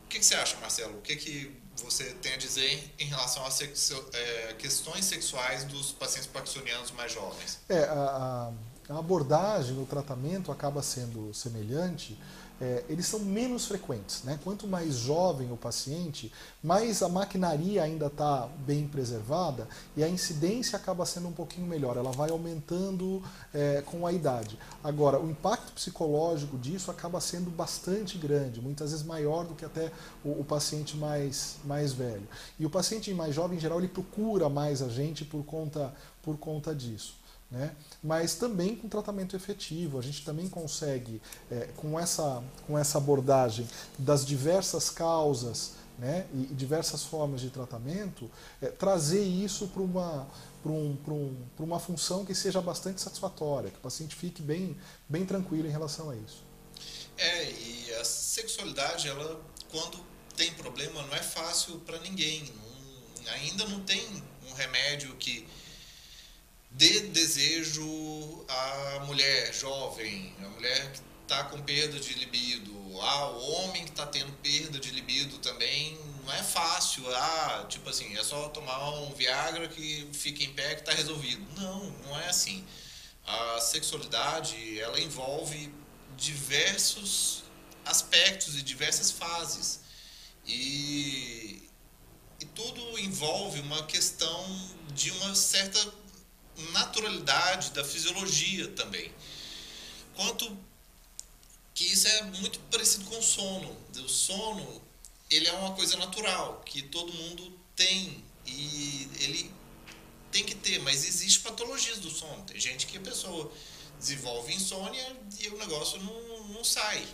o 0.03 0.07
que, 0.09 0.19
que 0.19 0.25
você 0.25 0.35
acha, 0.35 0.57
Marcelo? 0.57 0.97
O 0.97 1.01
que, 1.01 1.15
que 1.15 1.57
você 1.77 2.03
tem 2.15 2.33
a 2.33 2.37
dizer 2.37 2.93
em 2.99 3.05
relação 3.05 3.45
às 3.45 3.53
sexo, 3.53 4.05
é, 4.13 4.53
questões 4.59 5.05
sexuais 5.05 5.63
dos 5.63 5.93
pacientes 5.93 6.27
parkinsonianos 6.27 6.91
mais 6.91 7.13
jovens? 7.13 7.59
É, 7.69 7.83
a, 7.85 8.51
a 8.89 8.99
abordagem, 8.99 9.81
o 9.81 9.85
tratamento 9.85 10.51
acaba 10.51 10.83
sendo 10.83 11.33
semelhante, 11.33 12.17
é, 12.59 12.83
eles 12.89 13.05
são 13.05 13.19
menos 13.19 13.65
frequentes. 13.65 14.23
Né? 14.23 14.39
Quanto 14.43 14.67
mais 14.67 14.95
jovem 14.95 15.51
o 15.51 15.57
paciente, 15.57 16.31
mais 16.63 17.01
a 17.01 17.09
maquinaria 17.09 17.83
ainda 17.83 18.07
está 18.07 18.47
bem 18.65 18.87
preservada 18.87 19.67
e 19.95 20.03
a 20.03 20.09
incidência 20.09 20.77
acaba 20.77 21.05
sendo 21.05 21.27
um 21.27 21.31
pouquinho 21.31 21.67
melhor, 21.67 21.97
ela 21.97 22.11
vai 22.11 22.29
aumentando 22.29 23.21
é, 23.53 23.81
com 23.85 24.05
a 24.05 24.11
idade. 24.11 24.57
Agora, 24.83 25.19
o 25.19 25.29
impacto 25.29 25.71
psicológico 25.73 26.57
disso 26.57 26.89
acaba 26.89 27.21
sendo 27.21 27.49
bastante 27.49 28.17
grande, 28.17 28.61
muitas 28.61 28.91
vezes 28.91 29.05
maior 29.05 29.45
do 29.45 29.53
que 29.53 29.65
até 29.65 29.91
o, 30.23 30.41
o 30.41 30.43
paciente 30.43 30.97
mais, 30.97 31.57
mais 31.63 31.93
velho. 31.93 32.27
E 32.59 32.65
o 32.65 32.69
paciente 32.69 33.13
mais 33.13 33.35
jovem, 33.35 33.57
em 33.57 33.61
geral, 33.61 33.79
ele 33.79 33.87
procura 33.87 34.49
mais 34.49 34.81
a 34.81 34.89
gente 34.89 35.23
por 35.23 35.43
conta, 35.43 35.93
por 36.21 36.37
conta 36.37 36.73
disso. 36.73 37.15
Né? 37.49 37.73
mas 38.03 38.35
também 38.35 38.75
com 38.75 38.89
tratamento 38.89 39.33
efetivo. 39.33 39.97
A 39.97 40.01
gente 40.01 40.25
também 40.25 40.49
consegue, 40.49 41.21
é, 41.49 41.69
com, 41.77 41.97
essa, 41.97 42.43
com 42.65 42.77
essa 42.77 42.97
abordagem 42.97 43.65
das 43.97 44.25
diversas 44.25 44.89
causas 44.89 45.71
né, 45.97 46.27
e, 46.33 46.53
diversas 46.53 47.03
formas 47.03 47.41
de 47.41 47.49
tratamento, 47.49 48.29
é, 48.61 48.67
trazer 48.67 49.23
isso 49.23 49.67
para 49.69 49.81
uma, 49.81 50.27
um, 50.65 50.97
um, 51.07 51.35
uma 51.59 51.79
função 51.79 52.25
que 52.25 52.35
seja 52.35 52.61
bastante 52.61 53.01
satisfatória, 53.01 53.71
que 53.71 53.77
o 53.77 53.81
paciente 53.81 54.15
fique 54.15 54.41
bem, 54.41 54.77
bem 55.07 55.25
tranquilo 55.25 55.67
em 55.67 55.71
relação 55.71 56.09
a 56.09 56.15
isso. 56.15 56.43
É, 57.17 57.51
e 57.51 57.93
a 57.99 58.05
sexualidade, 58.05 59.07
ela, 59.07 59.41
quando 59.71 59.97
tem 60.35 60.53
problema, 60.53 61.01
não 61.01 61.15
é 61.15 61.23
fácil 61.23 61.79
para 61.79 61.99
ninguém. 61.99 62.43
Não, 63.23 63.33
ainda 63.33 63.65
não 63.65 63.79
tem 63.81 64.05
um 64.47 64.53
remédio 64.53 65.15
que 65.15 65.47
dê 66.71 67.01
desejo 67.01 68.45
à 68.47 69.03
mulher 69.05 69.53
jovem, 69.53 70.33
a 70.43 70.49
mulher 70.49 70.91
que 70.91 70.99
está 71.23 71.43
com 71.45 71.61
perda 71.61 71.99
de 71.99 72.13
libido, 72.13 72.73
ah, 73.01 73.29
o 73.29 73.51
homem 73.51 73.83
que 73.83 73.91
está 73.91 74.05
tendo 74.05 74.31
perda 74.41 74.79
de 74.79 74.91
libido 74.91 75.37
também 75.39 75.97
não 76.23 76.33
é 76.33 76.43
fácil, 76.43 77.03
ah, 77.15 77.65
tipo 77.69 77.89
assim, 77.89 78.17
é 78.17 78.23
só 78.23 78.49
tomar 78.49 78.89
um 79.01 79.13
Viagra 79.13 79.67
que 79.67 80.09
fica 80.13 80.43
em 80.43 80.53
pé 80.53 80.75
que 80.75 80.81
está 80.81 80.91
resolvido. 80.93 81.45
Não, 81.55 81.89
não 82.05 82.19
é 82.19 82.27
assim. 82.27 82.65
A 83.25 83.59
sexualidade, 83.61 84.79
ela 84.79 84.99
envolve 84.99 85.71
diversos 86.17 87.43
aspectos 87.85 88.55
e 88.55 88.61
diversas 88.61 89.11
fases. 89.11 89.81
E, 90.45 91.69
e 92.41 92.45
tudo 92.53 92.99
envolve 92.99 93.59
uma 93.61 93.83
questão 93.83 94.71
de 94.93 95.11
uma 95.11 95.35
certa 95.35 95.79
naturalidade 96.71 97.71
da 97.71 97.83
fisiologia 97.83 98.67
também. 98.69 99.11
Quanto 100.15 100.57
que 101.77 101.85
isso 101.85 102.07
é 102.07 102.23
muito 102.23 102.59
parecido 102.71 103.05
com 103.05 103.19
o 103.19 103.21
sono. 103.21 103.77
O 104.03 104.09
sono, 104.09 104.81
ele 105.29 105.47
é 105.47 105.53
uma 105.53 105.75
coisa 105.75 105.95
natural, 105.97 106.63
que 106.65 106.81
todo 106.81 107.13
mundo 107.13 107.53
tem 107.75 108.23
e 108.47 109.07
ele 109.19 109.51
tem 110.31 110.43
que 110.43 110.55
ter, 110.55 110.79
mas 110.79 111.05
existe 111.05 111.41
patologias 111.41 111.99
do 111.99 112.09
sono. 112.09 112.43
Tem 112.45 112.59
gente 112.59 112.87
que 112.87 112.97
a 112.97 113.01
pessoa 113.01 113.51
desenvolve 113.99 114.55
insônia 114.55 115.17
e 115.39 115.49
o 115.49 115.57
negócio 115.59 116.01
não, 116.01 116.47
não 116.47 116.63
sai. 116.63 117.07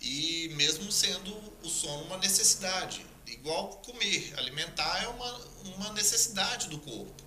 E 0.00 0.48
mesmo 0.54 0.90
sendo 0.90 1.34
o 1.62 1.68
sono 1.68 2.04
uma 2.04 2.16
necessidade, 2.16 3.04
igual 3.26 3.68
comer, 3.84 4.32
alimentar 4.38 5.02
é 5.02 5.08
uma, 5.08 5.40
uma 5.64 5.92
necessidade 5.92 6.68
do 6.68 6.78
corpo. 6.78 7.25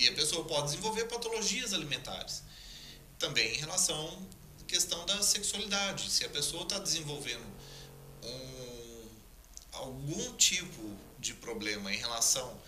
E 0.00 0.08
a 0.08 0.14
pessoa 0.14 0.44
pode 0.44 0.68
desenvolver 0.68 1.04
patologias 1.04 1.74
alimentares. 1.74 2.42
Também 3.18 3.54
em 3.54 3.58
relação 3.58 4.26
à 4.58 4.64
questão 4.64 5.04
da 5.04 5.22
sexualidade. 5.22 6.10
Se 6.10 6.24
a 6.24 6.28
pessoa 6.30 6.62
está 6.62 6.78
desenvolvendo 6.78 7.44
um, 8.24 9.08
algum 9.72 10.32
tipo 10.36 10.96
de 11.18 11.34
problema 11.34 11.92
em 11.92 11.98
relação 11.98 12.58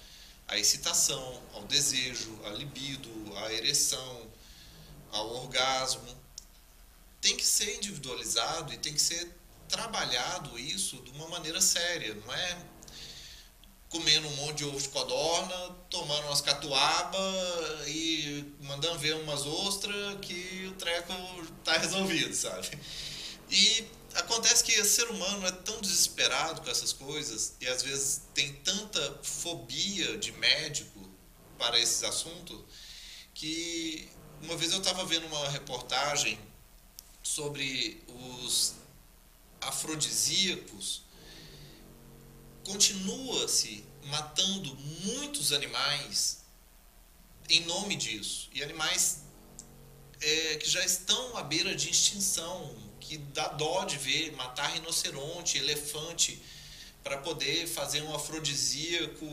à 0.47 0.59
excitação, 0.59 1.43
ao 1.55 1.65
desejo, 1.65 2.39
à 2.45 2.51
libido, 2.51 3.11
à 3.39 3.51
ereção, 3.51 4.31
ao 5.11 5.35
orgasmo, 5.37 6.15
tem 7.19 7.35
que 7.35 7.47
ser 7.47 7.77
individualizado 7.77 8.75
e 8.75 8.77
tem 8.77 8.93
que 8.93 9.01
ser 9.01 9.35
trabalhado 9.69 10.59
isso 10.59 11.01
de 11.01 11.11
uma 11.13 11.29
maneira 11.29 11.63
séria. 11.63 12.15
Não 12.15 12.35
é 12.35 12.63
comendo 13.93 14.27
um 14.27 14.37
monte 14.37 14.59
de 14.59 14.65
ovo 14.65 14.81
de 14.81 14.89
codorna, 14.89 15.77
tomando 15.91 16.27
umas 16.27 16.41
catuaba 16.41 17.19
e 17.87 18.43
mandando 18.63 18.99
ver 18.99 19.15
umas 19.17 19.45
ostras 19.45 20.19
que 20.23 20.67
o 20.67 20.73
treco 20.77 21.13
tá 21.63 21.77
resolvido, 21.77 22.35
sabe? 22.35 22.71
E 23.51 23.85
acontece 24.15 24.65
que 24.65 24.81
o 24.81 24.85
ser 24.85 25.05
humano 25.11 25.47
é 25.47 25.53
tão 25.53 25.79
desesperado 25.83 26.63
com 26.63 26.71
essas 26.71 26.91
coisas 26.95 27.55
e 27.61 27.69
às 27.69 27.83
vezes 27.83 28.23
tem 28.33 28.51
tanta 28.55 29.21
fobia 29.23 30.17
de 30.17 30.33
médico 30.33 30.99
para 31.59 31.79
esses 31.79 32.03
assuntos 32.03 32.59
que 33.35 34.09
uma 34.41 34.57
vez 34.57 34.73
eu 34.73 34.79
estava 34.79 35.05
vendo 35.05 35.27
uma 35.27 35.51
reportagem 35.51 36.39
sobre 37.23 38.03
os 38.09 38.75
afrodisíacos 39.61 41.03
continua-se 42.65 43.85
matando 44.05 44.77
muitos 45.05 45.53
animais 45.53 46.43
em 47.49 47.61
nome 47.67 47.97
disso. 47.97 48.49
E 48.53 48.63
animais 48.63 49.23
é, 50.21 50.57
que 50.57 50.69
já 50.69 50.85
estão 50.85 51.37
à 51.37 51.43
beira 51.43 51.75
de 51.75 51.91
extinção, 51.91 52.75
que 53.01 53.19
dá 53.19 53.49
dó 53.49 53.85
de 53.85 53.99
ver 53.99 54.33
matar 54.33 54.71
rinoceronte, 54.73 55.59
elefante, 55.59 56.41
para 57.03 57.19
poder 57.19 57.67
fazer 57.67 58.03
um 58.03 58.15
afrodisíaco 58.15 59.27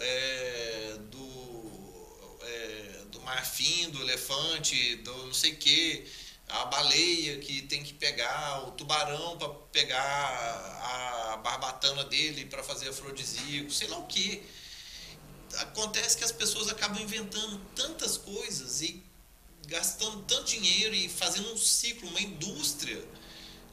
é, 0.00 0.98
do, 1.10 2.38
é, 2.42 3.04
do 3.12 3.20
marfim, 3.20 3.88
do 3.90 4.00
elefante, 4.02 4.96
do 4.96 5.26
não 5.26 5.34
sei 5.34 5.52
o 5.52 5.56
quê 5.56 6.04
a 6.52 6.66
baleia 6.66 7.38
que 7.38 7.62
tem 7.62 7.82
que 7.82 7.94
pegar, 7.94 8.68
o 8.68 8.72
tubarão 8.72 9.38
para 9.38 9.48
pegar 9.48 11.32
a 11.32 11.36
barbatana 11.38 12.04
dele 12.04 12.44
para 12.44 12.62
fazer 12.62 12.90
afrodisíaco, 12.90 13.70
sei 13.70 13.88
lá 13.88 13.98
o 13.98 14.06
que. 14.06 14.42
Acontece 15.58 16.16
que 16.16 16.24
as 16.24 16.32
pessoas 16.32 16.68
acabam 16.68 17.00
inventando 17.02 17.58
tantas 17.74 18.16
coisas 18.16 18.82
e 18.82 19.02
gastando 19.66 20.22
tanto 20.22 20.44
dinheiro 20.44 20.94
e 20.94 21.08
fazendo 21.08 21.52
um 21.52 21.56
ciclo, 21.56 22.08
uma 22.08 22.20
indústria 22.20 23.02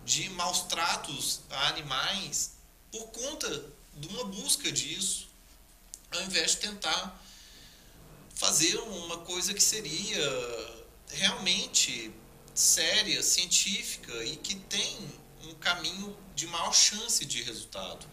de 0.06 0.30
maus 0.30 0.62
tratos 0.62 1.42
a 1.50 1.68
animais 1.70 2.54
por 2.92 3.08
conta 3.08 3.66
de 3.96 4.08
uma 4.08 4.26
busca 4.26 4.72
disso, 4.72 5.28
ao 6.12 6.22
invés 6.24 6.52
de 6.52 6.58
tentar 6.58 7.22
fazer 8.36 8.78
uma 8.78 9.18
coisa 9.20 9.54
que 9.54 9.62
seria 9.62 10.80
realmente 11.10 12.12
séria, 12.60 13.24
científica 13.24 14.12
e 14.26 14.36
que 14.36 14.54
tem 14.54 14.98
um 15.46 15.54
caminho 15.56 16.16
de 16.36 16.46
maior 16.48 16.74
chance 16.74 17.24
de 17.24 17.42
resultado. 17.42 18.06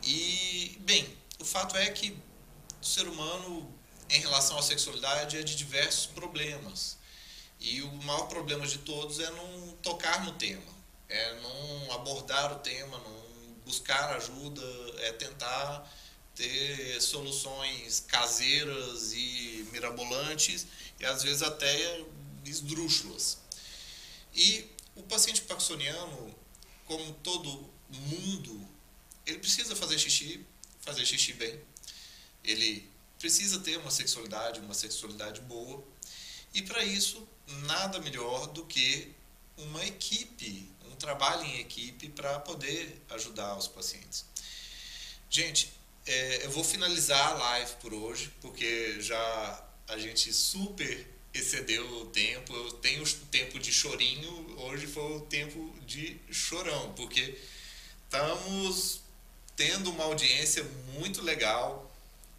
E, 0.00 0.78
bem, 0.82 1.04
o 1.40 1.44
fato 1.44 1.76
é 1.76 1.90
que 1.90 2.16
o 2.80 2.84
ser 2.84 3.08
humano, 3.08 3.68
em 4.08 4.20
relação 4.20 4.56
à 4.56 4.62
sexualidade, 4.62 5.36
é 5.36 5.42
de 5.42 5.56
diversos 5.56 6.06
problemas. 6.06 6.96
E 7.58 7.82
o 7.82 7.92
maior 8.04 8.28
problema 8.28 8.64
de 8.64 8.78
todos 8.78 9.18
é 9.18 9.28
não 9.32 9.72
tocar 9.82 10.24
no 10.24 10.32
tema, 10.34 10.72
é 11.08 11.40
não 11.40 11.92
abordar 11.94 12.52
o 12.52 12.60
tema, 12.60 12.96
não 12.98 13.24
buscar 13.64 14.14
ajuda, 14.14 14.62
é 14.98 15.12
tentar 15.14 15.92
ter 16.36 17.00
soluções 17.00 18.04
caseiras 18.06 19.12
e 19.14 19.68
mirabolantes 19.72 20.66
e 21.00 21.04
às 21.04 21.24
vezes 21.24 21.42
até 21.42 22.04
esdrúxulas. 22.44 23.42
E 24.34 24.68
o 24.96 25.02
paciente 25.02 25.42
parkinsoniano, 25.42 26.34
como 26.86 27.12
todo 27.14 27.70
mundo, 27.88 28.68
ele 29.26 29.38
precisa 29.38 29.76
fazer 29.76 29.98
xixi, 29.98 30.44
fazer 30.80 31.06
xixi 31.06 31.32
bem. 31.34 31.60
Ele 32.42 32.88
precisa 33.18 33.60
ter 33.60 33.78
uma 33.78 33.90
sexualidade, 33.90 34.60
uma 34.60 34.74
sexualidade 34.74 35.40
boa. 35.42 35.82
E 36.52 36.62
para 36.62 36.84
isso, 36.84 37.26
nada 37.66 37.98
melhor 38.00 38.48
do 38.48 38.66
que 38.66 39.12
uma 39.56 39.84
equipe, 39.84 40.68
um 40.90 40.96
trabalho 40.96 41.44
em 41.44 41.60
equipe 41.60 42.08
para 42.08 42.38
poder 42.40 43.02
ajudar 43.10 43.56
os 43.56 43.68
pacientes. 43.68 44.24
Gente, 45.30 45.72
é, 46.06 46.44
eu 46.44 46.50
vou 46.50 46.62
finalizar 46.62 47.30
a 47.30 47.34
live 47.34 47.72
por 47.76 47.94
hoje, 47.94 48.32
porque 48.40 49.00
já 49.00 49.68
a 49.88 49.98
gente 49.98 50.32
super 50.32 51.13
excedeu 51.34 51.84
o 52.00 52.06
tempo. 52.06 52.54
Eu 52.54 52.72
tenho 52.72 53.02
o 53.02 53.10
tempo 53.26 53.58
de 53.58 53.72
chorinho, 53.72 54.54
hoje 54.60 54.86
foi 54.86 55.16
o 55.16 55.20
tempo 55.22 55.74
de 55.84 56.16
chorão, 56.30 56.92
porque 56.94 57.36
estamos 58.04 59.00
tendo 59.56 59.90
uma 59.90 60.04
audiência 60.04 60.64
muito 60.94 61.20
legal, 61.22 61.92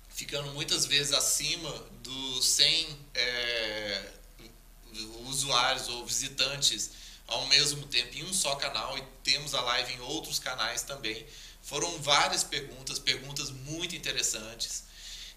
ficando 0.10 0.52
muitas 0.54 0.86
vezes 0.86 1.14
acima 1.14 1.72
dos 2.02 2.46
100 2.46 2.98
é, 3.14 4.12
usuários 5.26 5.90
ou 5.90 6.06
visitantes 6.06 6.92
ao 7.28 7.48
mesmo 7.48 7.86
tempo 7.88 8.16
em 8.18 8.24
um 8.24 8.34
só 8.34 8.56
canal 8.56 8.98
e 8.98 9.04
temos 9.24 9.54
a 9.54 9.62
live 9.62 9.94
em 9.94 10.00
outros 10.00 10.40
canais 10.40 10.84
também. 10.84 11.26
Foram 11.62 11.98
várias 12.00 12.44
perguntas, 12.44 13.00
perguntas 13.00 13.50
muito 13.50 13.96
interessantes. 13.96 14.84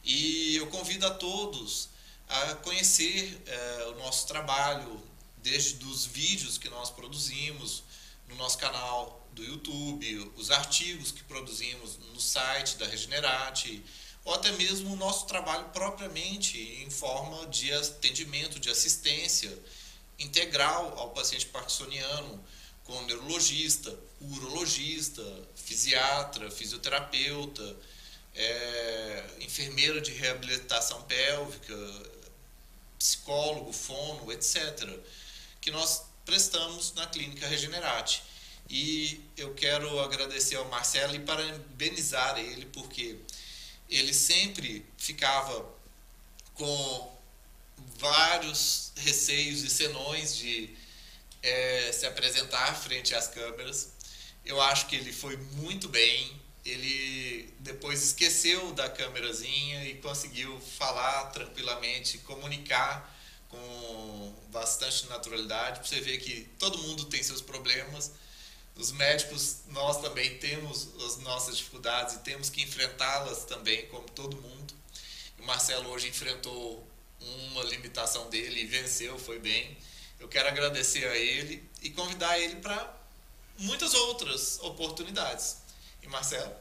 E 0.05 0.55
eu 0.57 0.67
convido 0.69 1.07
a 1.07 1.11
todos 1.11 1.89
a 2.29 2.55
conhecer 2.57 3.41
é, 3.47 3.85
o 3.87 3.99
nosso 3.99 4.27
trabalho, 4.27 5.03
desde 5.39 5.83
os 5.85 6.05
vídeos 6.05 6.59
que 6.59 6.69
nós 6.69 6.91
produzimos 6.91 7.83
no 8.29 8.37
nosso 8.37 8.59
canal 8.59 9.27
do 9.33 9.43
YouTube, 9.43 10.33
os 10.37 10.51
artigos 10.51 11.11
que 11.11 11.23
produzimos 11.25 11.99
no 12.13 12.21
site 12.21 12.77
da 12.77 12.87
Regenerate, 12.87 13.83
ou 14.25 14.35
até 14.35 14.53
mesmo 14.53 14.93
o 14.93 14.97
nosso 14.97 15.27
trabalho 15.27 15.65
propriamente 15.71 16.59
em 16.83 16.91
forma 16.91 17.47
de 17.47 17.73
atendimento, 17.73 18.59
de 18.59 18.69
assistência 18.69 19.57
integral 20.19 20.99
ao 20.99 21.11
paciente 21.11 21.47
parkinsoniano, 21.47 22.45
com 22.85 23.01
neurologista, 23.03 23.97
urologista, 24.21 25.23
fisiatra, 25.55 26.51
fisioterapeuta, 26.51 27.77
é, 28.35 29.25
enfermeira 29.41 30.01
de 30.01 30.13
reabilitação 30.13 31.03
pélvica, 31.03 31.75
psicólogo, 32.99 33.73
fono, 33.73 34.33
etc., 34.33 34.89
que 35.61 35.71
nós 35.71 36.03
prestamos 36.25 36.93
na 36.95 37.07
clínica 37.07 37.47
Regenerate. 37.47 38.23
E 38.69 39.21
eu 39.37 39.55
quero 39.55 39.99
agradecer 40.01 40.57
ao 40.57 40.67
Marcelo 40.67 41.15
e 41.15 41.21
parabenizar 41.21 42.39
ele, 42.39 42.67
porque 42.67 43.19
ele 43.89 44.13
sempre 44.13 44.85
ficava 44.99 45.67
com 46.55 47.19
vários 47.97 48.93
receios 48.97 49.63
e 49.63 49.71
senões 49.71 50.37
de 50.37 50.77
é, 51.43 51.91
se 51.93 52.07
apresentar 52.07 52.75
frente 52.75 53.15
às 53.15 53.29
câmeras. 53.29 53.93
Eu 54.45 54.61
acho 54.61 54.87
que 54.87 54.97
ele 54.97 55.13
foi 55.13 55.37
muito 55.37 55.89
bem. 55.89 56.41
Ele 56.69 57.55
depois 57.61 58.03
esqueceu 58.03 58.73
da 58.73 58.89
câmerazinha 58.89 59.85
e 59.85 59.95
conseguiu 59.97 60.61
falar 60.79 61.27
tranquilamente, 61.27 62.19
comunicar 62.19 63.17
com 63.49 64.35
bastante 64.51 65.07
naturalidade. 65.07 65.87
Você 65.87 66.01
ver 66.01 66.19
que 66.19 66.49
todo 66.59 66.79
mundo 66.79 67.05
tem 67.07 67.23
seus 67.23 67.41
problemas 67.41 68.13
os 68.79 68.93
médicos, 68.93 69.57
nós 69.69 70.01
também 70.01 70.39
temos 70.39 70.89
as 71.05 71.19
nossas 71.19 71.57
dificuldades 71.57 72.15
e 72.15 72.19
temos 72.21 72.49
que 72.49 72.63
enfrentá-las 72.63 73.45
também, 73.45 73.87
como 73.87 74.09
todo 74.11 74.37
mundo. 74.37 74.75
O 75.41 75.43
Marcelo 75.43 75.91
hoje 75.91 76.09
enfrentou 76.09 76.87
uma 77.21 77.65
limitação 77.65 78.31
dele 78.31 78.63
e 78.63 78.67
venceu, 78.67 79.19
foi 79.19 79.41
bem. 79.41 79.77
Eu 80.21 80.29
quero 80.29 80.49
agradecer 80.49 81.07
a 81.09 81.17
ele 81.17 81.69
e 81.83 81.91
convidar 81.91 82.39
ele 82.39 82.57
para 82.57 82.97
muitas 83.59 83.95
outras 83.95 84.61
oportunidades. 84.61 85.57
Marcelo? 86.11 86.53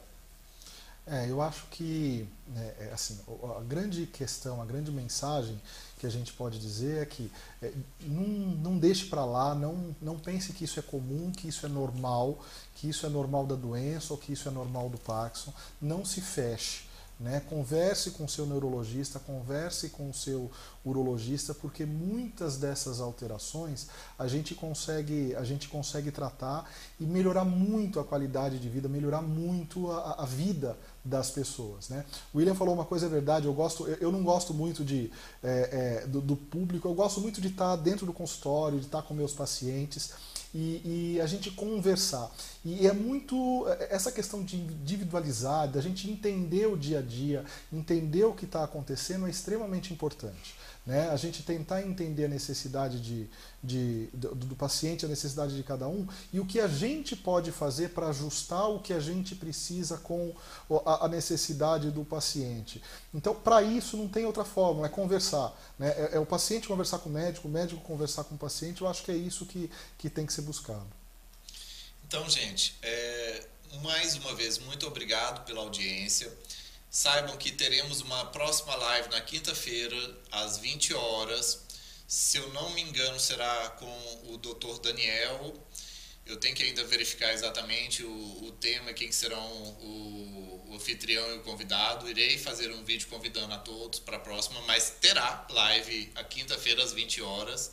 É, 1.10 1.30
eu 1.30 1.40
acho 1.40 1.64
que 1.70 2.28
né, 2.48 2.74
é, 2.80 2.90
assim, 2.92 3.18
a 3.56 3.62
grande 3.62 4.04
questão, 4.06 4.60
a 4.60 4.66
grande 4.66 4.90
mensagem 4.90 5.58
que 5.98 6.06
a 6.06 6.10
gente 6.10 6.34
pode 6.34 6.58
dizer 6.58 7.02
é 7.02 7.06
que 7.06 7.32
é, 7.62 7.72
não, 8.02 8.24
não 8.24 8.78
deixe 8.78 9.06
para 9.06 9.24
lá, 9.24 9.54
não, 9.54 9.96
não 10.02 10.18
pense 10.18 10.52
que 10.52 10.64
isso 10.64 10.78
é 10.78 10.82
comum, 10.82 11.32
que 11.32 11.48
isso 11.48 11.64
é 11.64 11.68
normal, 11.68 12.38
que 12.74 12.90
isso 12.90 13.06
é 13.06 13.08
normal 13.08 13.46
da 13.46 13.54
doença 13.54 14.12
ou 14.12 14.18
que 14.18 14.32
isso 14.32 14.48
é 14.48 14.50
normal 14.50 14.90
do 14.90 14.98
Parkinson. 14.98 15.52
Não 15.80 16.04
se 16.04 16.20
feche. 16.20 16.87
Né? 17.20 17.40
Converse 17.48 18.12
com 18.12 18.28
seu 18.28 18.46
neurologista, 18.46 19.18
converse 19.18 19.88
com 19.88 20.12
seu 20.12 20.48
urologista, 20.84 21.52
porque 21.52 21.84
muitas 21.84 22.56
dessas 22.58 23.00
alterações 23.00 23.88
a 24.16 24.28
gente 24.28 24.54
consegue, 24.54 25.34
a 25.34 25.42
gente 25.42 25.68
consegue 25.68 26.12
tratar 26.12 26.70
e 27.00 27.04
melhorar 27.04 27.44
muito 27.44 27.98
a 27.98 28.04
qualidade 28.04 28.60
de 28.60 28.68
vida, 28.68 28.88
melhorar 28.88 29.20
muito 29.20 29.90
a, 29.90 30.22
a 30.22 30.24
vida 30.24 30.78
das 31.04 31.28
pessoas. 31.28 31.88
Né? 31.88 32.04
O 32.32 32.38
William 32.38 32.54
falou 32.54 32.74
uma 32.74 32.84
coisa 32.84 33.06
é 33.06 33.08
verdade, 33.08 33.46
eu, 33.46 33.54
gosto, 33.54 33.88
eu 33.88 34.12
não 34.12 34.22
gosto 34.22 34.54
muito 34.54 34.84
de, 34.84 35.10
é, 35.42 36.02
é, 36.04 36.06
do, 36.06 36.20
do, 36.20 36.36
público, 36.36 36.86
eu 36.86 36.94
gosto 36.94 37.20
muito 37.20 37.40
de 37.40 37.48
estar 37.48 37.74
dentro 37.76 38.06
do 38.06 38.12
consultório, 38.12 38.78
de 38.78 38.86
estar 38.86 39.02
com 39.02 39.12
meus 39.12 39.32
pacientes 39.32 40.12
e, 40.54 41.14
e, 41.14 41.20
a 41.20 41.26
gente 41.26 41.50
conversar. 41.50 42.30
E 42.64 42.86
é 42.86 42.92
muito 42.92 43.66
essa 43.90 44.10
questão 44.10 44.42
de 44.42 44.56
individualizar, 44.56 45.68
da 45.68 45.80
gente 45.80 46.10
entender 46.10 46.66
o 46.66 46.76
dia 46.76 47.00
a 47.00 47.02
dia, 47.02 47.44
entender 47.72 48.24
o 48.24 48.32
que 48.32 48.44
está 48.44 48.64
acontecendo 48.64 49.26
é 49.26 49.30
extremamente 49.30 49.92
importante. 49.92 50.54
Né? 50.88 51.10
A 51.10 51.16
gente 51.16 51.42
tentar 51.42 51.82
entender 51.82 52.24
a 52.24 52.28
necessidade 52.28 52.98
de, 52.98 53.28
de, 53.62 54.08
do, 54.10 54.34
do, 54.34 54.56
paciente, 54.56 55.04
a 55.04 55.08
necessidade 55.08 55.54
de 55.54 55.62
cada 55.62 55.86
um 55.86 56.08
e 56.32 56.40
o 56.40 56.46
que 56.46 56.58
a 56.58 56.66
gente 56.66 57.14
pode 57.14 57.52
fazer 57.52 57.90
para 57.90 58.08
ajustar 58.08 58.70
o 58.70 58.80
que 58.80 58.94
a 58.94 58.98
gente 58.98 59.34
precisa 59.34 59.98
com 59.98 60.34
a, 60.86 61.04
a 61.04 61.08
necessidade 61.08 61.90
do 61.90 62.06
paciente. 62.06 62.82
Então, 63.12 63.34
para 63.34 63.62
isso, 63.62 63.98
não 63.98 64.08
tem 64.08 64.24
outra 64.24 64.46
forma, 64.46 64.86
é 64.86 64.88
conversar. 64.88 65.54
Né? 65.78 65.90
É, 65.90 66.10
é, 66.14 66.18
o 66.18 66.24
paciente 66.24 66.66
conversar 66.66 67.00
com 67.00 67.10
o 67.10 67.12
médico, 67.12 67.48
o 67.48 67.50
médico 67.50 67.82
conversar 67.82 68.24
com 68.24 68.36
o 68.36 68.38
paciente, 68.38 68.80
eu 68.80 68.88
acho 68.88 69.02
que 69.02 69.12
é 69.12 69.16
isso 69.16 69.44
que, 69.44 69.70
que 69.98 70.08
tem 70.08 70.24
que 70.24 70.32
ser 70.32 70.40
buscado. 70.40 70.88
Então, 72.06 72.26
gente, 72.30 72.78
é, 72.80 73.44
mais 73.82 74.14
uma 74.14 74.34
vez, 74.34 74.56
muito 74.56 74.86
obrigado 74.86 75.44
pela 75.44 75.60
audiência. 75.60 76.32
Saibam 76.90 77.36
que 77.36 77.52
teremos 77.52 78.00
uma 78.00 78.24
próxima 78.26 78.74
live 78.74 79.10
na 79.10 79.20
quinta-feira, 79.20 80.18
às 80.32 80.56
20 80.56 80.94
horas. 80.94 81.66
Se 82.06 82.38
eu 82.38 82.48
não 82.54 82.70
me 82.70 82.80
engano, 82.80 83.20
será 83.20 83.70
com 83.78 84.32
o 84.32 84.38
Dr. 84.38 84.80
Daniel. 84.80 85.54
Eu 86.24 86.38
tenho 86.38 86.56
que 86.56 86.62
ainda 86.62 86.82
verificar 86.84 87.30
exatamente 87.34 88.02
o, 88.02 88.44
o 88.44 88.52
tema, 88.52 88.94
quem 88.94 89.12
serão 89.12 89.46
o, 89.82 90.64
o 90.70 90.74
anfitrião 90.76 91.30
e 91.34 91.38
o 91.38 91.42
convidado. 91.42 92.08
Irei 92.08 92.38
fazer 92.38 92.72
um 92.72 92.82
vídeo 92.82 93.06
convidando 93.08 93.52
a 93.52 93.58
todos 93.58 93.98
para 93.98 94.16
a 94.16 94.20
próxima, 94.20 94.58
mas 94.62 94.94
terá 94.98 95.46
live 95.50 96.10
a 96.14 96.24
quinta-feira 96.24 96.82
às 96.82 96.94
20 96.94 97.20
horas. 97.20 97.70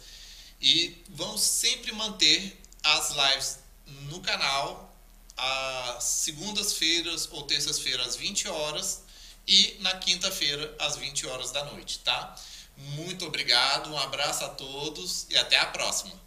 E 0.60 1.04
vamos 1.08 1.40
sempre 1.40 1.94
manter 1.94 2.60
as 2.84 3.12
lives 3.12 3.60
no 4.10 4.20
canal 4.20 4.94
às 5.38 6.04
segundas-feiras 6.04 7.30
ou 7.32 7.44
terças-feiras 7.44 8.08
às 8.08 8.16
20 8.18 8.50
horas 8.50 9.05
e 9.48 9.78
na 9.82 9.96
quinta-feira 9.98 10.76
às 10.80 10.96
20 10.98 11.28
horas 11.28 11.52
da 11.52 11.64
noite, 11.66 12.00
tá? 12.00 12.36
Muito 12.78 13.26
obrigado, 13.26 13.90
um 13.90 13.98
abraço 13.98 14.44
a 14.44 14.50
todos 14.50 15.28
e 15.30 15.38
até 15.38 15.58
a 15.58 15.66
próxima. 15.68 16.25